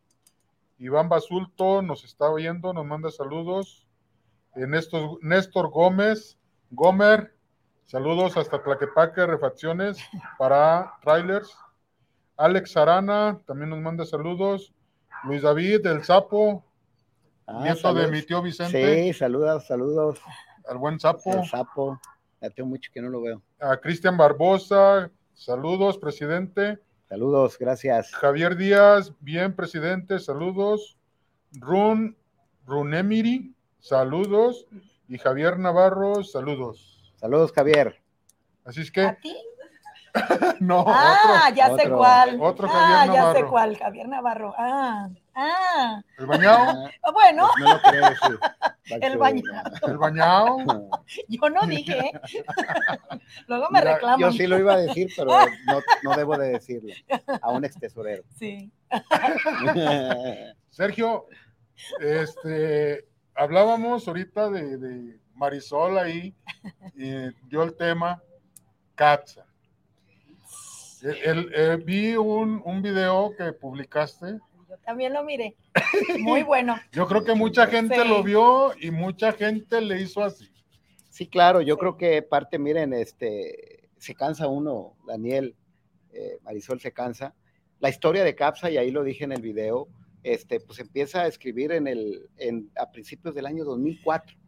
Iván 0.78 1.10
Basulto 1.10 1.82
nos 1.82 2.04
está 2.04 2.30
oyendo, 2.30 2.72
nos 2.72 2.86
manda 2.86 3.10
saludos. 3.10 3.86
Eh, 4.56 4.66
Néstor, 4.66 5.18
Néstor 5.22 5.70
Gómez, 5.70 6.38
Gomer, 6.70 7.34
Saludos 7.90 8.36
hasta 8.36 8.62
Tlaquepaque, 8.62 9.26
refacciones 9.26 9.98
para 10.38 10.92
trailers. 11.02 11.58
Alex 12.36 12.76
Arana 12.76 13.40
también 13.48 13.70
nos 13.70 13.80
manda 13.80 14.04
saludos. 14.04 14.72
Luis 15.24 15.42
David, 15.42 15.84
el 15.86 16.04
sapo, 16.04 16.64
ah, 17.48 17.64
nieto 17.64 17.92
de 17.92 18.06
mi 18.06 18.22
tío 18.22 18.42
Vicente. 18.42 19.12
Sí, 19.12 19.12
saludos, 19.12 19.66
saludos. 19.66 20.20
Al 20.68 20.78
buen 20.78 21.00
sapo. 21.00 21.32
El 21.32 21.48
sapo, 21.48 22.00
ya 22.40 22.50
tengo 22.50 22.68
mucho 22.68 22.92
que 22.94 23.02
no 23.02 23.08
lo 23.08 23.22
veo. 23.22 23.42
A 23.58 23.76
Cristian 23.78 24.16
Barbosa, 24.16 25.10
saludos, 25.34 25.98
presidente. 25.98 26.78
Saludos, 27.08 27.58
gracias. 27.58 28.12
Javier 28.12 28.54
Díaz, 28.54 29.12
bien, 29.18 29.52
presidente, 29.56 30.20
saludos. 30.20 30.96
Run, 31.54 32.16
Runemiri, 32.66 33.52
saludos. 33.80 34.68
Y 35.08 35.18
Javier 35.18 35.58
Navarro, 35.58 36.22
saludos. 36.22 36.89
Saludos, 37.20 37.52
Javier. 37.52 38.00
Así 38.64 38.80
es 38.80 38.90
que. 38.90 39.02
¿A 39.02 39.14
ti? 39.14 39.36
no. 40.60 40.86
Ah, 40.88 41.52
ya 41.54 41.76
sé 41.76 41.90
cuál. 41.90 42.40
Otro 42.40 42.66
Javier 42.66 42.98
ah, 42.98 43.14
ya 43.14 43.32
sé 43.34 43.44
cuál, 43.44 43.76
Javier 43.76 44.08
Navarro. 44.08 44.54
Ah, 44.56 45.10
ah. 45.34 46.00
¿El 46.16 46.26
bañado? 46.26 46.88
Ah, 47.02 47.10
bueno. 47.12 47.50
No 47.58 47.74
lo 47.74 47.82
quería 47.82 48.08
decir. 48.10 48.38
El 49.02 49.18
bañado. 49.18 49.70
¿El 49.86 49.98
bañado? 49.98 50.56
Yo 51.28 51.50
no 51.50 51.66
dije. 51.66 52.10
Luego 53.48 53.68
me 53.70 53.82
reclaman. 53.82 54.18
Yo 54.18 54.32
sí 54.32 54.46
lo 54.46 54.58
iba 54.58 54.72
a 54.72 54.78
decir, 54.78 55.12
pero 55.14 55.30
no, 55.66 55.80
no 56.02 56.16
debo 56.16 56.38
de 56.38 56.52
decirlo. 56.52 56.94
A 57.42 57.50
un 57.50 57.66
ex 57.66 57.78
tesorero. 57.78 58.22
Sí. 58.38 58.72
Sergio, 60.70 61.26
este, 62.00 63.06
hablábamos 63.34 64.08
ahorita 64.08 64.48
de, 64.48 64.78
de 64.78 65.19
Marisol 65.40 65.98
ahí 65.98 66.34
y 66.94 67.10
dio 67.48 67.62
el 67.62 67.74
tema 67.74 68.22
CAPSA. 68.94 69.46
El, 71.02 71.78
vi 71.78 72.14
un, 72.14 72.60
un, 72.62 72.82
video 72.82 73.34
que 73.36 73.54
publicaste. 73.54 74.38
Yo 74.68 74.76
también 74.84 75.14
lo 75.14 75.24
miré. 75.24 75.56
Muy 76.20 76.42
bueno. 76.42 76.78
Yo 76.92 77.08
creo 77.08 77.24
que 77.24 77.34
mucha 77.34 77.66
gente 77.66 78.04
lo 78.04 78.22
vio 78.22 78.74
y 78.78 78.90
mucha 78.90 79.32
gente 79.32 79.80
le 79.80 80.02
hizo 80.02 80.22
así. 80.22 80.46
Sí, 81.08 81.26
claro, 81.26 81.60
yo 81.60 81.76
creo 81.76 81.96
que 81.96 82.22
parte, 82.22 82.58
miren, 82.58 82.92
este, 82.92 83.88
se 83.98 84.14
cansa 84.14 84.46
uno, 84.46 84.94
Daniel, 85.06 85.56
eh, 86.12 86.38
Marisol 86.42 86.80
se 86.80 86.92
cansa. 86.92 87.34
La 87.80 87.88
historia 87.88 88.22
de 88.22 88.36
CAPSA, 88.36 88.70
y 88.70 88.76
ahí 88.76 88.92
lo 88.92 89.02
dije 89.02 89.24
en 89.24 89.32
el 89.32 89.42
video, 89.42 89.88
este, 90.22 90.60
pues 90.60 90.78
empieza 90.78 91.22
a 91.22 91.26
escribir 91.26 91.72
en 91.72 91.88
el, 91.88 92.28
en, 92.36 92.70
a 92.76 92.90
principios 92.92 93.34
del 93.34 93.46
año 93.46 93.64
2004 93.64 94.40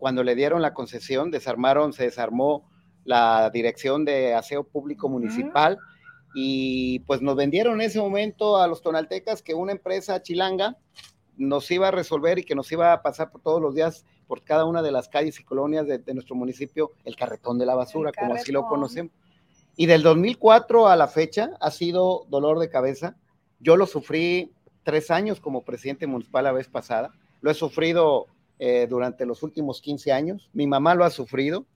cuando 0.00 0.24
le 0.24 0.34
dieron 0.34 0.62
la 0.62 0.74
concesión, 0.74 1.30
desarmaron, 1.30 1.92
se 1.92 2.04
desarmó 2.04 2.68
la 3.04 3.50
dirección 3.50 4.04
de 4.04 4.34
aseo 4.34 4.64
público 4.64 5.08
municipal 5.08 5.78
y 6.34 7.00
pues 7.00 7.22
nos 7.22 7.36
vendieron 7.36 7.74
en 7.74 7.86
ese 7.86 8.00
momento 8.00 8.56
a 8.56 8.66
los 8.66 8.82
tonaltecas 8.82 9.42
que 9.42 9.54
una 9.54 9.72
empresa 9.72 10.22
chilanga 10.22 10.78
nos 11.36 11.70
iba 11.70 11.88
a 11.88 11.90
resolver 11.90 12.38
y 12.38 12.44
que 12.44 12.54
nos 12.54 12.70
iba 12.72 12.92
a 12.92 13.02
pasar 13.02 13.30
por 13.30 13.42
todos 13.42 13.60
los 13.60 13.74
días 13.74 14.04
por 14.26 14.42
cada 14.42 14.64
una 14.64 14.80
de 14.82 14.92
las 14.92 15.08
calles 15.08 15.38
y 15.38 15.44
colonias 15.44 15.86
de, 15.86 16.14
nuestro 16.14 16.34
municipio 16.34 16.92
el 17.04 17.16
carretón 17.16 17.58
de 17.58 17.66
la 17.66 17.74
basura, 17.74 18.12
como 18.18 18.34
así 18.34 18.52
lo 18.52 18.66
conocemos. 18.66 19.12
Y 19.76 19.86
del 19.86 20.02
2004 20.02 20.88
a 20.88 20.96
la 20.96 21.08
fecha 21.08 21.50
ha 21.60 21.70
sido 21.70 22.26
dolor 22.28 22.58
de 22.58 22.70
cabeza. 22.70 23.16
Yo 23.58 23.76
lo 23.76 23.86
sufrí 23.86 24.52
tres 24.82 25.10
años 25.10 25.40
como 25.40 25.62
presidente 25.62 26.06
municipal 26.06 26.44
la 26.44 26.52
vez 26.52 26.68
pasada. 26.68 27.12
Lo 27.40 27.50
he 27.50 27.54
sufrido 27.54 28.26
eh, 28.62 28.86
durante 28.86 29.24
los 29.24 29.42
últimos 29.42 29.80
15 29.80 30.12
años. 30.12 30.50
Mi 30.52 30.66
mamá 30.66 30.94
lo 30.94 31.06
ha 31.06 31.10
sufrido. 31.10 31.66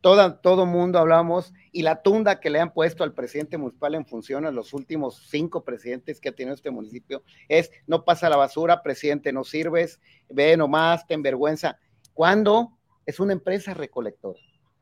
Toda, 0.00 0.40
todo 0.40 0.64
mundo 0.64 1.00
hablamos 1.00 1.52
y 1.72 1.82
la 1.82 2.02
tunda 2.02 2.38
que 2.38 2.50
le 2.50 2.60
han 2.60 2.72
puesto 2.72 3.02
al 3.02 3.14
presidente 3.14 3.58
municipal 3.58 3.96
en 3.96 4.06
función 4.06 4.46
a 4.46 4.52
los 4.52 4.72
últimos 4.72 5.26
cinco 5.28 5.64
presidentes 5.64 6.20
que 6.20 6.28
ha 6.28 6.32
tenido 6.32 6.54
este 6.54 6.70
municipio 6.70 7.24
es 7.48 7.72
no 7.88 8.04
pasa 8.04 8.30
la 8.30 8.36
basura, 8.36 8.80
presidente, 8.84 9.32
no 9.32 9.42
sirves, 9.42 10.00
ve 10.28 10.56
nomás, 10.56 11.04
ten 11.08 11.20
vergüenza. 11.20 11.80
Cuando 12.14 12.78
es 13.06 13.18
una 13.18 13.32
empresa 13.32 13.74
recolectora, 13.74 14.38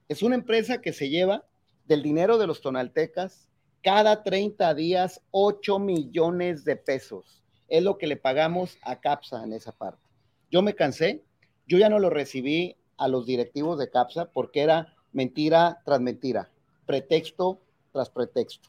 es 0.06 0.22
una 0.22 0.34
empresa 0.34 0.82
que 0.82 0.92
se 0.92 1.08
lleva 1.08 1.46
del 1.86 2.02
dinero 2.02 2.36
de 2.36 2.46
los 2.46 2.60
tonaltecas 2.60 3.48
cada 3.82 4.22
30 4.22 4.74
días 4.74 5.22
8 5.30 5.78
millones 5.78 6.66
de 6.66 6.76
pesos. 6.76 7.42
Es 7.68 7.82
lo 7.82 7.96
que 7.96 8.06
le 8.06 8.18
pagamos 8.18 8.76
a 8.82 9.00
CAPSA 9.00 9.44
en 9.44 9.54
esa 9.54 9.72
parte. 9.72 10.06
Yo 10.50 10.62
me 10.62 10.74
cansé, 10.74 11.24
yo 11.68 11.78
ya 11.78 11.88
no 11.88 11.98
lo 11.98 12.10
recibí 12.10 12.76
a 12.96 13.06
los 13.06 13.26
directivos 13.26 13.78
de 13.78 13.90
CAPSA 13.90 14.30
porque 14.32 14.62
era 14.62 14.94
mentira 15.12 15.80
tras 15.84 16.00
mentira, 16.00 16.50
pretexto 16.86 17.60
tras 17.92 18.10
pretexto. 18.10 18.68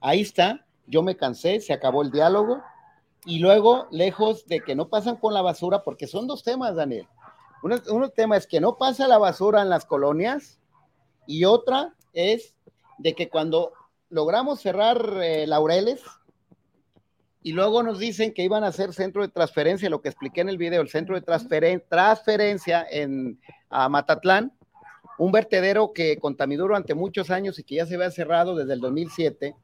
Ahí 0.00 0.20
está, 0.20 0.66
yo 0.86 1.02
me 1.02 1.16
cansé, 1.16 1.60
se 1.60 1.72
acabó 1.72 2.02
el 2.02 2.10
diálogo 2.10 2.60
y 3.24 3.38
luego, 3.38 3.86
lejos 3.90 4.46
de 4.46 4.60
que 4.60 4.74
no 4.74 4.88
pasan 4.88 5.16
con 5.16 5.32
la 5.32 5.40
basura, 5.40 5.82
porque 5.82 6.06
son 6.06 6.26
dos 6.26 6.42
temas, 6.42 6.74
Daniel. 6.74 7.08
Uno, 7.62 8.10
tema 8.10 8.36
es 8.36 8.46
que 8.46 8.60
no 8.60 8.76
pasa 8.76 9.08
la 9.08 9.16
basura 9.16 9.62
en 9.62 9.70
las 9.70 9.86
colonias 9.86 10.60
y 11.26 11.46
otra 11.46 11.94
es 12.12 12.54
de 12.98 13.14
que 13.14 13.30
cuando 13.30 13.72
logramos 14.10 14.60
cerrar 14.60 15.18
eh, 15.22 15.46
Laureles, 15.46 16.02
y 17.44 17.52
luego 17.52 17.82
nos 17.82 17.98
dicen 17.98 18.32
que 18.32 18.42
iban 18.42 18.64
a 18.64 18.68
hacer 18.68 18.94
centro 18.94 19.20
de 19.20 19.28
transferencia, 19.28 19.90
lo 19.90 20.00
que 20.00 20.08
expliqué 20.08 20.40
en 20.40 20.48
el 20.48 20.56
video, 20.56 20.80
el 20.80 20.88
centro 20.88 21.14
de 21.14 21.20
transferencia 21.20 22.86
en 22.90 23.38
Matatlán, 23.70 24.50
un 25.18 25.30
vertedero 25.30 25.92
que 25.92 26.18
contaminó 26.18 26.62
durante 26.62 26.94
muchos 26.94 27.30
años 27.30 27.58
y 27.58 27.62
que 27.62 27.74
ya 27.74 27.86
se 27.86 27.96
había 27.96 28.10
cerrado 28.10 28.56
desde 28.56 28.72
el 28.72 28.80
2007. 28.80 29.54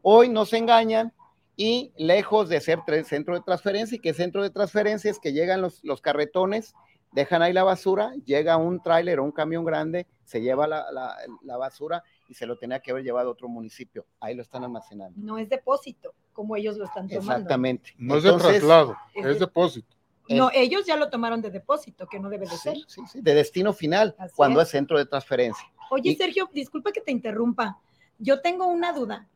Hoy 0.00 0.28
nos 0.28 0.52
engañan 0.52 1.12
y 1.56 1.92
lejos 1.96 2.48
de 2.48 2.60
ser 2.60 2.78
centro 3.04 3.34
de 3.34 3.42
transferencia, 3.42 3.96
y 3.96 3.98
que 3.98 4.14
centro 4.14 4.44
de 4.44 4.50
transferencia 4.50 5.10
es 5.10 5.18
que 5.18 5.32
llegan 5.32 5.60
los, 5.60 5.82
carretones, 6.00 6.72
dejan 7.10 7.42
ahí 7.42 7.52
la 7.52 7.64
basura, 7.64 8.12
llega 8.26 8.56
un 8.56 8.80
tráiler 8.80 9.18
o 9.18 9.24
un 9.24 9.32
camión 9.32 9.64
grande, 9.64 10.06
se 10.22 10.40
lleva 10.40 10.68
la 10.68 11.56
basura 11.56 12.04
y 12.28 12.34
se 12.34 12.46
lo 12.46 12.56
tenía 12.58 12.80
que 12.80 12.90
haber 12.90 13.02
llevado 13.02 13.28
a 13.28 13.32
otro 13.32 13.48
municipio. 13.48 14.06
Ahí 14.20 14.34
lo 14.34 14.42
están 14.42 14.62
almacenando. 14.64 15.18
No 15.20 15.38
es 15.38 15.48
depósito, 15.48 16.14
como 16.32 16.54
ellos 16.56 16.76
lo 16.76 16.84
están 16.84 17.08
tomando. 17.08 17.32
Exactamente. 17.32 17.94
No 17.98 18.16
es 18.18 18.22
de 18.22 18.32
traslado, 18.32 18.96
es 19.14 19.24
es 19.26 19.34
de- 19.34 19.46
depósito. 19.46 19.96
No, 20.30 20.50
ellos 20.52 20.84
ya 20.84 20.96
lo 20.96 21.08
tomaron 21.08 21.40
de 21.40 21.50
depósito, 21.50 22.06
que 22.06 22.20
no 22.20 22.28
debe 22.28 22.46
de 22.46 22.56
ser. 22.58 22.76
Sí, 22.86 23.00
sí, 23.10 23.22
de 23.22 23.32
destino 23.34 23.72
final, 23.72 24.14
Así 24.18 24.34
cuando 24.36 24.60
es. 24.60 24.68
es 24.68 24.72
centro 24.72 24.98
de 24.98 25.06
transferencia. 25.06 25.66
Oye, 25.90 26.10
Y- 26.10 26.16
Sergio, 26.16 26.50
disculpa 26.52 26.92
que 26.92 27.00
te 27.00 27.10
interrumpa. 27.10 27.78
Yo 28.18 28.42
tengo 28.42 28.66
una 28.66 28.92
duda. 28.92 29.26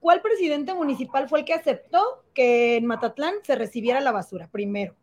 ¿Cuál 0.00 0.22
presidente 0.22 0.74
municipal 0.74 1.28
fue 1.28 1.40
el 1.40 1.44
que 1.44 1.54
aceptó 1.54 2.24
que 2.34 2.76
en 2.78 2.86
Matatlán 2.86 3.34
se 3.44 3.54
recibiera 3.54 4.00
la 4.00 4.10
basura 4.10 4.48
primero? 4.50 4.96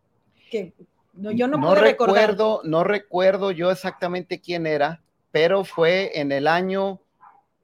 Que 0.51 0.73
no, 1.13 1.31
yo 1.31 1.47
no, 1.47 1.61
puedo 1.61 1.75
recordar. 1.75 2.15
recuerdo, 2.31 2.61
no 2.65 2.83
recuerdo 2.83 3.51
yo 3.51 3.71
exactamente 3.71 4.41
quién 4.41 4.65
era, 4.67 5.01
pero 5.31 5.63
fue 5.63 6.19
en 6.19 6.31
el 6.33 6.47
año 6.47 6.99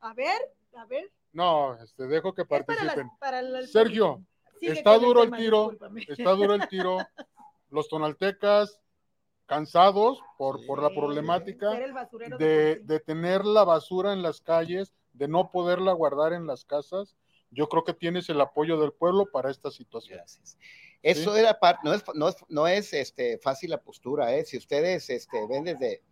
A 0.00 0.12
ver, 0.14 0.40
a 0.74 0.84
ver. 0.86 1.08
No, 1.32 1.74
este, 1.82 2.06
dejo 2.06 2.34
que 2.34 2.42
Es 2.42 2.48
para 2.48 2.64
participen. 2.64 3.06
las- 3.08 3.18
para 3.18 3.40
el- 3.40 3.68
Sergio, 3.68 4.22
Sigue 4.58 4.72
está 4.72 4.98
duro 4.98 5.22
el 5.22 5.28
tema, 5.28 5.36
tiro, 5.38 5.58
discúlpame. 5.70 6.04
está 6.08 6.30
duro 6.32 6.54
el 6.54 6.68
tiro. 6.68 6.96
Los 7.70 7.88
tonaltecas 7.88 8.80
cansados 9.46 10.20
por, 10.38 10.64
por 10.66 10.82
la 10.82 10.88
Sí, 10.88 10.94
problemática 10.96 11.72
el 11.78 11.94
de, 12.38 12.76
sí. 12.80 12.86
de 12.86 13.00
tener 13.00 13.44
la 13.44 13.64
basura 13.64 14.12
en 14.12 14.22
las 14.22 14.40
calles, 14.40 14.92
de 15.12 15.28
no 15.28 15.50
poderla 15.50 15.92
guardar 15.92 16.32
en 16.32 16.46
las 16.46 16.64
casas. 16.64 17.16
Yo 17.50 17.68
creo 17.68 17.84
que 17.84 17.94
tienes 17.94 18.28
el 18.28 18.40
apoyo 18.40 18.76
del 18.80 18.92
pueblo 18.92 19.26
para 19.32 19.50
esta 19.50 19.70
situación. 19.70 20.18
Gracias. 20.18 20.58
Eso 21.02 21.34
era 21.36 21.58
parte, 21.58 21.80
no 21.84 21.94
es, 21.94 22.04
no 22.14 22.28
es, 22.28 22.36
no 22.48 22.66
es 22.68 22.92
este, 22.92 23.38
fácil 23.38 23.70
la 23.70 23.80
postura, 23.80 24.34
¿eh? 24.34 24.44
Si 24.44 24.56
ustedes 24.58 25.08
este, 25.10 25.46
ven 25.48 25.64
desde 25.64 26.02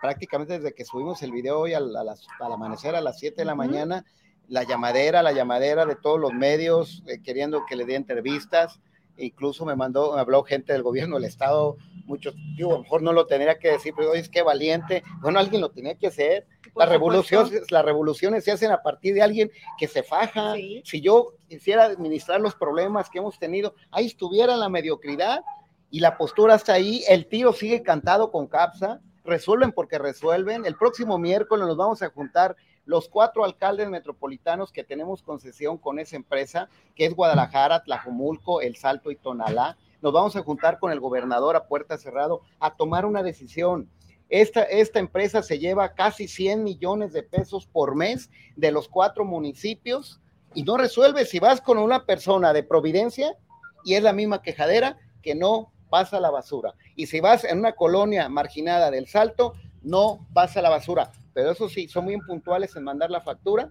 prácticamente 0.00 0.54
desde 0.58 0.74
que 0.74 0.84
subimos 0.84 1.22
el 1.22 1.30
video 1.32 1.60
hoy 1.60 1.74
al, 1.74 1.94
a 1.94 2.02
las- 2.02 2.26
al 2.40 2.52
amanecer 2.52 2.94
a 2.96 3.00
las 3.00 3.18
7 3.18 3.42
de 3.42 3.44
la 3.44 3.52
Ujú. 3.52 3.58
mañana, 3.58 4.04
la 4.48 4.64
llamadera, 4.64 5.22
la 5.22 5.32
llamadera 5.32 5.86
de 5.86 5.96
todos 5.96 6.20
los 6.20 6.32
medios 6.32 7.02
eh, 7.06 7.22
queriendo 7.22 7.64
que 7.66 7.76
le 7.76 7.84
dé 7.84 7.94
entrevistas, 7.94 8.80
incluso 9.16 9.64
me 9.64 9.76
mandó, 9.76 10.14
me 10.14 10.20
habló 10.20 10.42
gente 10.42 10.72
del 10.72 10.82
gobierno 10.82 11.16
del 11.16 11.24
estado, 11.24 11.76
muchos, 12.06 12.34
yo 12.56 12.70
a 12.70 12.72
lo 12.72 12.82
mejor 12.82 13.02
no 13.02 13.12
lo 13.12 13.26
tendría 13.26 13.58
que 13.58 13.72
decir, 13.72 13.94
pero 13.96 14.14
es 14.14 14.28
que 14.28 14.42
valiente, 14.42 15.02
bueno, 15.20 15.38
alguien 15.38 15.60
lo 15.60 15.70
tenía 15.70 15.94
que 15.94 16.08
hacer, 16.08 16.46
las 16.74 16.88
revoluciones, 16.88 17.70
las 17.70 17.84
revoluciones 17.84 18.44
se 18.44 18.52
hacen 18.52 18.70
a 18.70 18.82
partir 18.82 19.14
de 19.14 19.22
alguien 19.22 19.50
que 19.78 19.88
se 19.88 20.02
faja. 20.02 20.54
Sí. 20.54 20.82
Si 20.84 21.00
yo 21.00 21.34
quisiera 21.48 21.84
administrar 21.84 22.40
los 22.40 22.54
problemas 22.54 23.10
que 23.10 23.18
hemos 23.18 23.38
tenido, 23.38 23.74
ahí 23.90 24.06
estuviera 24.06 24.56
la 24.56 24.68
mediocridad 24.68 25.44
y 25.90 26.00
la 26.00 26.16
postura 26.16 26.54
está 26.54 26.74
ahí. 26.74 27.04
El 27.08 27.26
tiro 27.26 27.52
sigue 27.52 27.82
cantado 27.82 28.30
con 28.30 28.46
CAPSA. 28.46 29.00
Resuelven 29.24 29.72
porque 29.72 29.98
resuelven. 29.98 30.64
El 30.64 30.76
próximo 30.76 31.18
miércoles 31.18 31.66
nos 31.66 31.76
vamos 31.76 32.02
a 32.02 32.08
juntar 32.08 32.56
los 32.84 33.08
cuatro 33.08 33.44
alcaldes 33.44 33.88
metropolitanos 33.88 34.72
que 34.72 34.84
tenemos 34.84 35.22
concesión 35.22 35.78
con 35.78 35.98
esa 35.98 36.16
empresa, 36.16 36.68
que 36.94 37.06
es 37.06 37.14
Guadalajara, 37.14 37.84
Tlajomulco, 37.84 38.60
El 38.60 38.76
Salto 38.76 39.10
y 39.10 39.16
Tonalá. 39.16 39.76
Nos 40.00 40.12
vamos 40.12 40.34
a 40.36 40.42
juntar 40.42 40.78
con 40.78 40.90
el 40.90 41.00
gobernador 41.00 41.54
a 41.54 41.66
puerta 41.66 41.96
cerrado 41.96 42.42
a 42.58 42.74
tomar 42.74 43.06
una 43.06 43.22
decisión. 43.22 43.88
Esta, 44.28 44.62
esta 44.62 44.98
empresa 44.98 45.42
se 45.42 45.58
lleva 45.58 45.94
casi 45.94 46.26
100 46.26 46.64
millones 46.64 47.12
de 47.12 47.22
pesos 47.22 47.66
por 47.66 47.94
mes 47.94 48.30
de 48.56 48.72
los 48.72 48.88
cuatro 48.88 49.24
municipios 49.24 50.20
y 50.54 50.64
no 50.64 50.76
resuelve. 50.76 51.24
Si 51.24 51.38
vas 51.38 51.60
con 51.60 51.78
una 51.78 52.04
persona 52.04 52.52
de 52.52 52.62
Providencia 52.62 53.36
y 53.84 53.94
es 53.94 54.02
la 54.02 54.12
misma 54.12 54.42
quejadera 54.42 54.98
que 55.22 55.34
no 55.34 55.72
pasa 55.90 56.18
la 56.18 56.30
basura. 56.30 56.74
Y 56.96 57.06
si 57.06 57.20
vas 57.20 57.44
en 57.44 57.58
una 57.58 57.72
colonia 57.72 58.28
marginada 58.28 58.90
del 58.90 59.06
Salto, 59.06 59.52
no 59.82 60.26
pasa 60.32 60.62
la 60.62 60.70
basura. 60.70 61.12
Pero 61.34 61.50
eso 61.50 61.68
sí, 61.68 61.88
son 61.88 62.04
muy 62.04 62.14
impuntuales 62.14 62.74
en 62.76 62.84
mandar 62.84 63.10
la 63.10 63.20
factura 63.20 63.70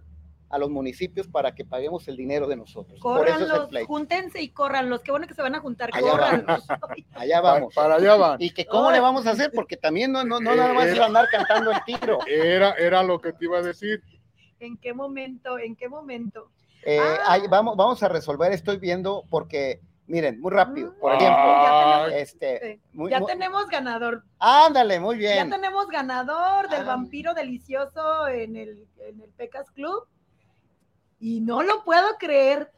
a 0.49 0.57
los 0.57 0.69
municipios 0.69 1.27
para 1.27 1.55
que 1.55 1.63
paguemos 1.63 2.07
el 2.09 2.17
dinero 2.17 2.45
de 2.45 2.57
nosotros. 2.57 2.99
Eso 2.99 3.69
es 3.71 3.85
júntense 3.87 4.41
y 4.41 4.49
córranlos. 4.49 5.01
Qué 5.01 5.11
bueno 5.11 5.25
que 5.25 5.33
se 5.33 5.41
van 5.41 5.55
a 5.55 5.61
juntar. 5.61 5.89
Allá 5.93 6.11
Córranlos. 6.11 6.65
Allá 7.13 7.41
vamos. 7.41 7.73
Para 7.73 7.95
allá 7.95 8.15
van. 8.15 8.41
¿Y 8.41 8.49
que 8.51 8.65
cómo 8.65 8.91
le 8.91 8.99
vamos 8.99 9.25
a 9.27 9.31
hacer? 9.31 9.51
Porque 9.53 9.77
también 9.77 10.11
no, 10.11 10.25
no, 10.25 10.41
no 10.41 10.55
nada 10.55 10.73
más 10.73 10.87
es 10.87 10.99
andar 10.99 11.27
cantando 11.29 11.71
el 11.71 11.77
tiro. 11.85 12.19
Era, 12.27 12.71
era 12.71 13.01
lo 13.01 13.21
que 13.21 13.31
te 13.31 13.45
iba 13.45 13.59
a 13.59 13.61
decir. 13.61 14.03
¿En 14.59 14.77
qué 14.77 14.93
momento? 14.93 15.57
¿En 15.57 15.75
qué 15.75 15.87
momento? 15.87 16.51
Eh, 16.83 16.99
Ah. 16.99 17.39
vamos, 17.49 17.77
vamos 17.77 18.01
a 18.03 18.09
resolver, 18.09 18.51
estoy 18.51 18.77
viendo, 18.77 19.23
porque, 19.29 19.81
miren, 20.11 20.39
muy 20.41 20.51
rápido, 20.51 20.93
por 20.99 21.11
Ah, 21.13 21.15
ejemplo, 21.15 21.45
ya 21.45 22.03
Ay, 22.05 22.13
este, 22.21 22.59
Sí. 22.75 22.81
muy- 22.93 23.09
ya 23.11 23.19
muy- 23.19 23.31
tenemos 23.31 23.67
ganador. 23.67 24.23
ándale, 24.39 24.99
muy 24.99 25.19
Ya 25.19 25.33
bien. 25.33 25.49
tenemos 25.49 25.87
ganador 25.87 26.69
del 26.69 26.81
Ah. 26.81 26.85
vampiro 26.85 27.33
delicioso 27.33 28.27
en 28.27 28.55
el, 28.57 28.87
en 28.99 29.21
el 29.21 29.29
Pecas 29.31 29.71
Club. 29.71 30.07
Y 31.19 31.39
no 31.41 31.63
lo 31.63 31.83
puedo 31.83 32.17
creer. 32.19 32.71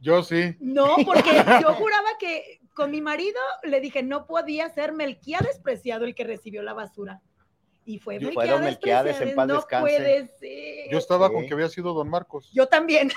yo 0.00 0.22
sí. 0.22 0.54
No, 0.60 0.94
porque 1.04 1.30
yo 1.68 1.74
juraba 1.74 2.08
que 2.20 2.60
con 2.74 2.90
mi 2.90 3.00
marido 3.00 3.40
le 3.64 3.80
dije 3.80 4.02
no 4.02 4.26
podía 4.26 4.68
ser 4.68 4.92
Melquiades 4.92 5.58
Preciado 5.58 6.04
el 6.04 6.14
que 6.14 6.22
recibió 6.24 6.62
la 6.62 6.74
basura. 6.74 7.20
Y 7.88 8.00
fue 8.00 8.18
Yo- 8.18 8.30
Melquiades, 8.58 9.20
en 9.20 9.34
paz 9.36 9.46
no 9.46 9.54
descanse. 9.54 9.80
puede 9.96 10.26
ser. 10.38 10.90
Yo 10.90 10.98
estaba 10.98 11.28
Sí. 11.28 11.34
con 11.34 11.46
que 11.46 11.54
había 11.54 11.68
sido 11.68 11.94
don 11.94 12.08
Marcos. 12.10 12.50
Yo 12.52 12.66
también. 12.66 13.10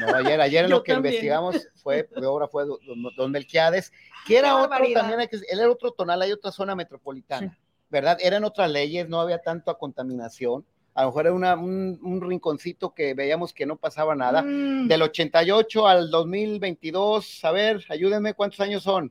No, 0.00 0.14
ayer, 0.14 0.38
ayer 0.40 0.64
en 0.66 0.70
lo 0.70 0.82
que 0.82 0.92
también. 0.92 1.14
investigamos 1.14 1.66
fue, 1.82 2.06
de 2.14 2.26
obra 2.26 2.46
fue 2.46 2.66
don, 2.66 2.78
don- 3.16 3.32
Melquiades, 3.32 3.90
que 4.26 4.36
era 4.36 4.48
Qué 4.48 4.54
otro 4.54 4.68
barbaridad. 4.68 5.00
también, 5.08 5.20
él 5.32 5.58
era 5.58 5.70
otro 5.70 5.92
tonal, 5.92 6.20
hay 6.20 6.32
otra 6.32 6.52
zona 6.52 6.74
metropolitana, 6.76 7.58
¿verdad? 7.88 8.18
Eran 8.20 8.44
otras 8.44 8.70
leyes, 8.70 9.08
no 9.08 9.20
había 9.22 9.38
tanta 9.38 9.72
contaminación, 9.74 10.66
a 10.92 11.02
lo 11.02 11.08
mejor 11.08 11.26
era 11.26 11.34
una- 11.34 11.54
un, 11.54 11.98
un 12.02 12.20
rinconcito 12.20 12.92
que 12.92 13.14
veíamos 13.14 13.54
que 13.54 13.64
no 13.64 13.76
pasaba 13.76 14.14
nada. 14.14 14.42
Mm. 14.42 14.86
Del 14.88 15.00
88 15.02 15.86
al 15.86 16.10
2022, 16.10 17.42
a 17.44 17.52
ver, 17.52 17.82
ayúdenme, 17.88 18.34
¿cuántos 18.34 18.60
años 18.60 18.82
son? 18.82 19.10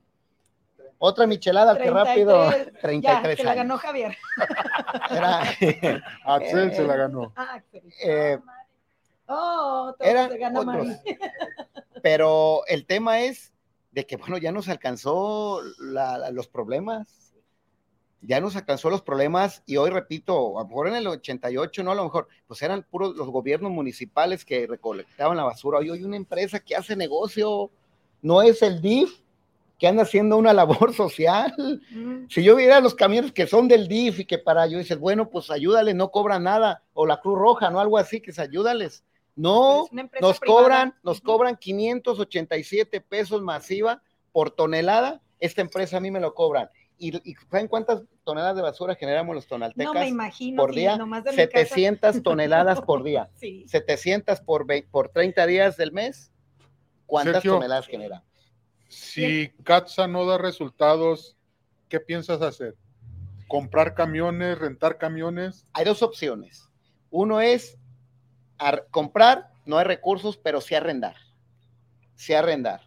Otra 1.02 1.26
michelada, 1.26 1.78
qué 1.78 1.89
33. 1.89 2.08
rápido. 2.08 2.52
Ya, 2.52 2.82
33 2.82 3.38
se 3.38 3.43
la 3.43 3.52
años. 3.52 3.64
ganó 3.64 3.78
Javier. 3.78 4.18
Era, 5.10 5.39
Axel 6.26 6.72
Eh, 6.72 6.76
se 6.76 6.84
la 6.84 6.95
ganó. 6.95 7.34
Ah, 7.38 7.54
Axel. 7.56 7.84
eh, 8.04 8.39
Oh, 9.32 9.93
todo 9.97 10.08
eran 10.10 10.30
se 10.32 10.38
gana 10.39 10.60
otros. 10.60 10.76
Mari. 10.88 10.97
pero 12.02 12.62
el 12.68 12.86
tema 12.88 13.22
es 13.22 13.54
de 13.91 14.06
que, 14.06 14.18
bueno, 14.18 14.38
ya 14.39 14.52
nos 14.52 14.68
alcanzó 14.70 15.62
la- 15.80 16.18
la- 16.18 16.32
los 16.32 16.47
problemas. 16.47 17.34
Ya 18.22 18.41
nos 18.41 18.56
alcanzó 18.56 18.89
los 18.89 19.02
problemas 19.02 19.62
y 19.66 19.78
hoy 19.78 19.91
repito, 19.91 20.58
a 20.60 20.64
lo 20.64 20.68
mejor 20.68 20.88
en 20.89 20.95
el 20.95 21.08
88, 21.08 21.84
no, 21.84 21.91
a 21.91 21.95
lo 21.95 22.04
mejor, 22.04 22.28
pues 22.47 22.62
eran 22.64 22.84
puros 22.89 23.16
los 23.16 23.30
gobiernos 23.30 23.72
municipales 23.72 24.43
que 24.43 24.68
recolectaban 24.68 25.38
la 25.38 25.43
basura. 25.43 25.78
Hoy 25.80 25.91
hay 25.91 26.04
una 26.04 26.18
empresa 26.18 26.60
que 26.60 26.76
hace 26.76 26.95
negocio, 26.95 27.70
no 28.22 28.41
es 28.41 28.62
el 28.64 28.82
DIF 28.82 29.22
que 29.80 29.88
anda 29.88 30.03
haciendo 30.03 30.38
una 30.38 30.53
labor 30.53 30.93
social. 30.93 31.53
Mm. 31.89 32.27
Si 32.30 32.43
yo 32.43 32.55
viera 32.55 32.80
los 32.82 32.93
camiones 32.93 33.32
que 33.32 33.47
son 33.47 33.67
del 33.67 33.88
DIF 33.88 34.19
y 34.19 34.25
que 34.25 34.38
para 34.38 34.67
yo 34.67 34.77
dices, 34.77 34.99
bueno, 34.99 35.30
pues 35.30 35.49
ayúdales, 35.49 35.95
no 35.95 36.11
cobran 36.11 36.43
nada, 36.43 36.84
o 36.93 37.05
la 37.07 37.19
Cruz 37.21 37.39
Roja, 37.39 37.69
no 37.71 37.80
algo 37.80 37.97
así, 37.97 38.21
que 38.21 38.32
se 38.34 38.41
ayúdales. 38.41 39.03
No, 39.36 39.86
nos 39.93 40.09
privada. 40.09 40.39
cobran, 40.45 40.95
nos 41.01 41.21
cobran 41.21 41.55
587 41.55 43.01
pesos 43.01 43.41
masiva 43.41 44.01
por 44.32 44.51
tonelada. 44.51 45.21
Esta 45.39 45.61
empresa 45.61 45.97
a 45.97 45.99
mí 46.01 46.11
me 46.11 46.19
lo 46.19 46.34
cobran. 46.34 46.69
¿Y, 46.97 47.15
y 47.30 47.36
saben 47.49 47.69
cuántas 47.69 48.01
toneladas 48.25 48.57
de 48.57 48.61
basura 48.61 48.95
generamos 48.95 49.34
los 49.34 49.45
No 49.45 49.49
tonaltecas 49.51 49.93
me 49.93 50.07
imagino. 50.09 50.61
por 50.61 50.75
día? 50.75 50.97
nomás 50.97 51.23
de 51.23 51.32
mi 51.32 51.38
casa- 51.38 51.51
700 51.75 52.21
toneladas 52.23 52.82
por 52.82 53.03
día. 53.03 53.30
Sí. 53.36 53.63
700 53.69 54.41
por, 54.41 54.65
por 54.91 55.07
30 55.07 55.45
días 55.47 55.77
del 55.77 55.93
mes. 55.93 56.34
¿Cuántas 57.05 57.36
Sergio. 57.36 57.53
toneladas 57.53 57.88
genera? 57.88 58.23
Si 58.90 59.50
CATSA 59.64 60.08
no 60.08 60.26
da 60.26 60.38
resultados, 60.38 61.38
¿qué 61.88 62.00
piensas 62.00 62.42
hacer? 62.42 62.76
¿Comprar 63.48 63.94
camiones, 63.94 64.58
rentar 64.58 64.98
camiones? 64.98 65.66
Hay 65.74 65.86
dos 65.86 66.02
opciones. 66.04 66.68
Uno 67.12 67.40
es 67.40 67.78
ar- 68.58 68.88
comprar, 68.92 69.52
no 69.66 69.78
hay 69.78 69.86
recursos, 69.86 70.38
pero 70.38 70.60
sí 70.60 70.76
arrendar. 70.76 71.16
Sí 72.16 72.34
arrendar. 72.34 72.82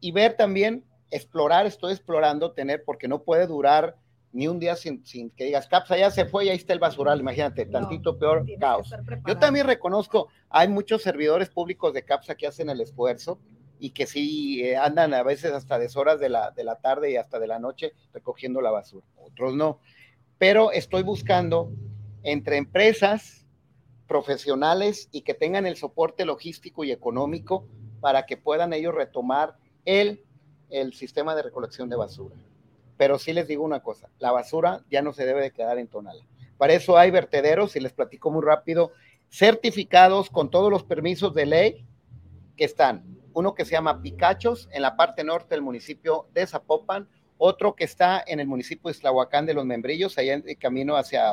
Y 0.00 0.12
ver 0.12 0.36
también, 0.36 0.84
explorar, 1.10 1.66
estoy 1.66 1.92
explorando 1.92 2.52
tener, 2.52 2.84
porque 2.84 3.08
no 3.08 3.22
puede 3.22 3.46
durar 3.46 3.96
ni 4.32 4.48
un 4.48 4.58
día 4.58 4.74
sin, 4.76 5.06
sin 5.06 5.30
que 5.30 5.44
digas, 5.44 5.68
CAPSA 5.68 5.96
ya 5.96 6.10
se 6.10 6.24
fue 6.26 6.44
y 6.44 6.48
ahí 6.48 6.56
está 6.56 6.72
el 6.72 6.80
basural, 6.80 7.20
imagínate, 7.20 7.66
tantito 7.66 8.18
peor 8.18 8.44
caos. 8.58 8.90
Yo 9.26 9.38
también 9.38 9.66
reconozco, 9.66 10.28
hay 10.50 10.68
muchos 10.68 11.02
servidores 11.02 11.48
públicos 11.50 11.94
de 11.94 12.04
CAPSA 12.04 12.34
que 12.34 12.46
hacen 12.48 12.68
el 12.68 12.80
esfuerzo 12.80 13.38
y 13.84 13.90
que 13.90 14.06
sí 14.06 14.62
eh, 14.64 14.78
andan 14.78 15.12
a 15.12 15.22
veces 15.22 15.52
hasta 15.52 15.78
deshoras 15.78 16.18
de 16.18 16.30
la, 16.30 16.52
de 16.52 16.64
la 16.64 16.76
tarde 16.76 17.10
y 17.10 17.16
hasta 17.16 17.38
de 17.38 17.46
la 17.46 17.58
noche 17.58 17.92
recogiendo 18.14 18.62
la 18.62 18.70
basura, 18.70 19.06
otros 19.18 19.54
no. 19.54 19.78
Pero 20.38 20.72
estoy 20.72 21.02
buscando 21.02 21.70
entre 22.22 22.56
empresas 22.56 23.44
profesionales 24.06 25.10
y 25.12 25.20
que 25.20 25.34
tengan 25.34 25.66
el 25.66 25.76
soporte 25.76 26.24
logístico 26.24 26.82
y 26.84 26.92
económico 26.92 27.68
para 28.00 28.24
que 28.24 28.38
puedan 28.38 28.72
ellos 28.72 28.94
retomar 28.94 29.58
el, 29.84 30.24
el 30.70 30.94
sistema 30.94 31.34
de 31.34 31.42
recolección 31.42 31.90
de 31.90 31.96
basura. 31.96 32.36
Pero 32.96 33.18
sí 33.18 33.34
les 33.34 33.46
digo 33.46 33.64
una 33.64 33.80
cosa, 33.80 34.08
la 34.18 34.32
basura 34.32 34.82
ya 34.90 35.02
no 35.02 35.12
se 35.12 35.26
debe 35.26 35.42
de 35.42 35.50
quedar 35.50 35.76
en 35.76 35.88
Tonala. 35.88 36.24
Para 36.56 36.72
eso 36.72 36.96
hay 36.96 37.10
vertederos, 37.10 37.76
y 37.76 37.80
les 37.80 37.92
platico 37.92 38.30
muy 38.30 38.42
rápido, 38.42 38.92
certificados 39.28 40.30
con 40.30 40.50
todos 40.50 40.70
los 40.70 40.84
permisos 40.84 41.34
de 41.34 41.44
ley 41.44 41.86
que 42.56 42.64
están. 42.64 43.14
Uno 43.34 43.54
que 43.54 43.64
se 43.64 43.72
llama 43.72 44.00
Picachos 44.00 44.68
en 44.72 44.82
la 44.82 44.96
parte 44.96 45.24
norte 45.24 45.54
del 45.54 45.62
municipio 45.62 46.28
de 46.32 46.46
Zapopan, 46.46 47.08
otro 47.36 47.74
que 47.74 47.84
está 47.84 48.22
en 48.26 48.40
el 48.40 48.46
municipio 48.46 48.88
de 48.88 48.96
Islahuacán 48.96 49.44
de 49.44 49.54
los 49.54 49.66
Membrillos, 49.66 50.16
allá 50.16 50.34
en 50.34 50.44
el 50.46 50.56
camino 50.56 50.96
hacia 50.96 51.32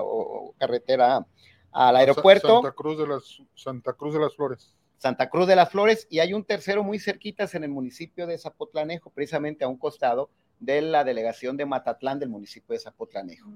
carretera 0.57 1.25
al 1.71 1.95
aeropuerto. 1.95 2.61
Santa 2.61 2.71
Cruz, 2.71 2.97
de 2.97 3.07
las, 3.07 3.41
Santa 3.55 3.93
Cruz 3.93 4.13
de 4.15 4.19
las 4.19 4.35
Flores. 4.35 4.75
Santa 4.97 5.29
Cruz 5.29 5.47
de 5.47 5.55
las 5.55 5.69
Flores, 5.69 6.07
y 6.09 6.19
hay 6.19 6.33
un 6.33 6.43
tercero 6.43 6.83
muy 6.83 6.99
cerquitas 6.99 7.55
en 7.55 7.63
el 7.63 7.69
municipio 7.69 8.27
de 8.27 8.37
Zapotlanejo, 8.37 9.09
precisamente 9.09 9.63
a 9.63 9.67
un 9.67 9.77
costado, 9.77 10.29
de 10.59 10.81
la 10.81 11.03
delegación 11.03 11.57
de 11.57 11.65
Matatlán 11.65 12.19
del 12.19 12.29
municipio 12.29 12.73
de 12.73 12.79
Zapotlanejo. 12.79 13.49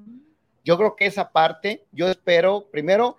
Yo 0.64 0.78
creo 0.78 0.96
que 0.96 1.06
esa 1.06 1.32
parte, 1.32 1.86
yo 1.92 2.08
espero 2.08 2.68
primero 2.72 3.18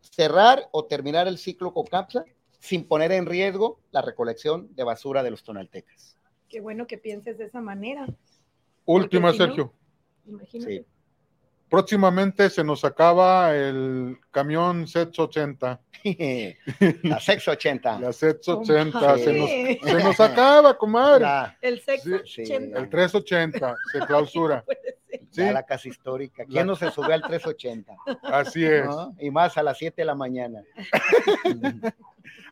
cerrar 0.00 0.68
o 0.72 0.84
terminar 0.84 1.28
el 1.28 1.38
ciclo 1.38 1.72
COCAPSA 1.72 2.24
sin 2.60 2.86
poner 2.86 3.10
en 3.12 3.26
riesgo 3.26 3.80
la 3.90 4.02
recolección 4.02 4.74
de 4.76 4.84
basura 4.84 5.22
de 5.22 5.30
los 5.30 5.42
tonaltecas. 5.42 6.16
Qué 6.48 6.60
bueno 6.60 6.86
que 6.86 6.98
pienses 6.98 7.38
de 7.38 7.46
esa 7.46 7.60
manera. 7.60 8.06
Última, 8.84 9.32
Sergio. 9.32 9.72
imagínate. 10.26 10.84
Próximamente 11.70 12.50
se 12.50 12.64
nos 12.64 12.84
acaba 12.84 13.54
el 13.54 14.18
camión 14.32 14.88
SETS 14.88 15.18
80. 15.20 15.80
La 17.04 17.20
SEX 17.20 17.46
80. 17.46 18.00
La 18.00 18.12
SETS 18.12 18.48
80. 18.48 19.18
Se 19.18 19.32
nos, 19.32 19.48
se 19.48 20.04
nos, 20.04 20.18
acaba, 20.20 20.76
comadre. 20.76 21.26
el 21.60 21.80
SEX 21.80 22.06
80. 22.06 22.76
El 22.76 22.90
380 22.90 23.76
se 23.92 23.98
clausura. 24.06 24.64
¿Sí? 25.30 25.42
la 25.42 25.62
casa 25.62 25.88
histórica. 25.88 26.44
¿Quién 26.44 26.66
no 26.66 26.74
se 26.74 26.90
sube 26.90 27.14
al 27.14 27.22
380? 27.22 27.94
Así 28.24 28.64
es. 28.64 28.88
Y 29.20 29.30
más 29.30 29.56
a 29.56 29.62
las 29.62 29.78
7 29.78 30.02
de 30.02 30.04
la 30.04 30.16
mañana. 30.16 30.64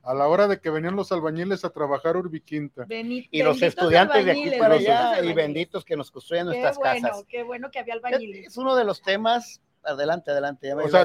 a 0.09 0.15
la 0.15 0.27
hora 0.27 0.49
de 0.49 0.59
que 0.59 0.71
venían 0.71 0.97
los 0.97 1.13
albañiles 1.13 1.67
a 1.67 1.71
trabajar 1.71 2.17
Urbiquinta. 2.17 2.87
y 2.89 3.43
los 3.43 3.61
estudiantes 3.61 4.25
de 4.25 4.31
aquí 4.31 4.51
para 4.59 4.77
allá 4.77 5.23
y 5.23 5.35
benditos 5.35 5.85
que 5.85 5.97
nos 5.97 6.11
construyen 6.11 6.47
nuestras 6.47 6.79
casas. 6.79 7.25
Qué 7.29 7.43
bueno 7.43 7.71
que 7.71 7.79
había 7.79 7.93
albañiles. 7.93 8.47
Es 8.47 8.57
uno 8.57 8.75
de 8.75 8.85
los 8.85 9.03
temas 9.03 9.61
adelante, 9.83 10.31
adelante, 10.31 10.67
ya 10.67 10.77
me 10.77 10.85
o 10.85 10.89
sea, 10.89 11.05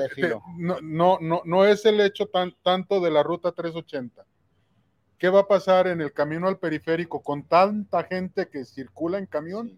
no, 0.58 0.78
no, 0.82 1.18
no, 1.20 1.42
no 1.44 1.66
es 1.66 1.86
el 1.86 2.00
hecho 2.00 2.28
tan, 2.28 2.56
tanto 2.64 3.02
de 3.02 3.12
la 3.12 3.24
ruta 3.24 3.52
380. 3.52 4.26
¿Qué 5.18 5.28
va 5.28 5.42
a 5.42 5.48
pasar 5.48 5.88
en 5.88 6.00
el 6.00 6.14
camino 6.14 6.48
al 6.48 6.58
periférico 6.58 7.22
con 7.22 7.44
tanta 7.44 8.06
gente 8.06 8.48
que 8.48 8.64
circula 8.64 9.18
en 9.18 9.26
camión? 9.26 9.78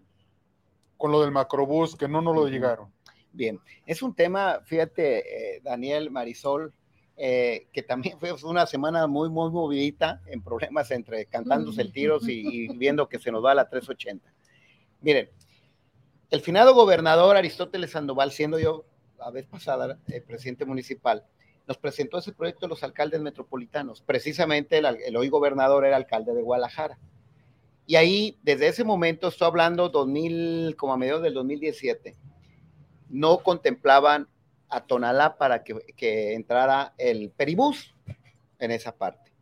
Con 0.96 1.10
lo 1.10 1.20
del 1.20 1.32
macrobús, 1.32 1.96
que 1.96 2.06
no 2.06 2.22
nos 2.22 2.34
lo 2.34 2.46
llegaron. 2.46 2.92
Bien, 3.32 3.60
es 3.86 4.02
un 4.02 4.14
tema, 4.14 4.60
fíjate, 4.64 5.56
eh, 5.56 5.60
Daniel, 5.64 6.10
Marisol, 6.10 6.72
eh, 7.18 7.68
que 7.72 7.82
también 7.82 8.18
fue 8.20 8.32
una 8.44 8.66
semana 8.66 9.06
muy, 9.06 9.30
muy 9.30 9.50
movidita 9.50 10.20
en 10.26 10.42
problemas 10.42 10.90
entre 10.90 11.24
cantándose 11.26 11.80
el 11.80 11.92
tiros 11.92 12.28
y, 12.28 12.68
viendo 12.76 13.08
que 13.08 13.18
se 13.18 13.32
nos 13.32 13.42
va 13.42 13.52
a 13.52 13.54
la 13.54 13.68
380. 13.70 14.30
Miren, 15.00 15.30
el 16.30 16.40
finado 16.42 16.74
gobernador 16.74 17.36
Aristóteles 17.36 17.92
Sandoval, 17.92 18.32
siendo 18.32 18.58
yo 18.58 18.84
la 19.18 19.30
vez 19.30 19.46
pasada 19.46 19.98
el 20.08 20.22
presidente 20.24 20.66
municipal, 20.66 21.24
nos 21.66 21.78
presentó 21.78 22.18
ese 22.18 22.32
proyecto 22.32 22.66
de 22.66 22.70
los 22.70 22.82
alcaldes 22.82 23.20
metropolitanos. 23.20 24.02
Precisamente 24.02 24.78
el, 24.78 25.16
hoy 25.16 25.28
gobernador 25.28 25.86
era 25.86 25.96
alcalde 25.96 26.34
de 26.34 26.42
Guadalajara. 26.42 26.98
Y 27.86 27.96
ahí, 27.96 28.38
desde 28.42 28.68
ese 28.68 28.84
momento, 28.84 29.28
estoy 29.28 29.46
hablando 29.46 29.88
2000, 29.88 30.76
como 30.76 30.92
a 30.92 30.96
mediados 30.96 31.22
del 31.22 31.34
2017, 31.34 32.16
no 33.08 33.38
contemplaban 33.38 34.28
a 34.68 34.86
Tonalá 34.86 35.36
para 35.36 35.62
que, 35.62 36.34
entrara 36.34 36.94
el 36.98 37.30
peribús 37.30 37.94
en 38.58 38.70
esa 38.70 38.96
parte. 38.96 39.32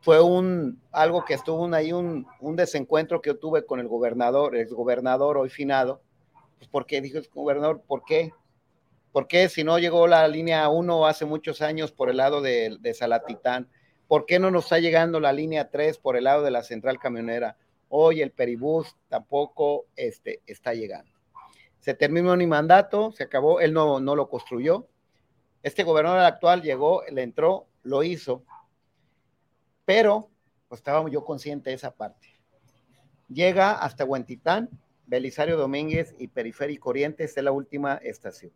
Fue 0.00 0.20
un, 0.22 0.80
algo 0.92 1.24
que 1.24 1.34
estuvo 1.34 1.72
ahí, 1.74 1.92
un, 1.92 2.26
un 2.40 2.56
desencuentro 2.56 3.20
que 3.20 3.34
tuve 3.34 3.66
con 3.66 3.80
el 3.80 3.88
gobernador, 3.88 4.56
el 4.56 4.68
gobernador 4.68 5.36
hoy 5.36 5.50
finado, 5.50 6.00
pues 6.58 6.68
porque 6.68 7.00
dijo 7.00 7.18
el 7.18 7.28
gobernador, 7.32 7.82
¿por 7.86 8.04
qué? 8.04 8.32
¿Por 9.12 9.26
qué 9.26 9.48
si 9.48 9.64
no 9.64 9.78
llegó 9.78 10.06
la 10.06 10.26
línea 10.28 10.68
1 10.68 11.06
hace 11.06 11.24
muchos 11.26 11.60
años 11.60 11.92
por 11.92 12.08
el 12.08 12.18
lado 12.18 12.40
de, 12.40 12.76
de 12.80 12.94
Salatitán? 12.94 13.68
¿Por 14.08 14.24
qué 14.24 14.38
no 14.38 14.50
nos 14.50 14.64
está 14.64 14.78
llegando 14.78 15.20
la 15.20 15.32
línea 15.32 15.70
3 15.70 15.98
por 15.98 16.16
el 16.16 16.24
lado 16.24 16.42
de 16.42 16.50
la 16.50 16.62
central 16.62 16.98
camionera? 16.98 17.56
Hoy 17.88 18.22
el 18.22 18.30
peribús 18.30 18.96
tampoco 19.08 19.86
este, 19.96 20.40
está 20.46 20.74
llegando 20.74 21.09
se 21.80 21.94
terminó 21.94 22.36
mi 22.36 22.46
mandato, 22.46 23.12
se 23.12 23.24
acabó, 23.24 23.60
él 23.60 23.72
no, 23.72 24.00
no 24.00 24.14
lo 24.14 24.28
construyó. 24.28 24.86
Este 25.62 25.82
gobernador 25.82 26.20
actual 26.20 26.62
llegó, 26.62 27.02
le 27.10 27.22
entró, 27.22 27.66
lo 27.82 28.02
hizo, 28.02 28.44
pero 29.84 30.30
pues 30.68 30.80
estaba 30.80 31.08
yo 31.10 31.24
consciente 31.24 31.70
de 31.70 31.76
esa 31.76 31.90
parte. 31.90 32.28
Llega 33.28 33.72
hasta 33.72 34.04
Huentitán, 34.04 34.70
Belisario 35.06 35.56
Domínguez 35.56 36.14
y 36.18 36.28
Periférico 36.28 36.90
Oriente, 36.90 37.24
es 37.24 37.36
la 37.36 37.52
última 37.52 37.94
estación. 37.96 38.52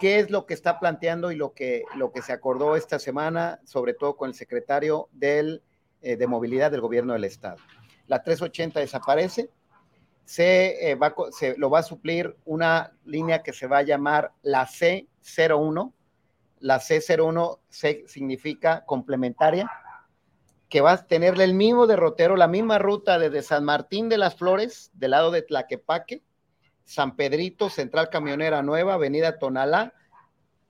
¿Qué 0.00 0.20
es 0.20 0.30
lo 0.30 0.46
que 0.46 0.54
está 0.54 0.78
planteando 0.78 1.32
y 1.32 1.36
lo 1.36 1.52
que, 1.52 1.82
lo 1.96 2.12
que 2.12 2.22
se 2.22 2.32
acordó 2.32 2.76
esta 2.76 2.98
semana, 2.98 3.60
sobre 3.64 3.94
todo 3.94 4.16
con 4.16 4.28
el 4.28 4.34
secretario 4.34 5.08
del, 5.12 5.62
eh, 6.02 6.16
de 6.16 6.26
movilidad 6.26 6.70
del 6.70 6.80
gobierno 6.80 7.12
del 7.12 7.24
estado? 7.24 7.58
La 8.06 8.22
380 8.22 8.80
desaparece, 8.80 9.50
se, 10.28 10.90
eh, 10.90 10.94
va, 10.94 11.14
lo 11.56 11.70
va 11.70 11.78
a 11.78 11.82
suplir 11.82 12.36
una 12.44 12.92
línea 13.06 13.42
que 13.42 13.54
se 13.54 13.66
va 13.66 13.78
a 13.78 13.82
llamar 13.82 14.34
la 14.42 14.66
C01. 14.66 15.94
La 16.58 16.80
C01 16.80 17.58
significa 17.70 18.84
complementaria, 18.84 19.70
que 20.68 20.82
va 20.82 20.92
a 20.92 21.06
tenerle 21.06 21.44
el 21.44 21.54
mismo 21.54 21.86
derrotero, 21.86 22.36
la 22.36 22.46
misma 22.46 22.78
ruta 22.78 23.18
desde 23.18 23.40
San 23.40 23.64
Martín 23.64 24.10
de 24.10 24.18
las 24.18 24.36
Flores, 24.36 24.90
del 24.92 25.12
lado 25.12 25.30
de 25.30 25.40
Tlaquepaque, 25.40 26.22
San 26.84 27.16
Pedrito, 27.16 27.70
Central 27.70 28.10
Camionera 28.10 28.60
Nueva, 28.60 28.94
Avenida 28.94 29.38
Tonalá, 29.38 29.94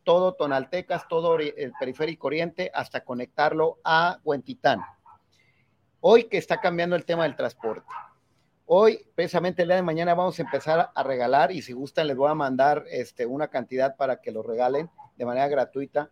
todo 0.05 0.35
Tonaltecas, 0.35 1.09
todo 1.09 1.37
el 1.37 1.73
periférico 1.81 2.29
oriente, 2.29 2.71
hasta 2.73 3.03
conectarlo 3.03 3.81
a 3.83 4.21
Huentitán. 4.23 4.83
Hoy 5.99 6.29
que 6.29 6.39
está 6.39 6.61
cambiando 6.61 6.95
el 6.95 7.05
tema 7.05 7.25
del 7.25 7.35
transporte 7.35 7.89
Hoy, 8.71 9.07
precisamente 9.15 9.63
el 9.63 9.69
día 9.69 9.77
de 9.77 9.83
mañana, 9.83 10.13
vamos 10.13 10.39
a 10.39 10.43
empezar 10.43 10.91
a 10.95 11.03
regalar 11.03 11.51
y 11.53 11.63
si 11.63 11.73
gustan 11.73 12.07
les 12.07 12.19
voy 12.19 12.31
a 12.31 12.35
mandar 12.35 12.85
este, 12.91 13.25
una 13.25 13.49
cantidad 13.49 13.97
para 13.97 14.21
que 14.21 14.31
lo 14.31 14.43
regalen 14.43 14.91
de 15.17 15.25
manera 15.25 15.49
gratuita. 15.49 16.11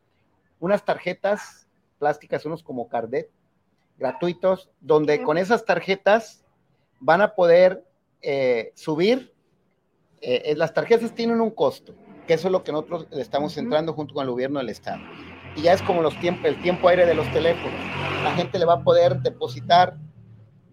Unas 0.59 0.83
tarjetas 0.83 1.69
plásticas, 1.99 2.47
unos 2.47 2.63
como 2.63 2.89
Cardet, 2.89 3.29
gratuitos, 3.99 4.71
donde 4.81 5.23
con 5.23 5.37
esas 5.37 5.67
tarjetas 5.67 6.47
van 6.99 7.21
a 7.21 7.35
poder 7.35 7.85
eh, 8.23 8.73
subir. 8.75 9.35
Eh, 10.23 10.55
las 10.57 10.73
tarjetas 10.73 11.15
tienen 11.15 11.43
un 11.43 11.51
costo, 11.51 11.93
que 12.27 12.33
eso 12.33 12.49
es 12.49 12.53
lo 12.53 12.65
que 12.65 12.73
nosotros 12.73 13.07
le 13.11 13.21
estamos 13.21 13.55
entrando 13.59 13.93
junto 13.93 14.15
con 14.15 14.25
el 14.25 14.31
gobierno 14.31 14.61
del 14.61 14.71
Estado. 14.71 15.03
Y 15.57 15.61
ya 15.61 15.75
es 15.75 15.83
como 15.83 16.01
los 16.01 16.19
tiempos, 16.21 16.47
el 16.47 16.63
tiempo 16.63 16.89
aire 16.89 17.05
de 17.05 17.13
los 17.13 17.31
teléfonos. 17.33 17.79
La 18.25 18.33
gente 18.35 18.59
le 18.59 18.65
va 18.65 18.77
a 18.77 18.83
poder 18.83 19.21
depositar 19.21 19.99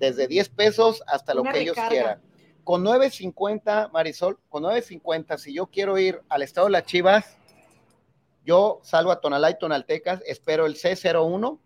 desde 0.03 0.27
10 0.27 0.49
pesos 0.49 1.01
hasta 1.07 1.33
lo 1.33 1.43
que 1.43 1.61
ellos 1.61 1.77
quieran. 1.87 2.21
Con 2.65 2.83
9.50, 2.83 3.91
Marisol, 3.91 4.37
con 4.49 4.63
9.50, 4.63 5.37
si 5.37 5.53
yo 5.53 5.67
quiero 5.67 5.97
ir 5.97 6.21
al 6.27 6.41
estado 6.41 6.67
de 6.67 6.71
las 6.71 6.85
Chivas, 6.85 7.37
yo 8.45 8.79
salgo 8.83 9.11
a 9.11 9.21
Tonalá 9.21 9.49
y 9.49 9.57
Tonaltecas, 9.57 10.21
espero 10.25 10.65
el 10.65 10.75
C01, 10.75 11.59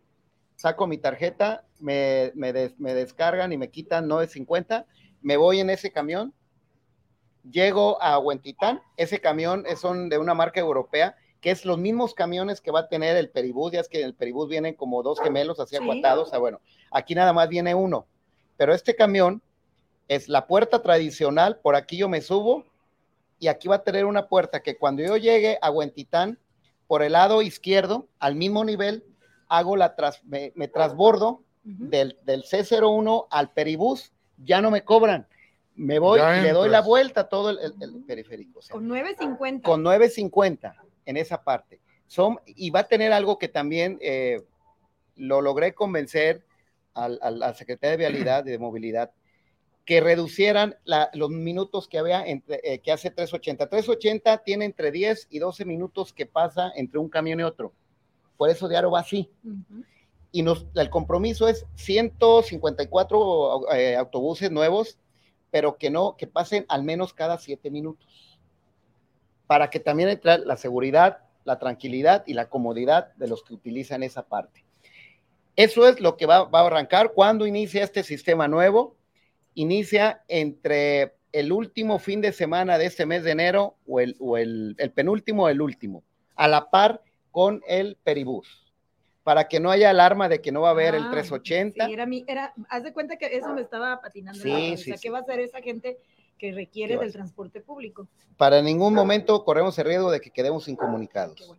saco 0.56 0.86
mi 0.86 1.00
tarjeta, 1.00 1.66
me, 1.80 2.32
me, 2.36 2.54
descargan 2.94 3.52
y 3.52 3.58
me 3.58 3.70
quitan 3.70 4.08
9.50, 4.08 4.86
me 5.22 5.38
voy 5.38 5.60
en 5.60 5.72
ese 5.72 5.92
camión, 5.92 6.34
llego 7.50 8.02
a 8.02 8.20
Huentitán, 8.20 8.82
ese 8.98 9.20
camión 9.20 9.66
es 9.68 9.82
de 9.82 10.18
una 10.18 10.36
marca 10.36 10.60
europea, 10.60 11.16
que 11.42 11.52
es 11.52 11.66
los 11.66 11.78
mismos 11.80 12.14
camiones 12.14 12.62
que 12.62 12.72
va 12.72 12.82
a 12.82 12.88
tener 12.88 13.18
el 13.18 13.30
Peribús, 13.30 13.72
ya 13.72 13.80
es 13.80 13.90
que 13.90 14.00
en 14.00 14.06
el 14.06 14.16
Peribús 14.16 14.48
vienen 14.50 14.76
como 14.76 15.02
dos 15.02 15.20
gemelos 15.20 15.60
así 15.60 15.76
aguatados, 15.76 16.32
bueno, 16.40 16.62
aquí 16.92 17.16
nada 17.16 17.34
más 17.34 17.50
viene 17.50 17.74
uno 17.74 18.08
pero 18.58 18.74
este 18.74 18.96
camión 18.96 19.42
Es 20.10 20.30
la 20.30 20.48
puerta 20.48 20.82
tradicional, 20.82 21.60
por 21.60 21.76
aquí 21.76 21.98
yo 21.98 22.10
me 22.10 22.22
subo 22.22 22.66
y 23.40 23.48
aquí 23.48 23.68
va 23.68 23.76
a 23.76 23.84
tener 23.84 24.06
una 24.06 24.28
puerta 24.28 24.62
que 24.62 24.78
cuando 24.78 25.04
yo 25.04 25.18
llegue 25.18 25.60
a 25.62 25.70
Huentitán, 25.70 26.40
por 26.88 27.04
el 27.04 27.12
lado 27.12 27.42
izquierdo, 27.42 28.08
al 28.20 28.36
mismo 28.36 28.64
nivel, 28.64 29.04
hago 29.48 29.76
la 29.76 29.96
tras, 29.96 30.24
me, 30.24 30.52
trasbordo 30.70 31.44
del, 31.64 32.18
del, 32.24 32.44
C01 32.44 33.28
al 33.30 33.52
peribús, 33.52 34.14
ya 34.38 34.62
no 34.62 34.72
me 34.72 34.84
cobran. 34.84 35.28
Me 35.76 36.00
voy 36.00 36.20
y 36.20 36.42
le 36.42 36.54
doy 36.54 36.70
la 36.70 36.82
vuelta 36.82 37.22
a 37.22 37.30
todo 37.30 37.52
el, 37.52 38.04
periférico. 38.08 38.62
con 38.72 38.90
9.50. 38.90 39.62
Con 39.62 39.84
9.50 39.84 40.74
en 41.06 41.18
esa 41.18 41.44
parte. 41.44 41.80
Son, 42.08 42.40
y 42.46 42.72
va 42.72 42.80
a 42.80 42.88
tener 42.88 43.14
algo 43.14 43.38
que 43.38 43.48
también 43.48 44.00
eh, 44.02 44.42
lo 45.16 45.42
logré 45.42 45.76
convencer 45.76 46.47
al, 46.98 47.20
al, 47.22 47.56
secretario 47.56 47.92
de 47.92 47.98
Vialidad 47.98 48.46
y 48.46 48.52
de 48.52 48.60
Movilidad, 48.60 49.12
que 49.86 50.02
reducieran 50.02 50.76
los 51.14 51.30
minutos 51.30 51.88
que 51.88 51.98
había, 51.98 52.26
entre, 52.26 52.60
eh, 52.64 52.80
que 52.80 52.92
hace 52.92 53.10
380. 53.10 53.70
380 53.70 54.38
tiene 54.40 54.66
entre 54.66 54.92
10 54.92 55.28
y 55.30 55.40
12 55.40 55.64
minutos 55.64 56.12
que 56.12 56.26
pasa 56.26 56.72
entre 56.76 57.00
un 57.00 57.08
camión 57.08 57.40
y 57.40 57.44
otro. 57.44 57.72
Por 58.36 58.50
eso 58.50 58.68
Diario 58.68 58.92
va 58.92 59.00
así. 59.00 59.32
Y 60.34 60.42
nos, 60.44 60.68
el 60.76 60.90
compromiso 60.90 61.48
es 61.48 61.66
154 61.76 63.74
eh, 63.74 63.96
autobuses 63.96 64.52
nuevos, 64.52 65.00
pero 65.52 65.78
que 65.78 65.90
no, 65.90 66.18
que 66.18 66.28
pasen 66.28 66.66
al 66.68 66.84
menos 66.84 67.14
cada 67.14 67.38
7 67.38 67.72
minutos. 67.72 68.38
Para 69.48 69.70
que 69.70 69.80
también 69.80 70.10
entre 70.10 70.40
la 70.40 70.58
seguridad, 70.58 71.20
la 71.46 71.60
tranquilidad 71.60 72.26
y 72.28 72.34
la 72.34 72.50
comodidad 72.50 73.14
de 73.16 73.30
los 73.30 73.42
que 73.42 73.54
utilizan 73.54 74.04
esa 74.04 74.24
parte. 74.24 74.67
Eso 75.58 75.88
es 75.90 76.00
lo 76.00 76.16
que 76.16 76.26
va, 76.26 76.46
va 76.46 76.62
a 76.62 76.68
arrancar 76.68 77.12
cuando 77.14 77.46
inicia 77.46 77.84
este 77.84 78.04
sistema 78.04 78.48
nuevo 78.48 78.96
inicia 79.58 80.24
entre 80.28 81.16
el 81.32 81.52
último 81.52 81.98
fin 81.98 82.22
de 82.22 82.32
semana 82.32 82.78
de 82.78 82.86
este 82.86 83.06
mes 83.06 83.24
de 83.24 83.32
enero 83.32 83.76
o 83.88 84.00
el, 84.00 84.16
o 84.20 84.38
el, 84.38 84.76
penúltimo 84.94 85.44
o 85.44 85.50
el 85.50 85.62
último, 85.62 86.04
a 86.36 86.48
la 86.48 86.70
par 86.70 87.02
con 87.32 87.62
el 87.68 87.98
peribús, 88.04 88.72
para 89.24 89.48
que 89.48 89.60
no 89.60 89.72
haya 89.72 89.90
alarma 89.90 90.30
de 90.30 90.42
que 90.42 90.52
no 90.52 90.62
va 90.62 90.70
a 90.70 90.72
haber 90.72 90.94
el 90.94 91.10
380. 91.10 91.84
Ah, 91.84 91.88
sí, 91.88 91.94
era 91.94 92.06
mi, 92.06 92.24
era, 92.28 92.54
haz 92.70 92.84
de 92.84 92.94
cuenta 92.94 93.18
que 93.18 93.26
eso 93.36 93.52
me 93.54 93.62
estaba 93.62 94.00
patinando. 94.00 94.40
Sí, 94.40 94.78
sí, 94.78 94.94
¿qué 95.02 95.10
va 95.10 95.20
a 95.20 95.22
hacer 95.22 95.40
esa 95.40 95.60
gente 95.62 95.98
que 96.38 96.52
requiere 96.52 96.98
del 96.98 97.12
transporte 97.12 97.60
público? 97.60 98.08
Para 98.38 98.62
ningún 98.62 98.94
momento 98.94 99.44
corremos 99.44 99.78
el 99.80 99.86
riesgo 99.86 100.12
de 100.12 100.22
que 100.22 100.30
quedemos 100.30 100.68
incomunicados. 100.68 101.52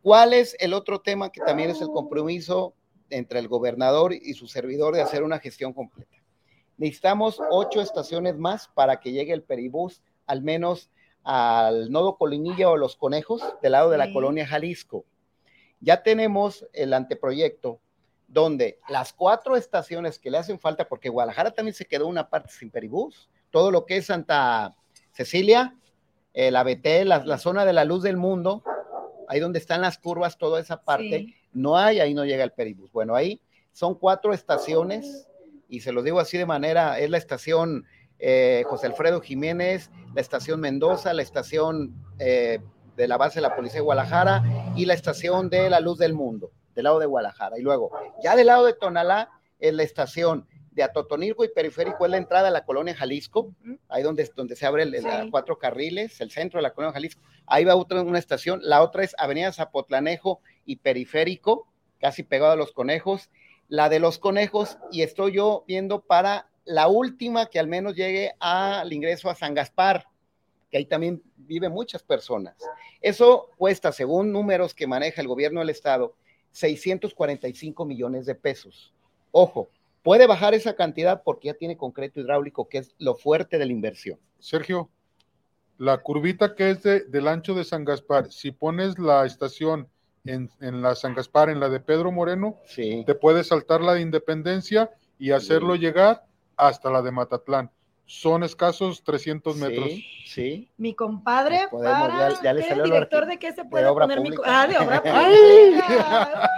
¿Cuál 0.00 0.32
es 0.32 0.56
el 0.58 0.72
otro 0.72 1.00
tema 1.00 1.30
que 1.30 1.42
también 1.42 1.70
es 1.70 1.80
el 1.82 1.88
compromiso 1.88 2.74
entre 3.12 3.38
el 3.38 3.48
gobernador 3.48 4.12
y 4.12 4.34
su 4.34 4.48
servidor 4.48 4.94
de 4.94 5.02
hacer 5.02 5.22
una 5.22 5.38
gestión 5.38 5.72
completa? 5.72 6.16
Necesitamos 6.76 7.40
ocho 7.50 7.80
estaciones 7.80 8.36
más 8.36 8.68
para 8.68 9.00
que 9.00 9.12
llegue 9.12 9.32
el 9.32 9.42
peribús 9.42 10.02
al 10.26 10.42
menos 10.42 10.90
al 11.24 11.90
nodo 11.90 12.16
Colinilla 12.16 12.70
o 12.70 12.76
Los 12.76 12.96
Conejos 12.96 13.42
del 13.62 13.72
lado 13.72 13.90
de 13.90 13.98
la 13.98 14.12
colonia 14.12 14.46
Jalisco. 14.46 15.04
Ya 15.80 16.02
tenemos 16.02 16.66
el 16.72 16.94
anteproyecto 16.94 17.80
donde 18.28 18.78
las 18.88 19.12
cuatro 19.12 19.56
estaciones 19.56 20.18
que 20.18 20.30
le 20.30 20.38
hacen 20.38 20.58
falta, 20.58 20.88
porque 20.88 21.10
Guadalajara 21.10 21.50
también 21.50 21.74
se 21.74 21.84
quedó 21.84 22.06
una 22.06 22.30
parte 22.30 22.50
sin 22.50 22.70
peribús, 22.70 23.28
todo 23.50 23.70
lo 23.70 23.84
que 23.84 23.98
es 23.98 24.06
Santa 24.06 24.74
Cecilia, 25.12 25.76
eh, 26.32 26.50
la 26.50 26.64
BT, 26.64 27.04
la, 27.04 27.38
zona 27.38 27.66
de 27.66 27.74
la 27.74 27.84
luz 27.84 28.02
del 28.02 28.16
mundo, 28.16 28.64
ahí 29.28 29.38
donde 29.38 29.58
están 29.58 29.82
las 29.82 29.98
curvas, 29.98 30.38
toda 30.38 30.60
esa 30.60 30.82
parte, 30.82 31.34
no 31.52 31.76
hay, 31.76 32.00
ahí 32.00 32.14
no 32.14 32.24
llega 32.24 32.44
el 32.44 32.52
peribús. 32.52 32.90
Bueno, 32.92 33.14
ahí 33.14 33.40
son 33.72 33.94
cuatro 33.94 34.32
estaciones 34.32 35.28
y 35.68 35.80
se 35.80 35.92
lo 35.92 36.02
digo 36.02 36.20
así 36.20 36.36
de 36.38 36.46
manera, 36.46 36.98
es 36.98 37.10
la 37.10 37.18
estación 37.18 37.86
eh, 38.18 38.62
José 38.66 38.86
Alfredo 38.86 39.20
Jiménez, 39.20 39.90
la 40.14 40.20
estación 40.20 40.60
Mendoza, 40.60 41.12
la 41.12 41.22
estación 41.22 41.94
eh, 42.18 42.60
de 42.96 43.08
la 43.08 43.16
base 43.16 43.36
de 43.36 43.42
la 43.42 43.56
Policía 43.56 43.80
de 43.80 43.84
Guadalajara 43.84 44.44
y 44.76 44.86
la 44.86 44.94
estación 44.94 45.48
de 45.50 45.70
la 45.70 45.80
Luz 45.80 45.98
del 45.98 46.14
Mundo, 46.14 46.52
del 46.74 46.84
lado 46.84 46.98
de 46.98 47.06
Guadalajara. 47.06 47.58
Y 47.58 47.62
luego, 47.62 47.90
ya 48.22 48.36
del 48.36 48.46
lado 48.46 48.66
de 48.66 48.74
Tonalá, 48.74 49.30
es 49.58 49.74
la 49.74 49.82
estación 49.82 50.46
de 50.70 50.82
Atotonilco 50.82 51.44
y 51.44 51.48
Periférico, 51.48 52.04
es 52.04 52.10
la 52.10 52.16
entrada 52.16 52.48
a 52.48 52.50
la 52.50 52.64
colonia 52.64 52.94
Jalisco, 52.94 53.54
ahí 53.88 54.02
donde, 54.02 54.30
donde 54.34 54.56
se 54.56 54.66
abre 54.66 54.84
el, 54.84 55.30
cuatro 55.30 55.58
carriles, 55.58 56.20
el 56.20 56.30
centro 56.30 56.58
de 56.58 56.62
la 56.62 56.72
colonia 56.72 56.94
Jalisco. 56.94 57.20
Ahí 57.46 57.64
va 57.64 57.76
otra 57.76 58.02
una 58.02 58.18
estación, 58.18 58.60
la 58.62 58.82
otra 58.82 59.04
es 59.04 59.14
Avenida 59.18 59.52
Zapotlanejo 59.52 60.40
y 60.64 60.76
Periférico, 60.76 61.66
casi 62.00 62.22
pegado 62.22 62.52
a 62.52 62.56
los 62.56 62.72
conejos, 62.72 63.30
la 63.68 63.88
de 63.88 64.00
los 64.00 64.18
conejos 64.18 64.78
y 64.90 65.02
estoy 65.02 65.32
yo 65.32 65.64
viendo 65.66 66.02
para 66.02 66.48
la 66.64 66.88
última 66.88 67.46
que 67.46 67.58
al 67.58 67.66
menos 67.66 67.94
llegue 67.96 68.32
al 68.38 68.92
ingreso 68.92 69.30
a 69.30 69.34
San 69.34 69.54
Gaspar, 69.54 70.06
que 70.70 70.78
ahí 70.78 70.86
también 70.86 71.22
viven 71.36 71.72
muchas 71.72 72.02
personas. 72.02 72.56
Eso 73.00 73.48
cuesta, 73.56 73.92
según 73.92 74.32
números 74.32 74.74
que 74.74 74.86
maneja 74.86 75.20
el 75.20 75.28
gobierno 75.28 75.60
del 75.60 75.70
estado, 75.70 76.14
645 76.52 77.84
millones 77.84 78.26
de 78.26 78.34
pesos. 78.34 78.94
Ojo, 79.30 79.70
puede 80.02 80.26
bajar 80.26 80.54
esa 80.54 80.74
cantidad 80.74 81.22
porque 81.22 81.48
ya 81.48 81.54
tiene 81.54 81.76
concreto 81.76 82.20
hidráulico, 82.20 82.68
que 82.68 82.78
es 82.78 82.94
lo 82.98 83.14
fuerte 83.14 83.58
de 83.58 83.66
la 83.66 83.72
inversión. 83.72 84.18
Sergio, 84.38 84.90
la 85.78 85.98
curvita 85.98 86.54
que 86.54 86.70
es 86.70 86.82
del 86.82 87.28
ancho 87.28 87.54
de 87.54 87.64
San 87.64 87.84
Gaspar, 87.84 88.30
si 88.30 88.50
pones 88.50 88.98
la 88.98 89.24
estación 89.26 89.88
en, 90.24 90.82
la 90.82 90.94
San 90.94 91.14
Gaspar, 91.14 91.50
en 91.50 91.60
la 91.60 91.68
de 91.68 91.80
Pedro 91.80 92.12
Moreno, 92.12 92.58
te 92.74 93.14
puedes 93.14 93.48
saltar 93.48 93.80
la 93.80 93.94
de 93.94 94.02
Independencia 94.02 94.90
y 95.18 95.32
hacerlo 95.32 95.74
llegar 95.74 96.24
hasta 96.56 96.90
la 96.90 97.02
de 97.02 97.10
Matatlán. 97.10 97.70
Son 98.04 98.42
escasos 98.42 99.04
300 99.04 99.56
metros. 99.56 99.88
Sí, 100.26 100.68
Mi 100.76 100.94
compadre, 100.94 101.68
para, 101.70 102.42
ya, 102.42 102.52
le 102.52 102.68
salió 102.68 102.84
director 102.84 103.26
de 103.26 103.38
qué 103.38 103.52
se 103.52 103.64
puede 103.64 103.88
poner 103.88 104.20
mi... 104.20 104.30
Ah, 104.44 104.66
de 104.66 104.76
obra 104.76 105.02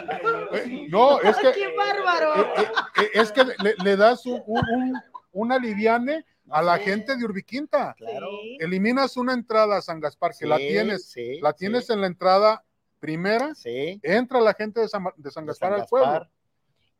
no, 0.89 1.21
es 1.21 1.37
que... 1.37 1.53
¡Qué 1.53 1.77
bárbaro! 1.77 2.35
Eh, 2.35 2.47
eh, 2.57 3.03
eh, 3.03 3.11
es 3.15 3.31
que 3.31 3.45
le, 3.85 3.97
das 3.97 4.27
un, 4.27 4.43
un, 4.47 5.01
un 5.33 5.53
aliviane 5.53 6.25
a 6.51 6.62
la 6.62 6.79
gente 6.79 7.17
de 7.17 7.25
Urbiquinta. 7.25 7.95
Claro. 7.99 8.29
Eliminas 8.59 9.17
una 9.17 9.35
entrada 9.35 9.77
a 9.77 9.83
San 9.83 10.01
Gaspar, 10.01 10.33
que 10.39 10.47
la 10.47 10.57
tienes, 10.57 11.15
la 11.41 11.53
tienes 11.53 11.91
en 11.91 12.01
la 12.01 12.07
entrada 12.07 12.65
primera, 13.05 13.53
entra 14.03 14.41
la 14.41 14.55
gente 14.55 14.81
de 14.81 14.89
San, 14.89 15.05
de 15.15 15.31
San 15.31 15.45
Gaspar, 15.45 15.75
al 15.75 15.85
pueblo. 15.85 16.27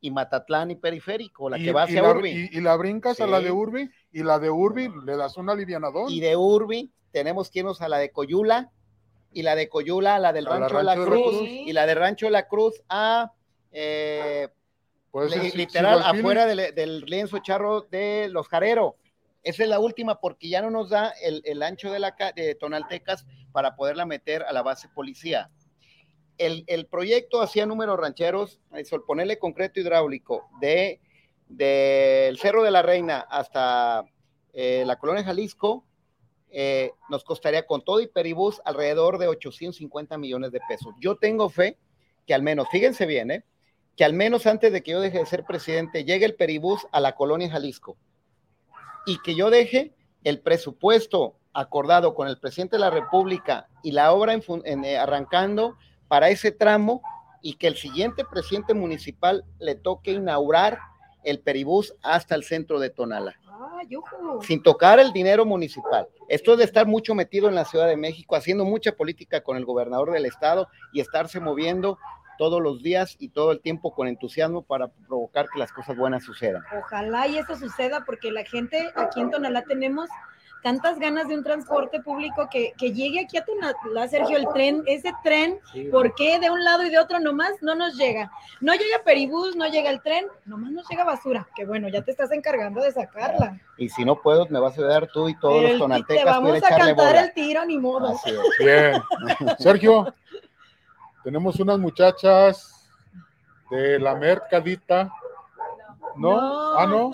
Y 0.03 0.11
Matatlán 0.11 0.71
y 0.71 0.77
Periférico, 0.77 1.49
la 1.49 1.57
que 1.57 1.73
va 1.73 1.85
hacia 1.85 2.03
Urbi. 2.03 2.51
Y, 2.53 2.61
la 2.61 2.77
brincas 2.77 3.23
a 3.23 3.27
la 3.27 3.41
de 3.41 3.51
Urbi, 3.51 3.89
y 4.13 4.23
la 4.23 4.39
de 4.39 4.51
Urbi 4.51 4.91
le 5.07 5.17
das 5.17 5.39
una 5.39 5.53
alivianadón. 5.53 6.11
Y 6.11 6.21
de 6.21 6.37
Urbi 6.37 6.93
tenemos 7.11 7.51
que 7.51 7.61
irnos 7.61 7.81
a 7.81 7.89
la 7.89 7.97
de 7.97 8.11
Coyula, 8.11 8.71
y 9.33 9.45
la 9.45 9.57
de 9.57 9.71
Coyula 9.71 10.17
a 10.17 10.19
la 10.19 10.35
del 10.35 10.45
Rancho, 10.45 10.77
de 10.77 10.85
la 10.85 10.95
Cruz, 10.95 11.37
y 11.41 11.73
la 11.73 11.87
de 11.87 11.95
Rancho 11.95 12.27
de 12.27 12.33
la 12.33 12.49
Cruz 12.49 12.83
a... 12.91 13.33
Eh, 13.73 14.49
pues 15.11 15.55
literal, 15.55 16.03
afuera 16.05 16.45
del, 16.45 17.01
lienzo 17.07 17.39
charro 17.39 17.81
de 17.81 18.29
los 18.31 18.47
Jarero. 18.49 18.97
Esa 19.43 19.63
es 19.63 19.69
la 19.71 19.79
última 19.79 20.21
porque 20.21 20.51
ya 20.51 20.61
no 20.61 20.71
nos 20.71 20.91
da 20.91 21.15
el, 21.23 21.63
ancho 21.63 21.91
de 21.91 22.01
la 22.01 22.15
de 22.37 22.57
Tonaltecas 22.57 23.25
para 23.53 23.75
poderla 23.75 24.05
meter 24.05 24.43
a 24.43 24.53
la 24.53 24.63
base 24.63 24.89
policía 24.89 25.51
el, 26.39 26.87
proyecto 26.87 27.41
hacía 27.41 27.67
números 27.67 27.99
rancheros, 27.99 28.61
al 28.73 29.03
ponerle 29.03 29.39
concreto 29.39 29.81
hidráulico 29.81 30.49
de 30.61 31.01
del 31.49 32.39
Cerro 32.39 32.63
de 32.63 32.71
la 32.71 32.83
Reina 32.83 33.21
hasta 33.21 34.05
eh, 34.53 34.85
la 34.87 34.97
colonia 34.97 35.25
Jalisco, 35.25 35.85
eh, 36.51 36.93
nos 37.09 37.25
costaría 37.25 37.67
con 37.67 37.85
todo 37.85 38.01
y 38.01 38.07
peribús 38.07 38.61
alrededor 38.65 39.19
de 39.19 39.29
850 39.29 40.17
millones 40.19 40.53
de 40.53 40.61
pesos. 40.69 40.95
Yo 41.01 41.17
tengo 41.17 41.49
fe 41.49 41.79
que 42.27 42.35
al 42.35 42.43
menos, 42.43 42.69
fíjense 42.71 43.07
bien, 43.07 43.31
¿eh? 43.31 43.45
que 43.97 44.05
al 44.05 44.13
menos 44.13 44.47
antes 44.47 44.73
de 44.73 44.83
que 44.83 44.93
yo 44.93 45.01
deje 45.01 45.19
de 45.19 45.27
ser 45.27 45.45
presidente, 45.45 46.05
llegue 46.05 46.25
el 46.25 46.35
peribús 46.35 46.87
a 46.93 47.01
la 47.01 47.15
colonia 47.15 47.51
Jalisco 47.51 47.97
y 49.07 49.19
que 49.23 49.35
yo 49.35 49.51
deje 49.51 49.93
el 50.25 50.41
presupuesto 50.41 51.37
acordado 51.53 52.15
con 52.15 52.27
el 52.29 52.39
presidente 52.39 52.77
de 52.77 52.81
la 52.81 52.91
República 52.91 53.69
y 53.83 53.93
la 53.93 54.13
obra 54.13 54.33
en, 54.33 54.85
arrancando 54.97 55.77
para 56.09 56.29
ese 56.29 56.53
tramo 56.53 57.03
y 57.43 57.55
que 57.55 57.67
el 57.67 57.77
siguiente 57.77 58.25
presidente 58.25 58.75
municipal 58.75 59.45
le 59.59 59.75
toque 59.75 60.13
inaugurar 60.13 60.79
el 61.25 61.41
peribús 61.41 61.95
hasta 62.03 62.35
el 62.35 62.45
centro 62.45 62.79
de 62.79 62.91
Tonala. 62.91 63.35
sin 64.43 64.63
tocar 64.63 64.99
el 64.99 65.13
dinero 65.13 65.45
municipal. 65.45 66.09
Esto 66.29 66.53
es 66.53 66.59
de 66.59 66.65
estar 66.65 66.87
mucho 66.87 67.15
metido 67.15 67.49
en 67.49 67.55
la 67.55 67.65
Ciudad 67.65 67.87
de 67.87 67.97
México, 67.97 68.35
haciendo 68.35 68.65
mucha 68.65 68.93
política 68.93 69.43
con 69.43 69.57
el 69.57 69.65
gobernador 69.65 70.11
del 70.11 70.27
estado 70.27 70.69
y 70.93 71.01
estarse 71.01 71.39
moviendo 71.41 71.99
todos 72.39 72.61
los 72.61 72.83
días 72.83 73.17
y 73.19 73.29
todo 73.29 73.53
el 73.53 73.61
tiempo 73.61 73.95
con 73.95 74.09
entusiasmo 74.09 74.63
para 74.63 74.89
provocar 74.89 75.47
que 75.53 75.59
las 75.59 75.73
cosas 75.73 75.97
buenas 75.97 76.25
sucedan. 76.25 76.63
Ojalá 76.79 77.29
y 77.29 77.39
eso 77.39 77.57
suceda 77.57 78.05
porque 78.05 78.31
la 78.31 78.45
gente 78.45 78.91
aquí 78.97 79.21
en 79.21 79.31
Tonalá 79.31 79.63
tenemos 79.63 80.09
tantas 80.65 80.99
ganas 80.99 81.29
de 81.29 81.35
un 81.35 81.45
transporte 81.45 82.01
público 82.01 82.49
que, 82.51 82.73
que 82.79 82.95
llegue 82.95 83.21
aquí 83.21 83.37
a 83.37 83.45
Tonalá, 83.45 84.09
Sergio, 84.09 84.39
el 84.39 84.49
tren, 84.49 84.83
ese 84.87 85.13
tren, 85.23 85.61
¿por 85.93 86.15
qué 86.15 86.41
de 86.41 86.49
un 86.49 86.65
lado 86.65 86.83
y 86.85 86.89
de 86.89 86.99
otro 86.99 87.21
nomás 87.21 87.51
no 87.61 87.75
nos 87.75 87.99
llega? 87.99 88.33
No 88.63 88.73
llega 88.73 89.05
Peribús, 89.05 89.57
no 89.57 89.67
llega 89.67 89.91
el 89.91 90.01
tren, 90.01 90.25
nomás 90.47 90.73
nos 90.73 90.89
llega 90.89 91.05
basura, 91.05 91.47
que 91.55 91.67
bueno, 91.67 91.91
ya 91.91 92.01
te 92.01 92.13
estás 92.13 92.33
encargando 92.33 92.81
de 92.81 92.93
sacarla. 92.93 93.61
Y 93.77 93.91
si 93.91 94.07
no 94.07 94.23
puedo, 94.23 94.47
me 94.49 94.59
vas 94.59 94.73
a 94.79 94.81
ayudar 94.81 95.07
tú 95.13 95.29
y 95.29 95.39
todos 95.39 95.63
los 95.63 95.79
tonaltecas. 95.79 96.25
Te 96.25 96.31
vamos 96.31 96.57
a 96.57 96.77
cantar 96.77 97.17
el 97.17 97.35
tiro, 97.35 97.63
ni 97.67 97.77
modo. 97.77 98.19
Bien. 98.59 99.03
Sergio, 99.59 100.15
tenemos 101.23 101.61
unas 101.61 101.79
muchachas 101.79 102.89
de 103.71 103.99
la 103.99 104.15
mercadita. 104.15 105.13
¿No? 106.17 106.41
no 106.41 106.79
ah, 106.79 106.87
no. 106.87 107.13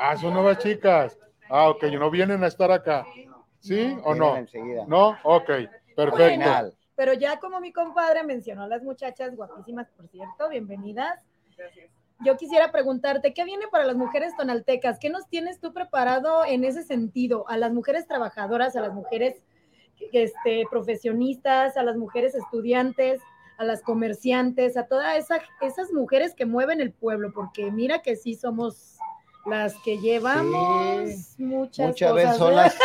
Ah, 0.00 0.16
son 0.16 0.34
nuevas 0.34 0.58
chicas. 0.58 1.18
Ah, 1.48 1.70
ok, 1.70 1.84
no 1.84 2.10
vienen 2.10 2.44
a 2.44 2.46
estar 2.46 2.70
acá. 2.70 3.06
¿Sí 3.60 3.96
o 4.04 4.14
no? 4.14 4.36
No, 4.86 5.16
ok, 5.24 5.50
perfecto. 5.96 6.76
pero 6.94 7.12
ya 7.12 7.38
como 7.40 7.60
mi 7.60 7.72
compadre 7.72 8.22
mencionó 8.22 8.64
a 8.64 8.68
las 8.68 8.82
muchachas 8.82 9.34
guapísimas, 9.34 9.88
por 9.96 10.08
cierto, 10.08 10.48
bienvenidas. 10.48 11.24
Gracias. 11.56 11.90
Yo 12.24 12.36
quisiera 12.36 12.72
preguntarte, 12.72 13.32
¿qué 13.32 13.44
viene 13.44 13.66
para 13.70 13.84
las 13.84 13.96
mujeres 13.96 14.34
tonaltecas? 14.36 14.98
¿Qué 14.98 15.08
nos 15.08 15.28
tienes 15.28 15.60
tú 15.60 15.72
preparado 15.72 16.44
en 16.44 16.64
ese 16.64 16.82
sentido? 16.82 17.48
A 17.48 17.56
las 17.56 17.72
mujeres 17.72 18.08
trabajadoras, 18.08 18.74
a 18.74 18.80
las 18.80 18.92
mujeres 18.92 19.44
este, 20.12 20.64
profesionistas, 20.68 21.76
a 21.76 21.84
las 21.84 21.96
mujeres 21.96 22.34
estudiantes, 22.34 23.20
a 23.56 23.64
las 23.64 23.82
comerciantes, 23.82 24.76
a 24.76 24.86
todas 24.86 25.16
esa, 25.16 25.40
esas 25.60 25.92
mujeres 25.92 26.34
que 26.34 26.44
mueven 26.44 26.80
el 26.80 26.92
pueblo, 26.92 27.32
porque 27.32 27.70
mira 27.70 28.02
que 28.02 28.16
sí 28.16 28.34
somos 28.34 28.97
las 29.48 29.74
que 29.84 29.98
llevamos 29.98 31.38
muchas, 31.38 31.88
muchas 31.88 32.14
veces 32.14 32.36
son 32.36 32.54
las, 32.54 32.76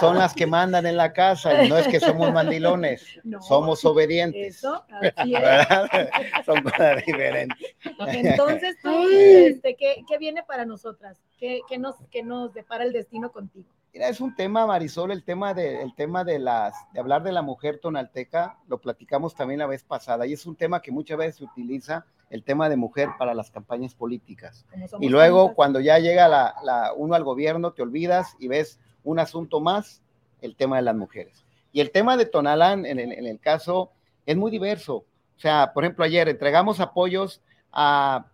son 0.00 0.18
las 0.18 0.34
que 0.34 0.46
mandan 0.46 0.86
en 0.86 0.96
la 0.96 1.12
casa, 1.12 1.64
y 1.64 1.68
no 1.68 1.76
es 1.76 1.88
que 1.88 2.00
somos 2.00 2.32
mandilones, 2.32 3.04
somos 3.48 3.84
obedientes. 3.84 4.56
Eso, 4.58 4.84
así 4.88 5.34
es. 5.36 6.46
son 6.46 6.62
cosas 6.62 7.04
diferentes. 7.04 7.74
Entonces, 8.08 8.76
este, 8.84 9.76
¿qué, 9.76 10.04
¿qué, 10.08 10.18
viene 10.18 10.42
para 10.42 10.64
nosotras? 10.64 11.18
¿Qué, 11.38 11.60
qué, 11.68 11.78
nos, 11.78 11.96
¿Qué 12.10 12.22
nos 12.22 12.52
depara 12.54 12.84
el 12.84 12.92
destino 12.92 13.32
contigo? 13.32 13.68
Mira, 13.92 14.08
es 14.08 14.20
un 14.20 14.36
tema, 14.36 14.66
Marisol, 14.66 15.10
el 15.10 15.24
tema 15.24 15.52
de, 15.52 15.82
el 15.82 15.94
tema 15.94 16.22
de 16.22 16.38
las, 16.38 16.74
de 16.92 17.00
hablar 17.00 17.22
de 17.24 17.32
la 17.32 17.42
mujer 17.42 17.80
tonalteca, 17.80 18.58
lo 18.68 18.80
platicamos 18.80 19.34
también 19.34 19.58
la 19.58 19.66
vez 19.66 19.82
pasada, 19.82 20.26
y 20.26 20.32
es 20.32 20.46
un 20.46 20.54
tema 20.54 20.80
que 20.80 20.92
muchas 20.92 21.18
veces 21.18 21.36
se 21.36 21.44
utiliza, 21.44 22.06
el 22.30 22.44
tema 22.44 22.68
de 22.68 22.76
mujer 22.76 23.08
para 23.18 23.34
las 23.34 23.50
campañas 23.50 23.94
políticas. 23.94 24.64
Y 25.00 25.08
luego, 25.08 25.54
cuando 25.54 25.80
ya 25.80 25.98
llega 25.98 26.28
la, 26.28 26.54
la, 26.62 26.92
uno 26.96 27.14
al 27.14 27.24
gobierno, 27.24 27.72
te 27.72 27.82
olvidas 27.82 28.36
y 28.38 28.46
ves 28.46 28.78
un 29.02 29.18
asunto 29.18 29.60
más, 29.60 30.00
el 30.40 30.54
tema 30.54 30.76
de 30.76 30.82
las 30.82 30.94
mujeres. 30.94 31.44
Y 31.72 31.80
el 31.80 31.90
tema 31.90 32.16
de 32.16 32.26
Tonalán, 32.26 32.86
en, 32.86 33.00
en, 33.00 33.26
el 33.26 33.40
caso, 33.40 33.90
es 34.26 34.36
muy 34.36 34.50
diverso. 34.50 35.04
O 35.36 35.40
sea, 35.40 35.72
por 35.74 35.84
ejemplo, 35.84 36.04
ayer 36.04 36.28
entregamos 36.28 36.78
apoyos 36.78 37.42
a, 37.72 38.26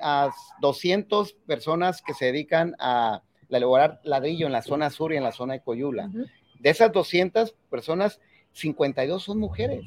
a 0.00 0.30
200 0.60 1.34
personas 1.46 2.00
que 2.00 2.14
se 2.14 2.26
dedican 2.26 2.74
a 2.78 3.22
elaborar 3.58 4.00
ladrillo 4.04 4.46
en 4.46 4.52
la 4.52 4.62
zona 4.62 4.90
sur 4.90 5.12
y 5.12 5.16
en 5.16 5.24
la 5.24 5.32
zona 5.32 5.54
de 5.54 5.60
Coyula. 5.62 6.10
De 6.58 6.70
esas 6.70 6.92
200 6.92 7.54
personas, 7.70 8.20
52 8.52 9.22
son 9.22 9.38
mujeres. 9.38 9.84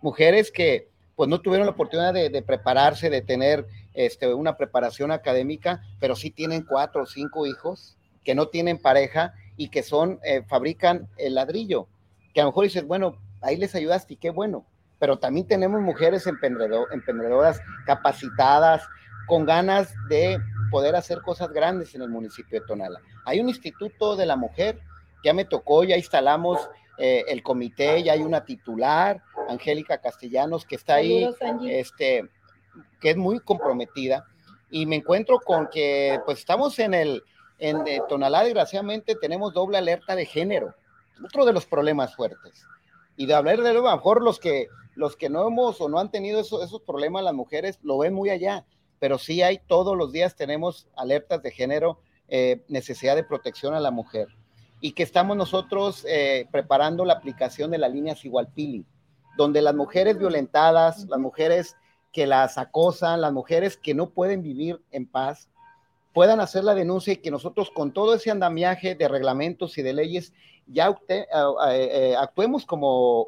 Mujeres 0.00 0.50
que 0.50 0.88
pues 1.16 1.28
no 1.28 1.40
tuvieron 1.40 1.66
la 1.66 1.72
oportunidad 1.72 2.14
de, 2.14 2.42
prepararse, 2.42 3.10
de 3.10 3.22
tener 3.22 3.66
este, 3.94 4.32
una 4.32 4.56
preparación 4.56 5.10
académica, 5.10 5.82
pero 6.00 6.16
sí 6.16 6.30
tienen 6.30 6.62
cuatro 6.62 7.02
o 7.02 7.06
cinco 7.06 7.46
hijos 7.46 7.96
que 8.24 8.34
no 8.34 8.48
tienen 8.48 8.78
pareja 8.78 9.34
y 9.56 9.68
que 9.68 9.82
son, 9.82 10.18
eh, 10.24 10.42
fabrican 10.48 11.08
el 11.18 11.34
ladrillo. 11.34 11.86
Que 12.34 12.40
a 12.40 12.44
lo 12.44 12.50
mejor 12.50 12.64
dices, 12.64 12.86
bueno, 12.86 13.18
ahí 13.40 13.56
les 13.56 13.74
ayudaste 13.74 14.14
y 14.14 14.16
qué 14.16 14.30
bueno. 14.30 14.64
Pero 14.98 15.18
también 15.18 15.46
tenemos 15.46 15.80
mujeres 15.80 16.26
emprendedoras 16.26 17.60
capacitadas, 17.84 18.82
con 19.26 19.44
ganas 19.44 19.94
de 20.08 20.38
poder 20.72 20.96
hacer 20.96 21.20
cosas 21.20 21.52
grandes 21.52 21.94
en 21.94 22.02
el 22.02 22.08
municipio 22.08 22.58
de 22.58 22.66
Tonala. 22.66 23.00
Hay 23.26 23.38
un 23.38 23.48
instituto 23.48 24.16
de 24.16 24.26
la 24.26 24.36
mujer, 24.36 24.80
ya 25.22 25.34
me 25.34 25.44
tocó, 25.44 25.84
ya 25.84 25.96
instalamos 25.96 26.58
eh, 26.98 27.24
el 27.28 27.42
comité, 27.42 28.02
ya 28.02 28.14
hay 28.14 28.22
una 28.22 28.44
titular, 28.44 29.22
Angélica 29.48 29.98
Castellanos, 29.98 30.64
que 30.64 30.76
está 30.76 30.94
ahí, 30.94 31.28
este, 31.66 32.28
que 32.98 33.10
es 33.10 33.16
muy 33.16 33.38
comprometida, 33.40 34.26
y 34.70 34.86
me 34.86 34.96
encuentro 34.96 35.38
con 35.40 35.68
que 35.68 36.18
pues 36.24 36.38
estamos 36.38 36.78
en 36.78 36.94
el, 36.94 37.22
en 37.58 37.86
eh, 37.86 38.00
Tonalá, 38.08 38.42
desgraciadamente, 38.42 39.14
tenemos 39.14 39.52
doble 39.52 39.76
alerta 39.76 40.16
de 40.16 40.24
género, 40.24 40.74
otro 41.22 41.44
de 41.44 41.52
los 41.52 41.66
problemas 41.66 42.16
fuertes. 42.16 42.64
Y 43.14 43.26
de 43.26 43.34
hablar 43.34 43.60
de 43.60 43.74
lo 43.74 43.82
mejor 43.82 44.22
los 44.22 44.40
que, 44.40 44.68
los 44.94 45.16
que 45.16 45.28
no 45.28 45.46
hemos 45.46 45.82
o 45.82 45.88
no 45.90 45.98
han 45.98 46.10
tenido 46.10 46.40
esos, 46.40 46.64
esos 46.64 46.80
problemas, 46.80 47.22
las 47.22 47.34
mujeres 47.34 47.78
lo 47.82 47.98
ven 47.98 48.14
muy 48.14 48.30
allá 48.30 48.64
pero 49.02 49.18
sí 49.18 49.42
hay 49.42 49.58
todos 49.58 49.96
los 49.96 50.12
días 50.12 50.36
tenemos 50.36 50.86
alertas 50.94 51.42
de 51.42 51.50
género, 51.50 51.98
eh, 52.28 52.62
necesidad 52.68 53.16
de 53.16 53.24
protección 53.24 53.74
a 53.74 53.80
la 53.80 53.90
mujer. 53.90 54.28
Y 54.80 54.92
que 54.92 55.02
estamos 55.02 55.36
nosotros 55.36 56.06
eh, 56.08 56.46
preparando 56.52 57.04
la 57.04 57.14
aplicación 57.14 57.72
de 57.72 57.78
la 57.78 57.88
línea 57.88 58.14
Sigualpili, 58.14 58.86
donde 59.36 59.60
las 59.60 59.74
mujeres 59.74 60.16
violentadas, 60.16 61.08
las 61.08 61.18
mujeres 61.18 61.74
que 62.12 62.28
las 62.28 62.58
acosan, 62.58 63.20
las 63.20 63.32
mujeres 63.32 63.76
que 63.76 63.92
no 63.92 64.10
pueden 64.10 64.40
vivir 64.40 64.80
en 64.92 65.08
paz, 65.08 65.48
puedan 66.12 66.38
hacer 66.38 66.62
la 66.62 66.76
denuncia 66.76 67.14
y 67.14 67.16
que 67.16 67.32
nosotros 67.32 67.72
con 67.72 67.90
todo 67.90 68.14
ese 68.14 68.30
andamiaje 68.30 68.94
de 68.94 69.08
reglamentos 69.08 69.76
y 69.78 69.82
de 69.82 69.94
leyes 69.94 70.32
ya 70.68 70.96
eh, 71.08 72.14
actuemos 72.16 72.66
como 72.66 73.26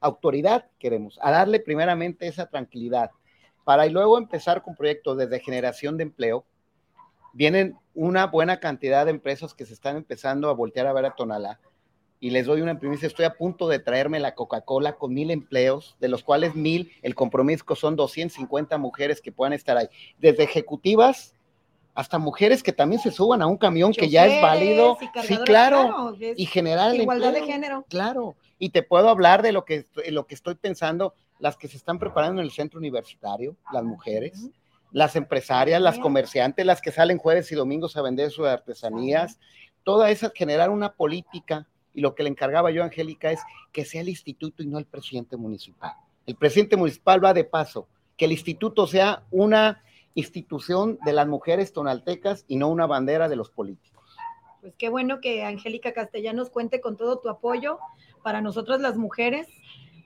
autoridad, 0.00 0.64
queremos, 0.78 1.18
a 1.20 1.30
darle 1.30 1.60
primeramente 1.60 2.26
esa 2.26 2.46
tranquilidad 2.46 3.10
para 3.64 3.86
y 3.86 3.90
luego 3.90 4.18
empezar 4.18 4.62
con 4.62 4.74
proyectos 4.74 5.16
desde 5.16 5.40
generación 5.40 5.96
de 5.96 6.04
empleo. 6.04 6.44
Vienen 7.32 7.76
una 7.94 8.26
buena 8.26 8.60
cantidad 8.60 9.04
de 9.04 9.10
empresas 9.10 9.54
que 9.54 9.64
se 9.64 9.74
están 9.74 9.96
empezando 9.96 10.48
a 10.48 10.54
voltear 10.54 10.86
a 10.86 10.92
ver 10.92 11.06
a 11.06 11.14
Tonalá. 11.14 11.60
Y 12.20 12.30
les 12.30 12.46
doy 12.46 12.60
una 12.60 12.78
primicia, 12.78 13.08
estoy 13.08 13.24
a 13.24 13.34
punto 13.34 13.66
de 13.68 13.80
traerme 13.80 14.20
la 14.20 14.34
Coca-Cola 14.34 14.92
con 14.94 15.12
mil 15.12 15.30
empleos, 15.30 15.96
de 15.98 16.08
los 16.08 16.22
cuales 16.22 16.54
mil, 16.54 16.92
el 17.02 17.16
compromiso 17.16 17.64
son 17.74 17.96
250 17.96 18.78
mujeres 18.78 19.20
que 19.20 19.32
puedan 19.32 19.52
estar 19.52 19.76
ahí, 19.76 19.88
desde 20.18 20.44
ejecutivas 20.44 21.34
hasta 21.94 22.18
mujeres 22.18 22.62
que 22.62 22.72
también 22.72 23.00
se 23.00 23.10
suban 23.10 23.42
a 23.42 23.46
un 23.46 23.56
camión 23.56 23.92
que 23.92 24.08
ya 24.08 24.26
es 24.26 24.40
válido. 24.40 24.96
Sí, 25.24 25.36
claro. 25.38 26.14
y 26.36 26.46
generar 26.46 26.94
igualdad 26.94 27.32
de 27.32 27.42
género. 27.42 27.84
Claro. 27.88 28.34
Y 28.58 28.70
te 28.70 28.82
puedo 28.82 29.08
hablar 29.08 29.42
de 29.42 29.52
lo 29.52 29.64
que, 29.64 29.84
lo 30.08 30.26
que 30.26 30.34
estoy 30.34 30.54
pensando 30.54 31.14
las 31.42 31.56
que 31.56 31.66
se 31.66 31.76
están 31.76 31.98
preparando 31.98 32.40
en 32.40 32.46
el 32.46 32.52
centro 32.52 32.78
universitario, 32.78 33.56
las 33.72 33.82
mujeres, 33.82 34.48
las 34.92 35.16
empresarias, 35.16 35.82
las 35.82 35.98
comerciantes, 35.98 36.64
las 36.64 36.80
que 36.80 36.92
salen 36.92 37.18
jueves 37.18 37.50
y 37.50 37.56
domingos 37.56 37.96
a 37.96 38.02
vender 38.02 38.30
sus 38.30 38.46
artesanías, 38.46 39.40
todas 39.82 40.12
esas 40.12 40.30
generar 40.32 40.70
una 40.70 40.92
política 40.92 41.66
y 41.94 42.00
lo 42.00 42.14
que 42.14 42.22
le 42.22 42.28
encargaba 42.28 42.70
yo 42.70 42.82
a 42.82 42.86
Angélica 42.86 43.32
es 43.32 43.40
que 43.72 43.84
sea 43.84 44.02
el 44.02 44.08
instituto 44.08 44.62
y 44.62 44.66
no 44.66 44.78
el 44.78 44.84
presidente 44.84 45.36
municipal. 45.36 45.90
El 46.26 46.36
presidente 46.36 46.76
municipal 46.76 47.22
va 47.24 47.34
de 47.34 47.42
paso, 47.42 47.88
que 48.16 48.26
el 48.26 48.32
instituto 48.32 48.86
sea 48.86 49.24
una 49.32 49.82
institución 50.14 51.00
de 51.04 51.12
las 51.12 51.26
mujeres 51.26 51.72
tonaltecas 51.72 52.44
y 52.46 52.54
no 52.54 52.68
una 52.68 52.86
bandera 52.86 53.28
de 53.28 53.34
los 53.34 53.50
políticos. 53.50 54.16
Pues 54.60 54.74
qué 54.78 54.88
bueno 54.90 55.20
que 55.20 55.42
Angélica 55.42 55.92
Castellanos 55.92 56.50
cuente 56.50 56.80
con 56.80 56.96
todo 56.96 57.18
tu 57.18 57.28
apoyo 57.28 57.80
para 58.22 58.40
nosotras 58.40 58.80
las 58.80 58.96
mujeres 58.96 59.48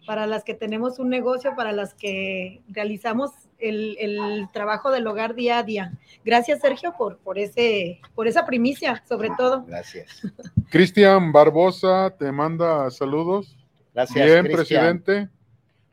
para 0.07 0.27
las 0.27 0.45
que 0.45 0.55
tenemos 0.55 0.99
un 0.99 1.09
negocio, 1.09 1.55
para 1.57 1.73
las 1.73 1.95
que 1.95 2.63
realizamos 2.69 3.33
el, 3.59 4.49
trabajo 4.53 4.91
del 4.91 5.07
hogar 5.07 5.35
día 5.35 5.59
a 5.59 5.63
día. 5.63 5.93
Gracias, 6.25 6.61
Sergio, 6.61 6.95
por, 6.97 7.19
por, 7.19 7.39
ese, 7.39 8.01
por 8.15 8.27
esa 8.27 8.47
primicia, 8.47 9.03
sobre 9.09 9.31
todo. 9.37 9.65
Gracias. 9.67 10.23
Cristian 10.71 11.33
Barbosa 11.33 12.15
te 12.19 12.31
manda 12.33 12.91
saludos. 12.91 13.57
Gracias. 13.95 14.25
Bien, 14.25 14.45
presidente. 14.45 15.29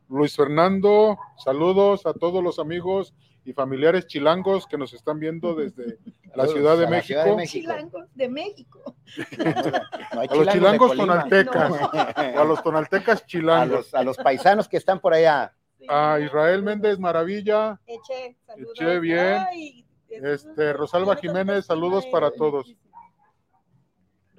Luis 0.10 0.36
Fernando, 0.36 1.18
saludos 1.44 2.06
a 2.06 2.14
todos 2.14 2.44
los 2.44 2.60
amigos 2.60 3.14
y 3.46 3.54
familiares 3.54 4.08
chilangos 4.08 4.68
que 4.68 4.78
nos 4.78 4.94
están 4.94 5.20
viendo 5.20 5.56
desde 5.56 6.00
la 6.36 6.48
Ciudad 6.48 6.78
de, 6.78 6.88
México. 6.88 7.08
Ciudad 7.08 7.26
de 7.26 7.36
México. 7.36 7.60
Chilangos 7.60 8.16
de 8.16 8.30
México. 8.30 8.96
a 10.12 10.36
los 10.36 10.48
chilangos 10.48 10.96
tonaltecas, 10.96 11.74
a 11.94 12.44
los 12.44 12.64
tonaltecas 12.64 13.26
chilangos. 13.28 13.94
A 13.94 14.04
los, 14.04 14.18
paisanos 14.18 14.68
que 14.68 14.78
están 14.78 15.00
por 15.00 15.14
allá. 15.14 15.54
A 15.90 16.20
Israel 16.20 16.64
Méndez 16.64 16.98
Maravilla. 16.98 17.80
Eche, 17.86 18.38
saludos. 18.46 18.74
Eche, 18.80 19.00
bien. 19.00 19.38
este, 20.08 20.74
Rosalba 20.74 21.18
Jiménez, 21.18 21.66
saludos 21.66 22.06
para 22.08 22.32
todos. 22.32 22.74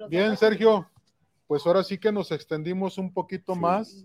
Bien, 0.09 0.35
Sergio, 0.35 0.89
pues 1.47 1.65
ahora 1.67 1.83
sí 1.83 1.97
que 1.97 2.11
nos 2.11 2.31
extendimos 2.31 2.97
un 2.97 3.13
poquito 3.13 3.55
más, 3.55 4.03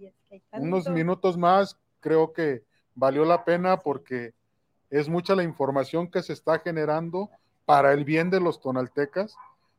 unos 0.52 0.88
minutos 0.88 1.36
más, 1.36 1.78
creo 2.00 2.32
que 2.32 2.62
valió 2.94 3.24
la 3.24 3.44
pena 3.44 3.78
porque 3.78 4.34
es 4.90 5.08
mucha 5.08 5.34
la 5.34 5.42
información 5.42 6.10
que 6.10 6.22
se 6.22 6.32
está 6.32 6.58
generando 6.58 7.30
para 7.64 7.92
el 7.92 8.04
bien 8.04 8.30
de 8.30 8.40
los 8.40 8.60
tonaltecas, 8.60 9.36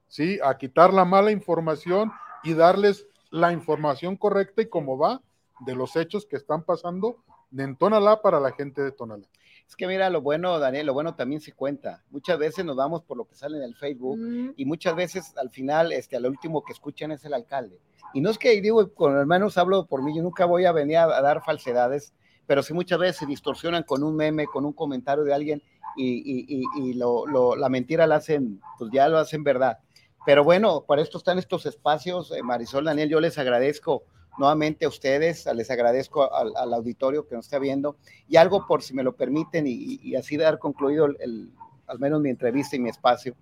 ¿sí? 0.08 0.40
A 0.44 0.58
quitar 0.58 0.94
la 0.94 1.06
mala 1.06 1.32
información 1.32 2.12
y 2.44 2.54
darles 2.54 3.06
la 3.30 3.52
información 3.52 4.16
correcta 4.16 4.62
y 4.62 4.68
cómo 4.68 4.98
va 4.98 5.22
de 5.60 5.76
los 5.76 5.96
hechos 5.96 6.26
que 6.26 6.38
están 6.38 6.64
pasando 6.64 7.18
en 7.58 7.76
Tonalá 7.76 8.22
para 8.22 8.40
la 8.40 8.52
gente 8.52 8.82
de 8.82 8.92
Tonalá. 8.92 9.28
Es 9.68 9.76
que 9.76 9.88
mira, 9.88 10.10
lo 10.10 10.22
bueno, 10.22 10.60
Daniel, 10.60 10.88
lo 10.88 10.94
bueno 10.94 11.16
también 11.16 11.40
se 11.40 11.54
cuenta. 11.54 12.04
Muchas 12.10 12.38
veces 12.38 12.66
nos 12.66 12.76
vamos 12.76 13.04
por 13.04 13.16
lo 13.16 13.26
que 13.26 13.36
sale 13.36 13.58
en 13.58 13.64
el 13.64 13.76
Facebook 13.76 14.18
Mm, 14.18 14.50
y 14.58 14.66
muchas 14.66 14.96
veces 14.96 15.34
al 15.38 15.50
final, 15.50 15.92
este, 15.94 16.18
al 16.18 16.26
último 16.26 16.64
que 16.64 16.74
escuchan 16.74 17.12
es 17.12 17.24
el 17.24 17.34
alcalde. 17.34 17.80
Y 18.14 18.20
no 18.20 18.30
es 18.30 18.38
que 18.38 18.60
digo, 18.60 18.94
con 18.94 19.16
hermanos 19.16 19.58
hablo 19.58 19.86
por 19.86 20.04
mí, 20.04 20.16
yo 20.16 20.24
nunca 20.24 20.46
voy 20.46 20.66
a 20.66 20.74
venir 20.74 20.98
a, 20.98 21.04
a 21.04 21.22
dar 21.22 21.42
falsedades, 21.44 22.14
pero 22.48 22.64
sí 22.64 22.74
muchas 22.74 23.00
veces 23.00 23.18
se 23.18 23.26
distorsionan 23.26 23.84
con 23.84 24.04
un 24.04 24.16
meme, 24.16 24.46
con 24.46 24.66
un 24.66 24.74
comentario 24.74 25.24
de 25.24 25.34
alguien 25.34 25.64
y, 25.96 26.24
y- 26.26 26.64
y- 26.76 26.94
la 26.94 27.70
mentira 27.70 28.08
la 28.08 28.16
hacen, 28.16 28.62
pues 28.78 28.92
ya 28.94 29.08
lo 29.10 29.18
hacen 29.18 29.44
verdad. 29.44 29.80
Pero 30.26 30.44
bueno, 30.44 30.84
para 30.88 31.02
esto 31.02 31.18
están 31.18 31.40
estos 31.40 31.66
espacios, 31.66 32.32
eh, 32.32 32.44
Marisol, 32.44 32.86
Daniel, 32.86 33.10
yo 33.10 33.20
les 33.20 33.38
agradezco 33.38 34.04
nuevamente 34.38 34.86
a 34.86 34.90
ustedes, 34.90 35.46
les 35.54 35.70
agradezco 35.72 36.34
al, 36.34 36.74
auditorio 36.74 37.28
que 37.28 37.36
nos 37.36 37.46
está 37.46 37.60
viendo 37.60 37.98
y 38.30 38.38
algo 38.38 38.66
por 38.66 38.82
si 38.82 38.94
me 38.94 39.04
lo 39.04 39.16
permiten 39.16 39.66
y, 39.68 40.16
así 40.16 40.38
dar 40.38 40.60
concluido 40.60 41.06
al 41.06 42.00
menos 42.00 42.22
mi 42.22 42.30
entrevista 42.30 42.76
y 42.76 42.80
mi 42.80 42.90
espacio. 42.90 43.36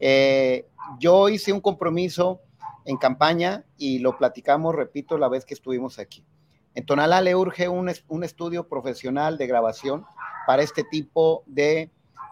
Eh, 0.00 0.66
yo 0.98 1.28
hice 1.28 1.52
un 1.52 1.60
compromiso 1.60 2.40
en 2.84 2.96
campaña 2.96 3.64
y 3.78 4.00
lo 4.00 4.18
platicamos, 4.18 4.74
repito, 4.74 5.18
la 5.18 5.28
vez 5.28 5.44
que 5.44 5.54
estuvimos 5.54 5.98
aquí. 5.98 6.24
En 6.74 6.86
Tonalá 6.86 7.20
le 7.20 7.36
urge 7.36 7.68
un, 7.68 7.90
un 8.08 8.24
estudio 8.24 8.68
profesional 8.68 9.38
de 9.38 9.46
grabación 9.46 10.04
para 10.46 10.62
este 10.62 10.84
tipo 10.84 11.44
de 11.46 11.90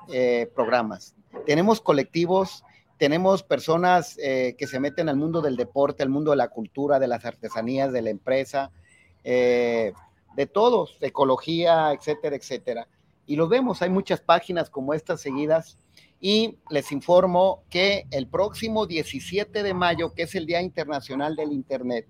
eh, 0.08 0.50
programas. 0.54 1.14
Tenemos 1.46 1.80
colectivos, 1.80 2.64
tenemos 2.98 3.42
personas 3.42 4.18
eh, 4.18 4.54
que 4.58 4.66
se 4.66 4.80
meten 4.80 5.08
al 5.08 5.16
mundo 5.16 5.40
del 5.40 5.56
deporte, 5.56 6.02
al 6.02 6.08
mundo 6.08 6.32
de 6.32 6.36
la 6.36 6.48
cultura, 6.48 6.98
de 6.98 7.08
las 7.08 7.24
artesanías, 7.24 7.92
de 7.92 8.02
la 8.02 8.10
empresa, 8.10 8.70
eh, 9.24 9.92
de 10.36 10.46
todos, 10.46 10.98
ecología, 11.00 11.92
etcétera, 11.92 12.36
etcétera. 12.36 12.88
Y 13.26 13.36
lo 13.36 13.48
vemos, 13.48 13.80
hay 13.82 13.90
muchas 13.90 14.20
páginas 14.20 14.70
como 14.70 14.94
estas 14.94 15.20
seguidas 15.20 15.78
y 16.20 16.58
les 16.70 16.92
informo 16.92 17.62
que 17.70 18.06
el 18.10 18.26
próximo 18.26 18.86
17 18.86 19.62
de 19.62 19.74
mayo, 19.74 20.12
que 20.14 20.22
es 20.22 20.34
el 20.34 20.46
Día 20.46 20.60
Internacional 20.60 21.36
del 21.36 21.52
Internet, 21.52 22.06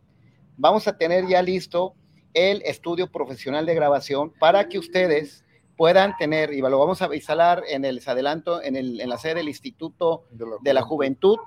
vamos 0.57 0.89
a 0.89 0.97
tener 0.97 1.27
ya 1.27 1.43
listo 1.43 1.95
el 2.35 2.63
estudio 2.63 3.11
profesional 3.11 3.67
de 3.67 3.75
grabación 3.75 4.31
para 4.39 4.69
que 4.69 4.79
ustedes 4.79 5.45
puedan 5.77 6.17
tener, 6.17 6.53
y 6.53 6.61
lo 6.61 6.79
vamos 6.79 7.03
a 7.03 7.15
instalar 7.15 7.63
en 7.69 7.85
el 7.85 8.01
adelanto, 8.07 8.63
en, 8.63 8.77
el, 8.77 9.01
en 9.01 9.09
la 9.09 9.19
sede 9.19 9.37
del 9.37 9.49
Instituto 9.49 10.25
de 10.61 10.75
la 10.75 10.83
Juventud, 10.83 11.39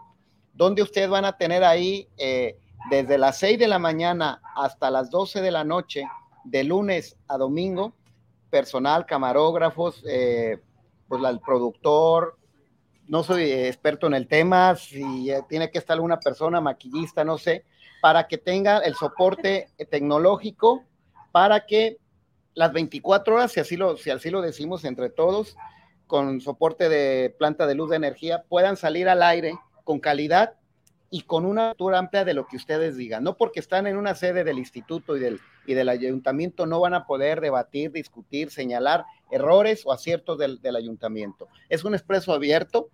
donde 0.53 0.81
ustedes 0.81 1.09
van 1.09 1.25
a 1.25 1.38
tener 1.38 1.63
ahí 1.63 2.07
eh, 2.17 2.57
desde 2.89 3.17
las 3.17 3.38
6 3.39 3.57
de 3.59 3.67
la 3.67 3.79
mañana 3.79 4.41
hasta 4.55 4.89
las 4.91 5.09
12 5.09 5.41
de 5.41 5.51
la 5.51 5.63
noche, 5.63 6.03
de 6.43 6.63
lunes 6.63 7.17
a 7.27 7.38
domingo, 7.38 7.93
personal, 8.49 9.05
camarógrafos, 9.05 10.03
eh, 10.07 10.59
pues 11.07 11.21
la- 11.21 11.29
el 11.29 11.39
productor, 11.39 12.38
no 13.07 13.21
soy 13.23 13.51
experto 13.51 14.07
en 14.07 14.13
el 14.15 14.27
tema, 14.27 14.75
si 14.75 15.29
eh, 15.29 15.41
tiene 15.47 15.69
que 15.69 15.77
estar 15.77 15.95
alguna 15.95 16.19
persona, 16.19 16.59
maquillista, 16.61 17.23
no 17.23 17.38
sé, 17.38 17.63
para 18.05 18.27
que 18.27 18.37
tenga 18.37 18.77
el 18.77 18.93
soporte 18.93 19.67
tecnológico, 19.89 20.83
para 21.31 21.65
que 21.65 21.97
las 22.53 22.71
24 22.71 23.33
horas, 23.33 23.51
si 23.51 23.59
así 23.59 23.77
lo, 23.77 23.97
si 23.97 24.11
así 24.11 24.29
lo 24.29 24.41
decimos 24.41 24.85
entre 24.85 25.09
todos, 25.09 25.57
con 26.05 26.39
soporte 26.39 26.87
de 26.87 27.35
planta 27.35 27.65
de 27.65 27.73
luz 27.73 27.89
de 27.89 27.95
energía, 27.95 28.43
puedan 28.47 28.77
salir 28.77 29.09
al 29.09 29.23
aire 29.23 29.57
con 29.83 29.99
calidad 29.99 30.53
y 31.09 31.21
con 31.21 31.47
una 31.47 31.71
altura 31.71 31.97
amplia 31.97 32.23
de 32.23 32.35
lo 32.35 32.45
que 32.45 32.57
ustedes 32.57 32.95
digan. 32.95 33.23
No 33.23 33.37
porque 33.37 33.59
están 33.59 33.87
en 33.87 33.97
una 33.97 34.13
sede 34.13 34.43
del 34.43 34.59
instituto 34.59 35.17
y 35.17 35.19
del, 35.19 35.39
y 35.65 35.73
del 35.73 35.89
ayuntamiento 35.89 36.67
no 36.67 36.79
van 36.79 36.93
a 36.93 37.07
poder 37.07 37.41
debatir, 37.41 37.91
discutir, 37.91 38.51
señalar 38.51 39.05
errores 39.31 39.81
o 39.83 39.91
aciertos 39.91 40.37
del, 40.37 40.61
del 40.61 40.75
ayuntamiento. 40.75 41.47
Es 41.69 41.83
un 41.83 41.95
expreso 41.95 42.33
abierto, 42.33 42.87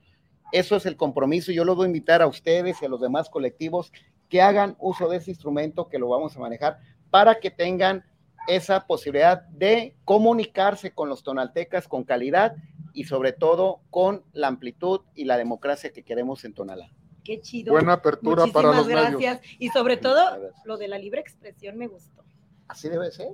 eso 0.54 0.78
es 0.78 0.86
el 0.86 0.96
compromiso. 0.96 1.52
Yo 1.52 1.66
los 1.66 1.76
voy 1.76 1.84
a 1.84 1.88
invitar 1.88 2.22
a 2.22 2.28
ustedes 2.28 2.82
y 2.82 2.86
a 2.86 2.88
los 2.88 3.02
demás 3.02 3.30
colectivos 3.30 3.92
que 4.32 4.42
hagan 4.42 4.78
uso 4.80 5.10
de 5.10 5.18
ese 5.18 5.30
instrumento 5.30 5.90
que 5.90 6.00
lo 6.00 6.08
vamos 6.08 6.36
a 6.36 6.40
manejar 6.40 6.80
para 7.12 7.40
que 7.40 7.52
tengan 7.52 8.06
esa 8.48 8.88
posibilidad 8.88 9.42
de 9.50 9.96
comunicarse 10.06 10.92
con 10.92 11.10
los 11.10 11.22
tonaltecas 11.22 11.88
con 11.90 12.06
calidad 12.06 12.56
y 12.94 13.04
sobre 13.04 13.34
todo 13.34 13.82
con 13.90 14.24
la 14.32 14.48
amplitud 14.48 15.02
y 15.14 15.26
la 15.26 15.38
democracia 15.38 15.92
que 15.92 16.04
queremos 16.04 16.46
en 16.46 16.54
Tonalá. 16.54 16.90
Qué 17.26 17.42
chido. 17.42 17.74
Buena 17.74 17.94
apertura 17.94 18.48
para 18.48 18.70
Muchísimas 18.70 18.78
los 18.78 18.88
gracias. 18.88 19.42
medios. 19.42 19.56
Y 19.60 19.70
sobre 19.70 19.98
todo, 19.98 20.22
lo 20.64 20.78
de 20.78 20.88
la 20.88 20.98
libre 20.98 21.20
expresión 21.20 21.78
me 21.78 21.88
gustó. 21.88 22.24
Así 22.68 22.88
debe 22.88 23.12
ser. 23.12 23.34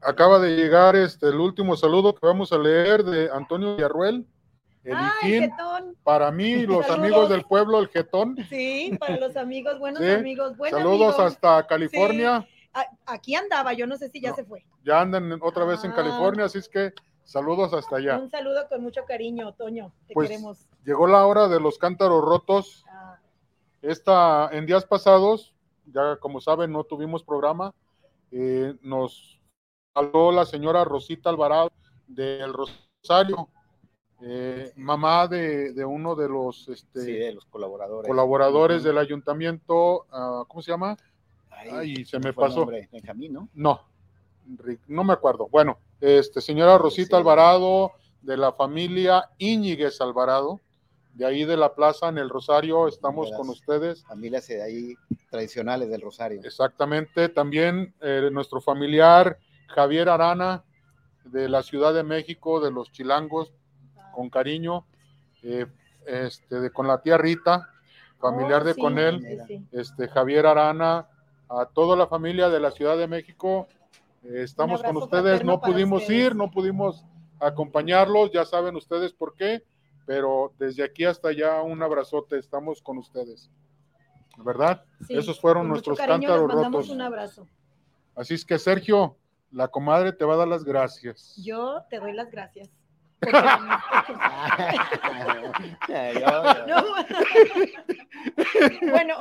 Acaba 0.00 0.40
de 0.40 0.56
llegar 0.56 0.96
este 0.96 1.28
el 1.28 1.36
último 1.36 1.76
saludo 1.76 2.14
que 2.14 2.26
vamos 2.26 2.52
a 2.52 2.58
leer 2.58 3.04
de 3.04 3.30
Antonio 3.32 3.76
Villarruel, 3.76 4.26
el 4.84 4.94
¡Ay, 4.96 5.10
Ijín. 5.22 5.50
jetón! 5.50 5.96
Para 6.02 6.30
mí, 6.30 6.66
los 6.66 6.86
Saludos. 6.86 6.90
amigos 6.98 7.28
del 7.30 7.42
pueblo, 7.44 7.78
el 7.78 7.88
Getón. 7.88 8.36
Sí, 8.48 8.96
para 8.98 9.16
los 9.18 9.36
amigos, 9.36 9.78
buenos 9.78 10.02
Sí. 10.02 10.10
amigos, 10.10 10.56
buenos 10.56 10.78
Saludos 10.80 11.14
amigos. 11.14 11.32
hasta 11.32 11.66
California. 11.66 12.46
Aquí 13.06 13.34
andaba, 13.34 13.74
yo 13.74 13.86
no 13.86 13.96
sé 13.96 14.08
si 14.08 14.20
ya 14.20 14.30
No. 14.30 14.36
se 14.36 14.44
fue. 14.44 14.64
Ya 14.84 15.00
andan 15.00 15.38
otra 15.42 15.64
vez 15.64 15.84
en 15.84 15.92
Ah. 15.92 15.96
California, 15.96 16.46
así 16.46 16.58
es 16.58 16.68
que 16.68 16.92
saludos 17.22 17.72
hasta 17.74 17.96
allá. 17.96 18.18
Un 18.18 18.30
saludo 18.30 18.66
con 18.68 18.82
mucho 18.82 19.04
cariño, 19.04 19.52
Toño. 19.52 19.92
Te 20.08 20.14
Pues, 20.14 20.28
queremos. 20.30 20.66
Llegó 20.84 21.06
la 21.06 21.26
hora 21.26 21.48
de 21.48 21.60
los 21.60 21.76
cántaros 21.78 22.24
rotos. 22.24 22.84
Ah, 22.88 23.18
Esta, 23.82 24.48
en 24.52 24.64
días 24.64 24.84
pasados, 24.86 25.54
ya 25.86 26.16
como 26.16 26.40
saben, 26.40 26.72
no 26.72 26.84
tuvimos 26.84 27.22
programa. 27.24 27.74
eh, 28.34 28.74
nos 28.80 29.38
habló 29.92 30.32
la 30.32 30.46
señora 30.46 30.84
Rosita 30.84 31.28
Alvarado 31.28 31.70
del 32.06 32.54
Rosario, 32.54 33.50
eh, 34.24 34.72
mamá 34.76 35.26
de, 35.26 35.72
de 35.72 35.84
uno 35.84 36.14
de 36.14 36.28
los 36.28 36.68
este, 36.68 37.00
Sí, 37.00 37.12
de 37.12 37.32
los 37.32 37.44
colaboradores. 37.46 38.08
colaboradores 38.08 38.82
del 38.82 38.98
ayuntamiento, 38.98 40.06
ah, 40.12 40.44
¿cómo 40.48 40.62
se 40.62 40.70
llama? 40.70 40.96
Ay, 41.50 42.04
se 42.04 42.18
me 42.18 42.32
pasó. 42.32 42.66
Benjamín, 42.66 43.32
¿no? 43.32 43.48
No, 43.54 45.04
me 45.04 45.12
acuerdo. 45.12 45.48
Bueno, 45.50 45.78
este, 46.00 46.40
señora 46.40 46.78
Rosita 46.78 47.16
Sí. 47.16 47.20
Alvarado, 47.20 47.92
de 48.20 48.36
la 48.36 48.52
familia 48.52 49.30
Íñiguez 49.38 50.00
Alvarado, 50.00 50.60
de 51.14 51.26
ahí 51.26 51.44
de 51.44 51.56
la 51.56 51.74
plaza 51.74 52.08
en 52.08 52.18
el 52.18 52.28
Rosario, 52.30 52.88
estamos 52.88 53.30
con 53.32 53.48
ustedes. 53.48 54.04
Familias 54.04 54.46
de 54.48 54.62
ahí 54.62 54.94
tradicionales 55.30 55.88
del 55.90 56.00
Rosario. 56.00 56.40
Exactamente, 56.44 57.28
también 57.28 57.94
eh, 58.00 58.28
nuestro 58.32 58.60
familiar 58.60 59.38
Javier 59.68 60.08
Arana, 60.08 60.64
de 61.24 61.48
la 61.48 61.62
Ciudad 61.62 61.94
de 61.94 62.02
México, 62.02 62.60
de 62.60 62.70
los 62.70 62.90
Chilangos, 62.92 63.52
con 64.12 64.30
cariño, 64.30 64.86
eh, 65.42 65.66
este, 66.06 66.60
de, 66.60 66.70
con 66.70 66.86
la 66.86 67.02
tía 67.02 67.18
Rita, 67.18 67.68
familiar 68.20 68.62
oh, 68.62 68.64
de 68.64 68.74
sí, 68.74 68.80
con 68.80 68.98
él, 68.98 69.20
sí, 69.20 69.38
sí. 69.46 69.66
este, 69.72 70.08
Javier 70.08 70.46
Arana, 70.46 71.08
a 71.48 71.66
toda 71.66 71.96
la 71.96 72.06
familia 72.06 72.48
de 72.48 72.60
la 72.60 72.70
Ciudad 72.70 72.96
de 72.96 73.08
México. 73.08 73.66
eh, 74.24 74.42
estamos 74.42 74.82
con 74.82 74.96
ustedes, 74.96 75.44
no 75.44 75.60
pudimos 75.60 76.02
ustedes. 76.02 76.26
ir, 76.26 76.36
no 76.36 76.50
pudimos 76.50 77.04
acompañarlos, 77.40 78.30
ya 78.30 78.44
saben 78.44 78.76
ustedes 78.76 79.12
por 79.12 79.34
qué, 79.34 79.64
pero 80.06 80.52
desde 80.58 80.84
aquí 80.84 81.04
hasta 81.04 81.28
allá 81.28 81.60
un 81.62 81.82
abrazote, 81.82 82.38
estamos 82.38 82.80
con 82.80 82.98
ustedes. 82.98 83.50
¿Verdad? 84.38 84.84
Sí, 85.06 85.14
Esos 85.14 85.40
fueron 85.40 85.64
con 85.64 85.70
nuestros 85.70 85.98
cariño 85.98 86.18
les 86.18 86.28
cántaros 86.28 86.48
mandamos 86.48 86.82
rotos. 86.84 86.90
un 86.90 87.02
abrazo. 87.02 87.46
Así 88.14 88.34
es 88.34 88.44
que 88.44 88.58
Sergio, 88.58 89.16
la 89.50 89.68
comadre 89.68 90.12
te 90.12 90.24
va 90.24 90.34
a 90.34 90.36
dar 90.38 90.48
las 90.48 90.64
gracias. 90.64 91.34
Yo 91.36 91.82
te 91.90 91.98
doy 91.98 92.12
las 92.12 92.30
gracias. 92.30 92.70
Porque- 93.22 93.32
No. 96.66 96.82
bueno, 98.90 99.14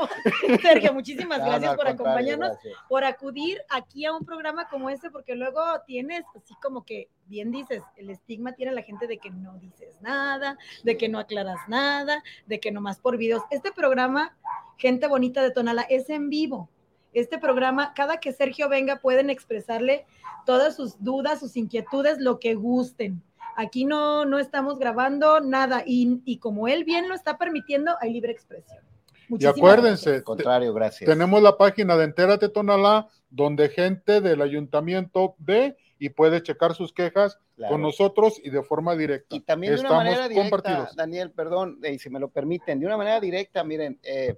Sergio, 0.61 0.93
muchísimas 0.93 1.39
No, 1.39 1.45
gracias 1.45 1.75
por 1.75 1.87
acompañarnos, 1.87 2.49
gracias. 2.49 2.75
por 2.87 3.03
acudir 3.03 3.61
aquí 3.69 4.05
a 4.05 4.13
un 4.13 4.25
programa 4.25 4.67
como 4.69 4.89
este, 4.89 5.09
porque 5.09 5.35
luego 5.35 5.61
tienes, 5.85 6.23
así 6.35 6.53
como 6.61 6.85
que, 6.85 7.09
bien 7.25 7.51
dices, 7.51 7.83
el 7.97 8.09
estigma 8.09 8.53
tiene 8.53 8.71
la 8.71 8.83
gente 8.83 9.07
de 9.07 9.17
que 9.17 9.29
no 9.29 9.57
dices 9.57 9.95
nada, 10.01 10.57
de 10.83 10.97
que 10.97 11.09
no 11.09 11.19
aclaras 11.19 11.59
nada, 11.67 12.23
de 12.45 12.59
que 12.59 12.71
nomás 12.71 12.99
por 12.99 13.17
videos. 13.17 13.43
Este 13.49 13.71
programa, 13.71 14.35
gente 14.77 15.07
bonita 15.07 15.41
de 15.41 15.51
Tonala, 15.51 15.83
es 15.83 16.09
en 16.09 16.29
vivo. 16.29 16.69
Este 17.13 17.37
programa, 17.37 17.93
cada 17.93 18.17
que 18.17 18.31
Sergio 18.31 18.69
venga, 18.69 18.97
pueden 18.97 19.29
expresarle 19.29 20.05
todas 20.45 20.75
sus 20.75 21.01
dudas, 21.03 21.39
sus 21.39 21.57
inquietudes, 21.57 22.19
lo 22.19 22.39
que 22.39 22.55
gusten. 22.55 23.21
Aquí 23.55 23.85
no, 23.85 24.25
no 24.25 24.39
estamos 24.39 24.79
grabando 24.79 25.39
nada 25.41 25.83
y, 25.85 26.21
y 26.25 26.37
como 26.37 26.67
él 26.67 26.83
bien 26.83 27.07
lo 27.09 27.15
está 27.15 27.37
permitiendo, 27.37 27.95
hay 27.99 28.13
libre 28.13 28.31
expresión. 28.31 28.79
Y 29.27 29.31
Muchísimas 29.33 29.57
acuérdense, 29.57 30.15
Al 30.15 30.23
contrario, 30.23 30.73
gracias. 30.73 31.09
tenemos 31.09 31.41
la 31.41 31.57
página 31.57 31.95
de 31.95 32.03
Entérate 32.05 32.49
Tonalá, 32.49 33.07
donde 33.29 33.69
gente 33.69 34.19
del 34.19 34.41
ayuntamiento 34.41 35.35
ve 35.37 35.77
y 35.99 36.09
puede 36.09 36.41
checar 36.43 36.73
sus 36.75 36.91
quejas 36.93 37.37
Claro. 37.55 37.73
con 37.73 37.81
nosotros 37.83 38.41
y 38.43 38.49
de 38.49 38.63
forma 38.63 38.95
directa. 38.95 39.35
Y 39.35 39.41
también 39.41 39.73
de 39.75 39.81
una 39.81 39.89
Estamos 39.89 40.03
manera 40.03 40.27
directa, 40.27 40.49
compartidos. 40.49 40.95
Daniel, 40.95 41.29
perdón, 41.31 41.79
eh, 41.83 41.99
si 41.99 42.09
me 42.09 42.19
lo 42.19 42.29
permiten, 42.29 42.79
de 42.79 42.87
una 42.87 42.97
manera 42.97 43.19
directa, 43.19 43.63
miren, 43.63 43.99
eh, 44.01 44.35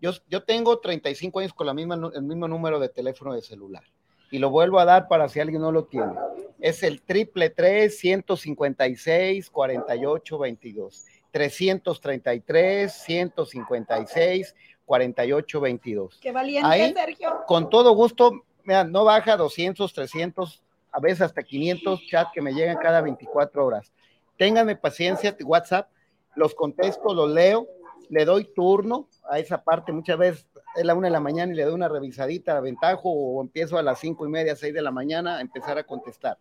yo, 0.00 0.10
yo 0.28 0.42
tengo 0.42 0.78
35 0.80 1.38
años 1.38 1.54
con 1.54 1.66
la 1.68 1.74
misma, 1.74 1.94
el 2.12 2.22
mismo 2.22 2.48
número 2.48 2.80
de 2.80 2.88
teléfono 2.88 3.32
de 3.34 3.42
celular 3.42 3.84
y 4.32 4.38
lo 4.40 4.50
vuelvo 4.50 4.80
a 4.80 4.84
dar 4.84 5.06
para 5.06 5.28
si 5.28 5.38
alguien 5.38 5.62
no 5.62 5.70
lo 5.70 5.84
tiene. 5.84 6.12
Es 6.60 6.82
el 6.82 7.02
triple 7.02 7.50
tres 7.50 7.98
156 7.98 9.50
48 9.50 10.38
22. 10.38 11.04
333 11.30 12.92
156 12.92 14.54
48 14.86 15.60
22. 15.60 16.18
Qué 16.20 16.32
valiente, 16.32 16.68
Ahí. 16.68 16.94
Sergio. 16.94 17.42
Con 17.46 17.68
todo 17.68 17.92
gusto, 17.94 18.44
mira, 18.64 18.84
no 18.84 19.04
baja 19.04 19.36
200, 19.36 19.92
300, 19.92 20.62
a 20.92 21.00
veces 21.00 21.22
hasta 21.22 21.42
500 21.42 22.06
chats 22.06 22.30
que 22.32 22.40
me 22.40 22.54
llegan 22.54 22.76
cada 22.76 23.00
24 23.02 23.66
horas. 23.66 23.92
Ténganme 24.38 24.76
paciencia, 24.76 25.36
WhatsApp, 25.44 25.90
los 26.34 26.54
contesto, 26.54 27.12
los 27.12 27.30
leo, 27.30 27.66
le 28.08 28.24
doy 28.24 28.44
turno 28.54 29.08
a 29.30 29.38
esa 29.38 29.62
parte. 29.62 29.92
Muchas 29.92 30.18
veces 30.18 30.46
es 30.76 30.84
la 30.84 30.94
una 30.94 31.08
de 31.08 31.12
la 31.12 31.20
mañana 31.20 31.52
y 31.52 31.56
le 31.56 31.64
doy 31.64 31.74
una 31.74 31.88
revisadita, 31.88 32.56
aventajo, 32.56 33.10
o 33.10 33.42
empiezo 33.42 33.78
a 33.78 33.82
las 33.82 33.98
cinco 33.98 34.26
y 34.26 34.28
media, 34.28 34.56
seis 34.56 34.74
de 34.74 34.82
la 34.82 34.90
mañana 34.90 35.38
a 35.38 35.40
empezar 35.40 35.78
a 35.78 35.84
contestar. 35.84 36.38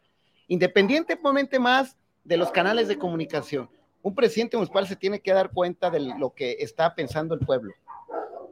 Independientemente 0.48 1.60
más 1.60 1.98
de 2.24 2.38
los 2.38 2.52
canales 2.52 2.88
de 2.88 2.98
comunicación, 2.98 3.70
un 4.02 4.14
presidente 4.14 4.58
municipal 4.58 4.86
se 4.88 4.96
tiene 4.96 5.20
que 5.20 5.34
dar 5.34 5.52
cuenta 5.52 5.90
de 5.90 6.00
lo 6.00 6.34
que 6.34 6.58
está 6.60 6.94
pensando 6.94 7.34
el 7.34 7.40
pueblo 7.40 7.74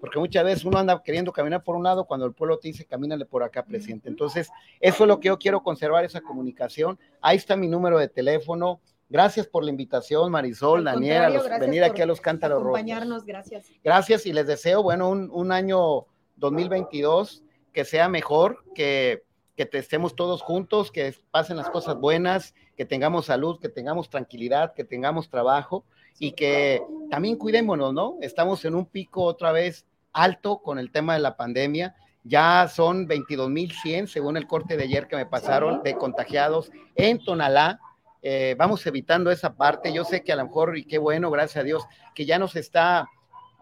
porque 0.04 0.20
muchas 0.20 0.44
veces 0.44 0.66
uno 0.66 0.80
anda 0.80 1.02
queriendo 1.02 1.32
caminar 1.32 1.64
por 1.64 1.78
un 1.78 1.84
lado 1.84 2.04
cuando 2.04 2.26
el 2.26 2.34
pueblo 2.34 2.60
te 2.60 2.68
dice 2.68 2.84
camínale 2.84 3.24
por 3.24 3.42
acá, 3.42 3.64
presidente. 3.64 4.10
Entonces, 4.10 4.50
eso 4.82 5.04
es 5.06 5.08
lo 5.08 5.18
que 5.22 5.30
yo 5.30 5.40
quiero 5.40 5.64
conservar, 5.64 6.04
esa 6.04 6.20
comunicación. 6.20 7.00
Ahí 7.22 7.38
está 7.38 7.56
mi 7.56 7.70
número 7.70 7.98
de 7.98 8.10
teléfono. 8.10 8.82
Gracias 9.14 9.46
por 9.46 9.64
la 9.64 9.70
invitación, 9.70 10.32
Marisol, 10.32 10.80
Al 10.88 10.96
Daniel, 10.96 11.18
a 11.18 11.26
contrario, 11.30 11.50
los- 11.52 11.60
venir 11.60 11.84
aquí 11.84 12.02
a 12.02 12.06
los 12.08 12.20
cántaros 12.20 12.58
rojos. 12.64 12.80
Acompañarnos, 12.80 13.24
gracias. 13.26 13.68
Gracias 13.84 14.26
y 14.26 14.34
les 14.34 14.48
deseo, 14.48 14.82
bueno, 14.82 15.08
un, 15.08 15.30
un 15.32 15.52
año 15.52 16.08
2022 16.38 17.44
que 17.72 17.86
sea 17.86 18.10
mejor, 18.10 18.64
que, 18.74 19.24
que 19.56 19.66
te- 19.68 19.78
estemos 19.78 20.16
todos 20.16 20.42
juntos, 20.42 20.92
que 20.92 21.16
pasen 21.32 21.58
las 21.58 21.70
cosas 21.70 21.96
buenas, 21.98 22.56
que 22.76 22.86
tengamos 22.86 23.28
salud, 23.28 23.60
que 23.60 23.70
tengamos 23.70 24.10
tranquilidad, 24.10 24.74
que 24.74 24.84
tengamos 24.84 25.30
trabajo 25.30 25.86
y 26.20 26.32
que 26.32 26.82
también 27.12 27.38
cuidémonos, 27.38 27.94
¿no? 27.94 28.18
Estamos 28.22 28.66
en 28.66 28.74
un 28.76 28.86
pico 28.88 29.24
otra 29.24 29.52
vez 29.52 29.86
alto 30.12 30.58
con 30.64 30.80
el 30.80 30.92
tema 30.92 31.14
de 31.14 31.20
la 31.20 31.38
pandemia. 31.38 31.96
Ya 32.24 32.68
son 32.68 33.08
22.100, 33.08 34.08
según 34.08 34.38
el 34.38 34.48
corte 34.48 34.78
de 34.78 34.84
ayer 34.86 35.08
que 35.08 35.18
me 35.18 35.26
pasaron, 35.26 35.84
de 35.84 35.96
contagiados 35.98 36.72
en 36.96 37.24
Tonalá. 37.24 37.80
Eh, 38.26 38.56
vamos 38.58 38.86
evitando 38.88 39.30
esa 39.32 39.54
parte. 39.54 39.92
Yo 39.92 40.06
sé 40.06 40.24
que 40.24 40.32
a 40.32 40.38
lo 40.38 40.46
mejor, 40.46 40.78
y 40.78 40.86
qué 40.86 40.98
bueno, 40.98 41.30
gracias 41.30 41.58
a 41.62 41.64
Dios, 41.64 41.84
que 42.16 42.26
ya 42.26 42.40
nos 42.40 42.56
está, 42.56 43.10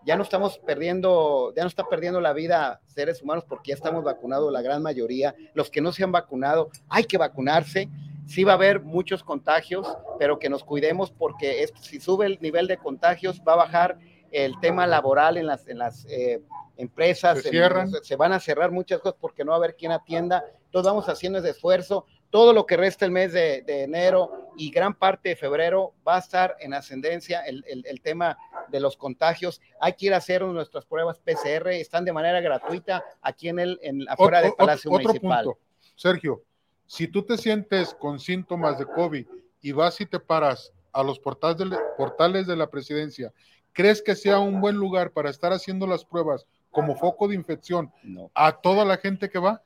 ya 0.06 0.16
no 0.16 0.22
estamos 0.24 0.60
perdiendo, 0.60 1.52
ya 1.56 1.64
no 1.64 1.68
está 1.68 1.84
perdiendo 1.90 2.22
la 2.22 2.32
vida 2.32 2.80
seres 2.86 3.24
humanos 3.24 3.44
porque 3.48 3.70
ya 3.70 3.76
estamos 3.76 4.04
vacunados 4.04 4.52
la 4.54 4.62
gran 4.62 4.84
mayoría. 4.84 5.34
Los 5.56 5.72
que 5.72 5.82
no 5.82 5.92
se 5.92 6.04
han 6.04 6.12
vacunado, 6.12 6.70
hay 6.90 7.06
que 7.06 7.18
vacunarse. 7.18 7.90
Sí 8.28 8.44
va 8.44 8.52
a 8.54 8.56
haber 8.56 8.82
muchos 8.82 9.24
contagios, 9.24 9.88
pero 10.20 10.38
que 10.38 10.48
nos 10.48 10.64
cuidemos 10.64 11.12
porque 11.12 11.64
esto, 11.64 11.82
si 11.82 12.00
sube 12.00 12.28
el 12.28 12.38
nivel 12.40 12.68
de 12.68 12.78
contagios 12.78 13.42
va 13.46 13.54
a 13.54 13.58
bajar 13.58 13.98
el 14.32 14.58
tema 14.62 14.86
laboral 14.88 15.38
en 15.38 15.48
las, 15.48 15.68
en 15.68 15.80
las 15.80 16.06
eh, 16.08 16.40
empresas. 16.78 17.40
Se 17.42 17.48
en- 17.48 17.52
cierran. 17.52 17.92
se 18.04 18.16
van 18.16 18.32
a 18.32 18.40
cerrar 18.40 18.72
muchas 18.72 19.00
cosas 19.00 19.18
porque 19.20 19.44
no 19.44 19.50
va 19.52 19.56
a 19.56 19.58
haber 19.58 19.76
quien 19.76 19.92
atienda. 19.92 20.46
Entonces 20.66 20.86
vamos 20.90 21.10
haciendo 21.10 21.40
ese 21.40 21.50
esfuerzo. 21.50 22.06
Todo 22.32 22.54
lo 22.54 22.66
que 22.66 22.78
resta 22.78 23.06
el 23.06 23.12
mes 23.12 23.34
de, 23.34 23.62
de 23.62 23.84
enero 23.84 24.50
y 24.58 24.72
gran 24.72 24.94
parte 24.96 25.30
de 25.30 25.36
febrero 25.36 25.94
va 26.08 26.16
a 26.16 26.20
estar 26.20 26.56
en 26.60 26.74
ascendencia 26.74 27.42
el, 27.42 27.64
el- 27.68 27.86
el 27.86 28.02
tema 28.02 28.38
de 28.70 28.80
los 28.80 28.96
contagios. 28.98 29.62
Hay 29.80 29.94
que 29.94 30.08
ir 30.08 30.14
a 30.14 30.18
hacer 30.18 30.42
nuestras 30.44 30.86
pruebas 30.86 31.20
PCR, 31.20 31.68
están 31.74 32.06
de 32.06 32.14
manera 32.14 32.40
gratuita 32.42 33.04
aquí 33.22 33.50
en 33.50 33.60
el, 33.60 33.80
en, 33.84 34.08
afuera 34.10 34.42
del 34.42 34.54
Palacio 34.54 34.90
otro 34.92 35.04
Municipal. 35.10 35.44
punto. 35.46 35.60
Sergio, 35.96 36.42
si 36.88 37.08
tú 37.08 37.22
te 37.24 37.38
sientes 37.38 37.94
con 37.94 38.20
síntomas 38.20 38.80
de 38.80 38.86
COVID 38.86 39.26
y 39.62 39.72
vas 39.74 40.00
y 40.02 40.06
te 40.06 40.20
paras 40.20 40.74
a 40.94 41.04
los 41.04 41.20
portales 41.20 41.70
de, 41.70 41.78
portales 41.98 42.48
de 42.48 42.56
la 42.56 42.68
presidencia, 42.70 43.32
¿crees 43.74 44.02
que 44.02 44.16
sea 44.16 44.40
un 44.40 44.60
buen 44.62 44.76
lugar 44.78 45.12
para 45.12 45.30
estar 45.30 45.52
haciendo 45.54 45.86
las 45.88 46.04
pruebas 46.06 46.46
como 46.70 46.96
foco 46.96 47.28
de 47.28 47.36
infección 47.36 47.92
No. 48.04 48.32
a 48.34 48.54
toda 48.54 48.84
la 48.86 48.98
gente 48.98 49.30
que 49.30 49.40
va? 49.40 49.62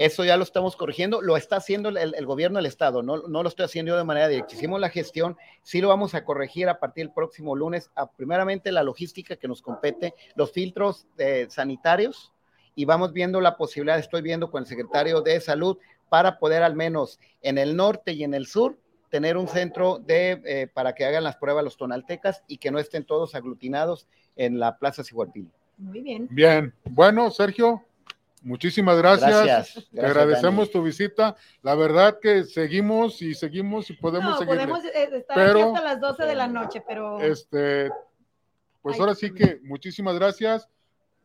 Eso 0.00 0.24
ya 0.24 0.38
lo 0.38 0.44
estamos 0.44 0.76
corrigiendo, 0.76 1.20
lo 1.20 1.36
está 1.36 1.56
haciendo 1.56 1.90
el, 1.90 2.14
el 2.14 2.24
gobierno 2.24 2.56
del 2.56 2.64
Estado, 2.64 3.02
no, 3.02 3.18
no 3.28 3.42
lo 3.42 3.48
estoy 3.50 3.66
haciendo 3.66 3.90
yo 3.90 3.98
de 3.98 4.04
manera 4.04 4.28
directa. 4.28 4.54
Hicimos 4.54 4.80
la 4.80 4.88
gestión, 4.88 5.36
sí 5.62 5.82
lo 5.82 5.88
vamos 5.88 6.14
a 6.14 6.24
corregir 6.24 6.70
a 6.70 6.80
partir 6.80 7.04
del 7.04 7.12
próximo 7.12 7.54
lunes, 7.54 7.90
a, 7.94 8.10
primeramente 8.10 8.72
la 8.72 8.82
logística 8.82 9.36
que 9.36 9.46
nos 9.46 9.60
compete, 9.60 10.14
los 10.36 10.52
filtros 10.52 11.06
eh, 11.18 11.48
sanitarios, 11.50 12.32
y 12.74 12.86
vamos 12.86 13.12
viendo 13.12 13.42
la 13.42 13.58
posibilidad, 13.58 13.98
estoy 13.98 14.22
viendo 14.22 14.50
con 14.50 14.62
el 14.62 14.66
secretario 14.66 15.20
de 15.20 15.38
Salud, 15.38 15.76
para 16.08 16.38
poder 16.38 16.62
al 16.62 16.74
menos 16.74 17.20
en 17.42 17.58
el 17.58 17.76
norte 17.76 18.12
y 18.12 18.24
en 18.24 18.32
el 18.32 18.46
sur 18.46 18.78
tener 19.10 19.36
un 19.36 19.48
centro 19.48 19.98
de, 19.98 20.40
eh, 20.46 20.66
para 20.72 20.94
que 20.94 21.04
hagan 21.04 21.24
las 21.24 21.36
pruebas 21.36 21.62
los 21.62 21.76
tonaltecas 21.76 22.42
y 22.48 22.56
que 22.56 22.70
no 22.70 22.78
estén 22.78 23.04
todos 23.04 23.34
aglutinados 23.34 24.06
en 24.34 24.58
la 24.58 24.78
Plaza 24.78 25.04
Ciguarpili. 25.04 25.50
Muy 25.76 26.00
bien. 26.00 26.26
Bien, 26.30 26.74
bueno, 26.84 27.30
Sergio, 27.30 27.84
muchísimas 28.42 28.96
gracias. 28.98 29.44
Gracias. 29.44 29.88
Te 29.90 30.00
agradecemos 30.04 30.66
Dani. 30.68 30.72
tu 30.72 30.82
visita. 30.82 31.36
La 31.62 31.74
verdad 31.74 32.18
que 32.20 32.44
seguimos 32.44 33.20
y 33.22 33.34
seguimos 33.34 33.90
y 33.90 33.94
podemos 33.94 34.30
no, 34.32 34.38
seguir. 34.38 34.54
podemos 34.54 34.84
eh, 34.84 35.08
estar 35.12 35.36
Pero- 35.36 35.60
aquí 35.60 35.68
hasta 35.68 35.82
las 35.82 36.00
12 36.00 36.24
de 36.24 36.34
la 36.34 36.46
noche, 36.46 36.82
pero 36.86 37.20
Este, 37.20 37.90
pues 38.82 38.94
Ay, 38.96 39.00
ahora 39.00 39.14
sí 39.14 39.32
que 39.32 39.60
muchísimas 39.62 40.14
gracias. 40.14 40.68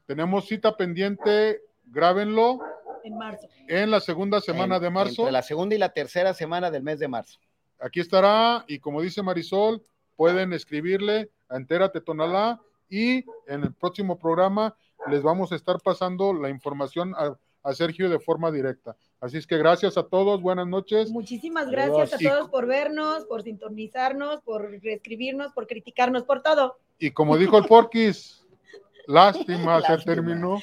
Tenemos 0.06 0.48
cita 0.48 0.76
pendiente, 0.78 1.62
grábenlo 1.86 2.60
en 3.04 3.18
marzo. 3.18 3.48
en 3.68 3.90
la 3.92 4.00
segunda 4.00 4.42
semana 4.42 4.76
En- 4.78 4.82
de 4.84 4.90
marzo. 4.90 5.22
Entre 5.24 5.32
la 5.32 5.42
segunda 5.42 5.76
y 5.76 5.78
la 5.78 5.90
tercera 5.90 6.34
semana 6.34 6.70
del 6.72 6.84
mes 6.84 7.00
de 7.00 7.08
marzo. 7.08 7.40
Aquí 7.80 8.00
estará 8.00 8.64
y 8.68 8.80
como 8.80 9.02
dice 9.02 9.22
Marisol, 9.24 9.82
pueden 10.16 10.54
escribirle 10.54 11.30
a 11.50 11.58
Entérate 11.58 12.02
Tonalá 12.02 12.60
y 12.90 13.26
en 13.48 13.64
el 13.64 13.74
próximo 13.74 14.18
programa 14.18 14.76
les 15.10 15.22
vamos 15.24 15.52
a 15.52 15.56
estar 15.56 15.78
pasando 15.82 16.34
la 16.34 16.50
información 16.50 17.14
a, 17.16 17.36
a 17.64 17.74
Sergio 17.74 18.10
de 18.10 18.20
forma 18.20 18.52
directa. 18.52 18.96
Así 19.20 19.38
es 19.38 19.48
que 19.48 19.58
gracias 19.58 19.98
a 19.98 20.04
todos, 20.04 20.42
buenas 20.42 20.68
noches. 20.68 21.10
Muchísimas 21.12 21.70
gracias 21.70 22.14
a 22.14 22.18
Y- 22.22 22.26
todos 22.28 22.50
por 22.50 22.66
vernos, 22.68 23.26
por 23.26 23.44
sintonizarnos, 23.44 24.42
por 24.42 24.74
escribirnos, 24.84 25.52
por 25.54 25.66
criticarnos, 25.68 26.24
por 26.24 26.42
todo. 26.44 26.78
Y 27.00 27.12
como 27.12 27.38
dijo 27.38 27.58
el 27.58 27.66
Porquis, 27.66 28.46
lástima, 29.08 29.82
se 29.82 29.90
Lástima. 29.94 30.16
terminó. 30.16 30.60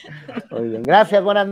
Muy 0.50 0.68
bien. 0.68 0.82
Gracias, 0.82 1.22
buenas 1.22 1.48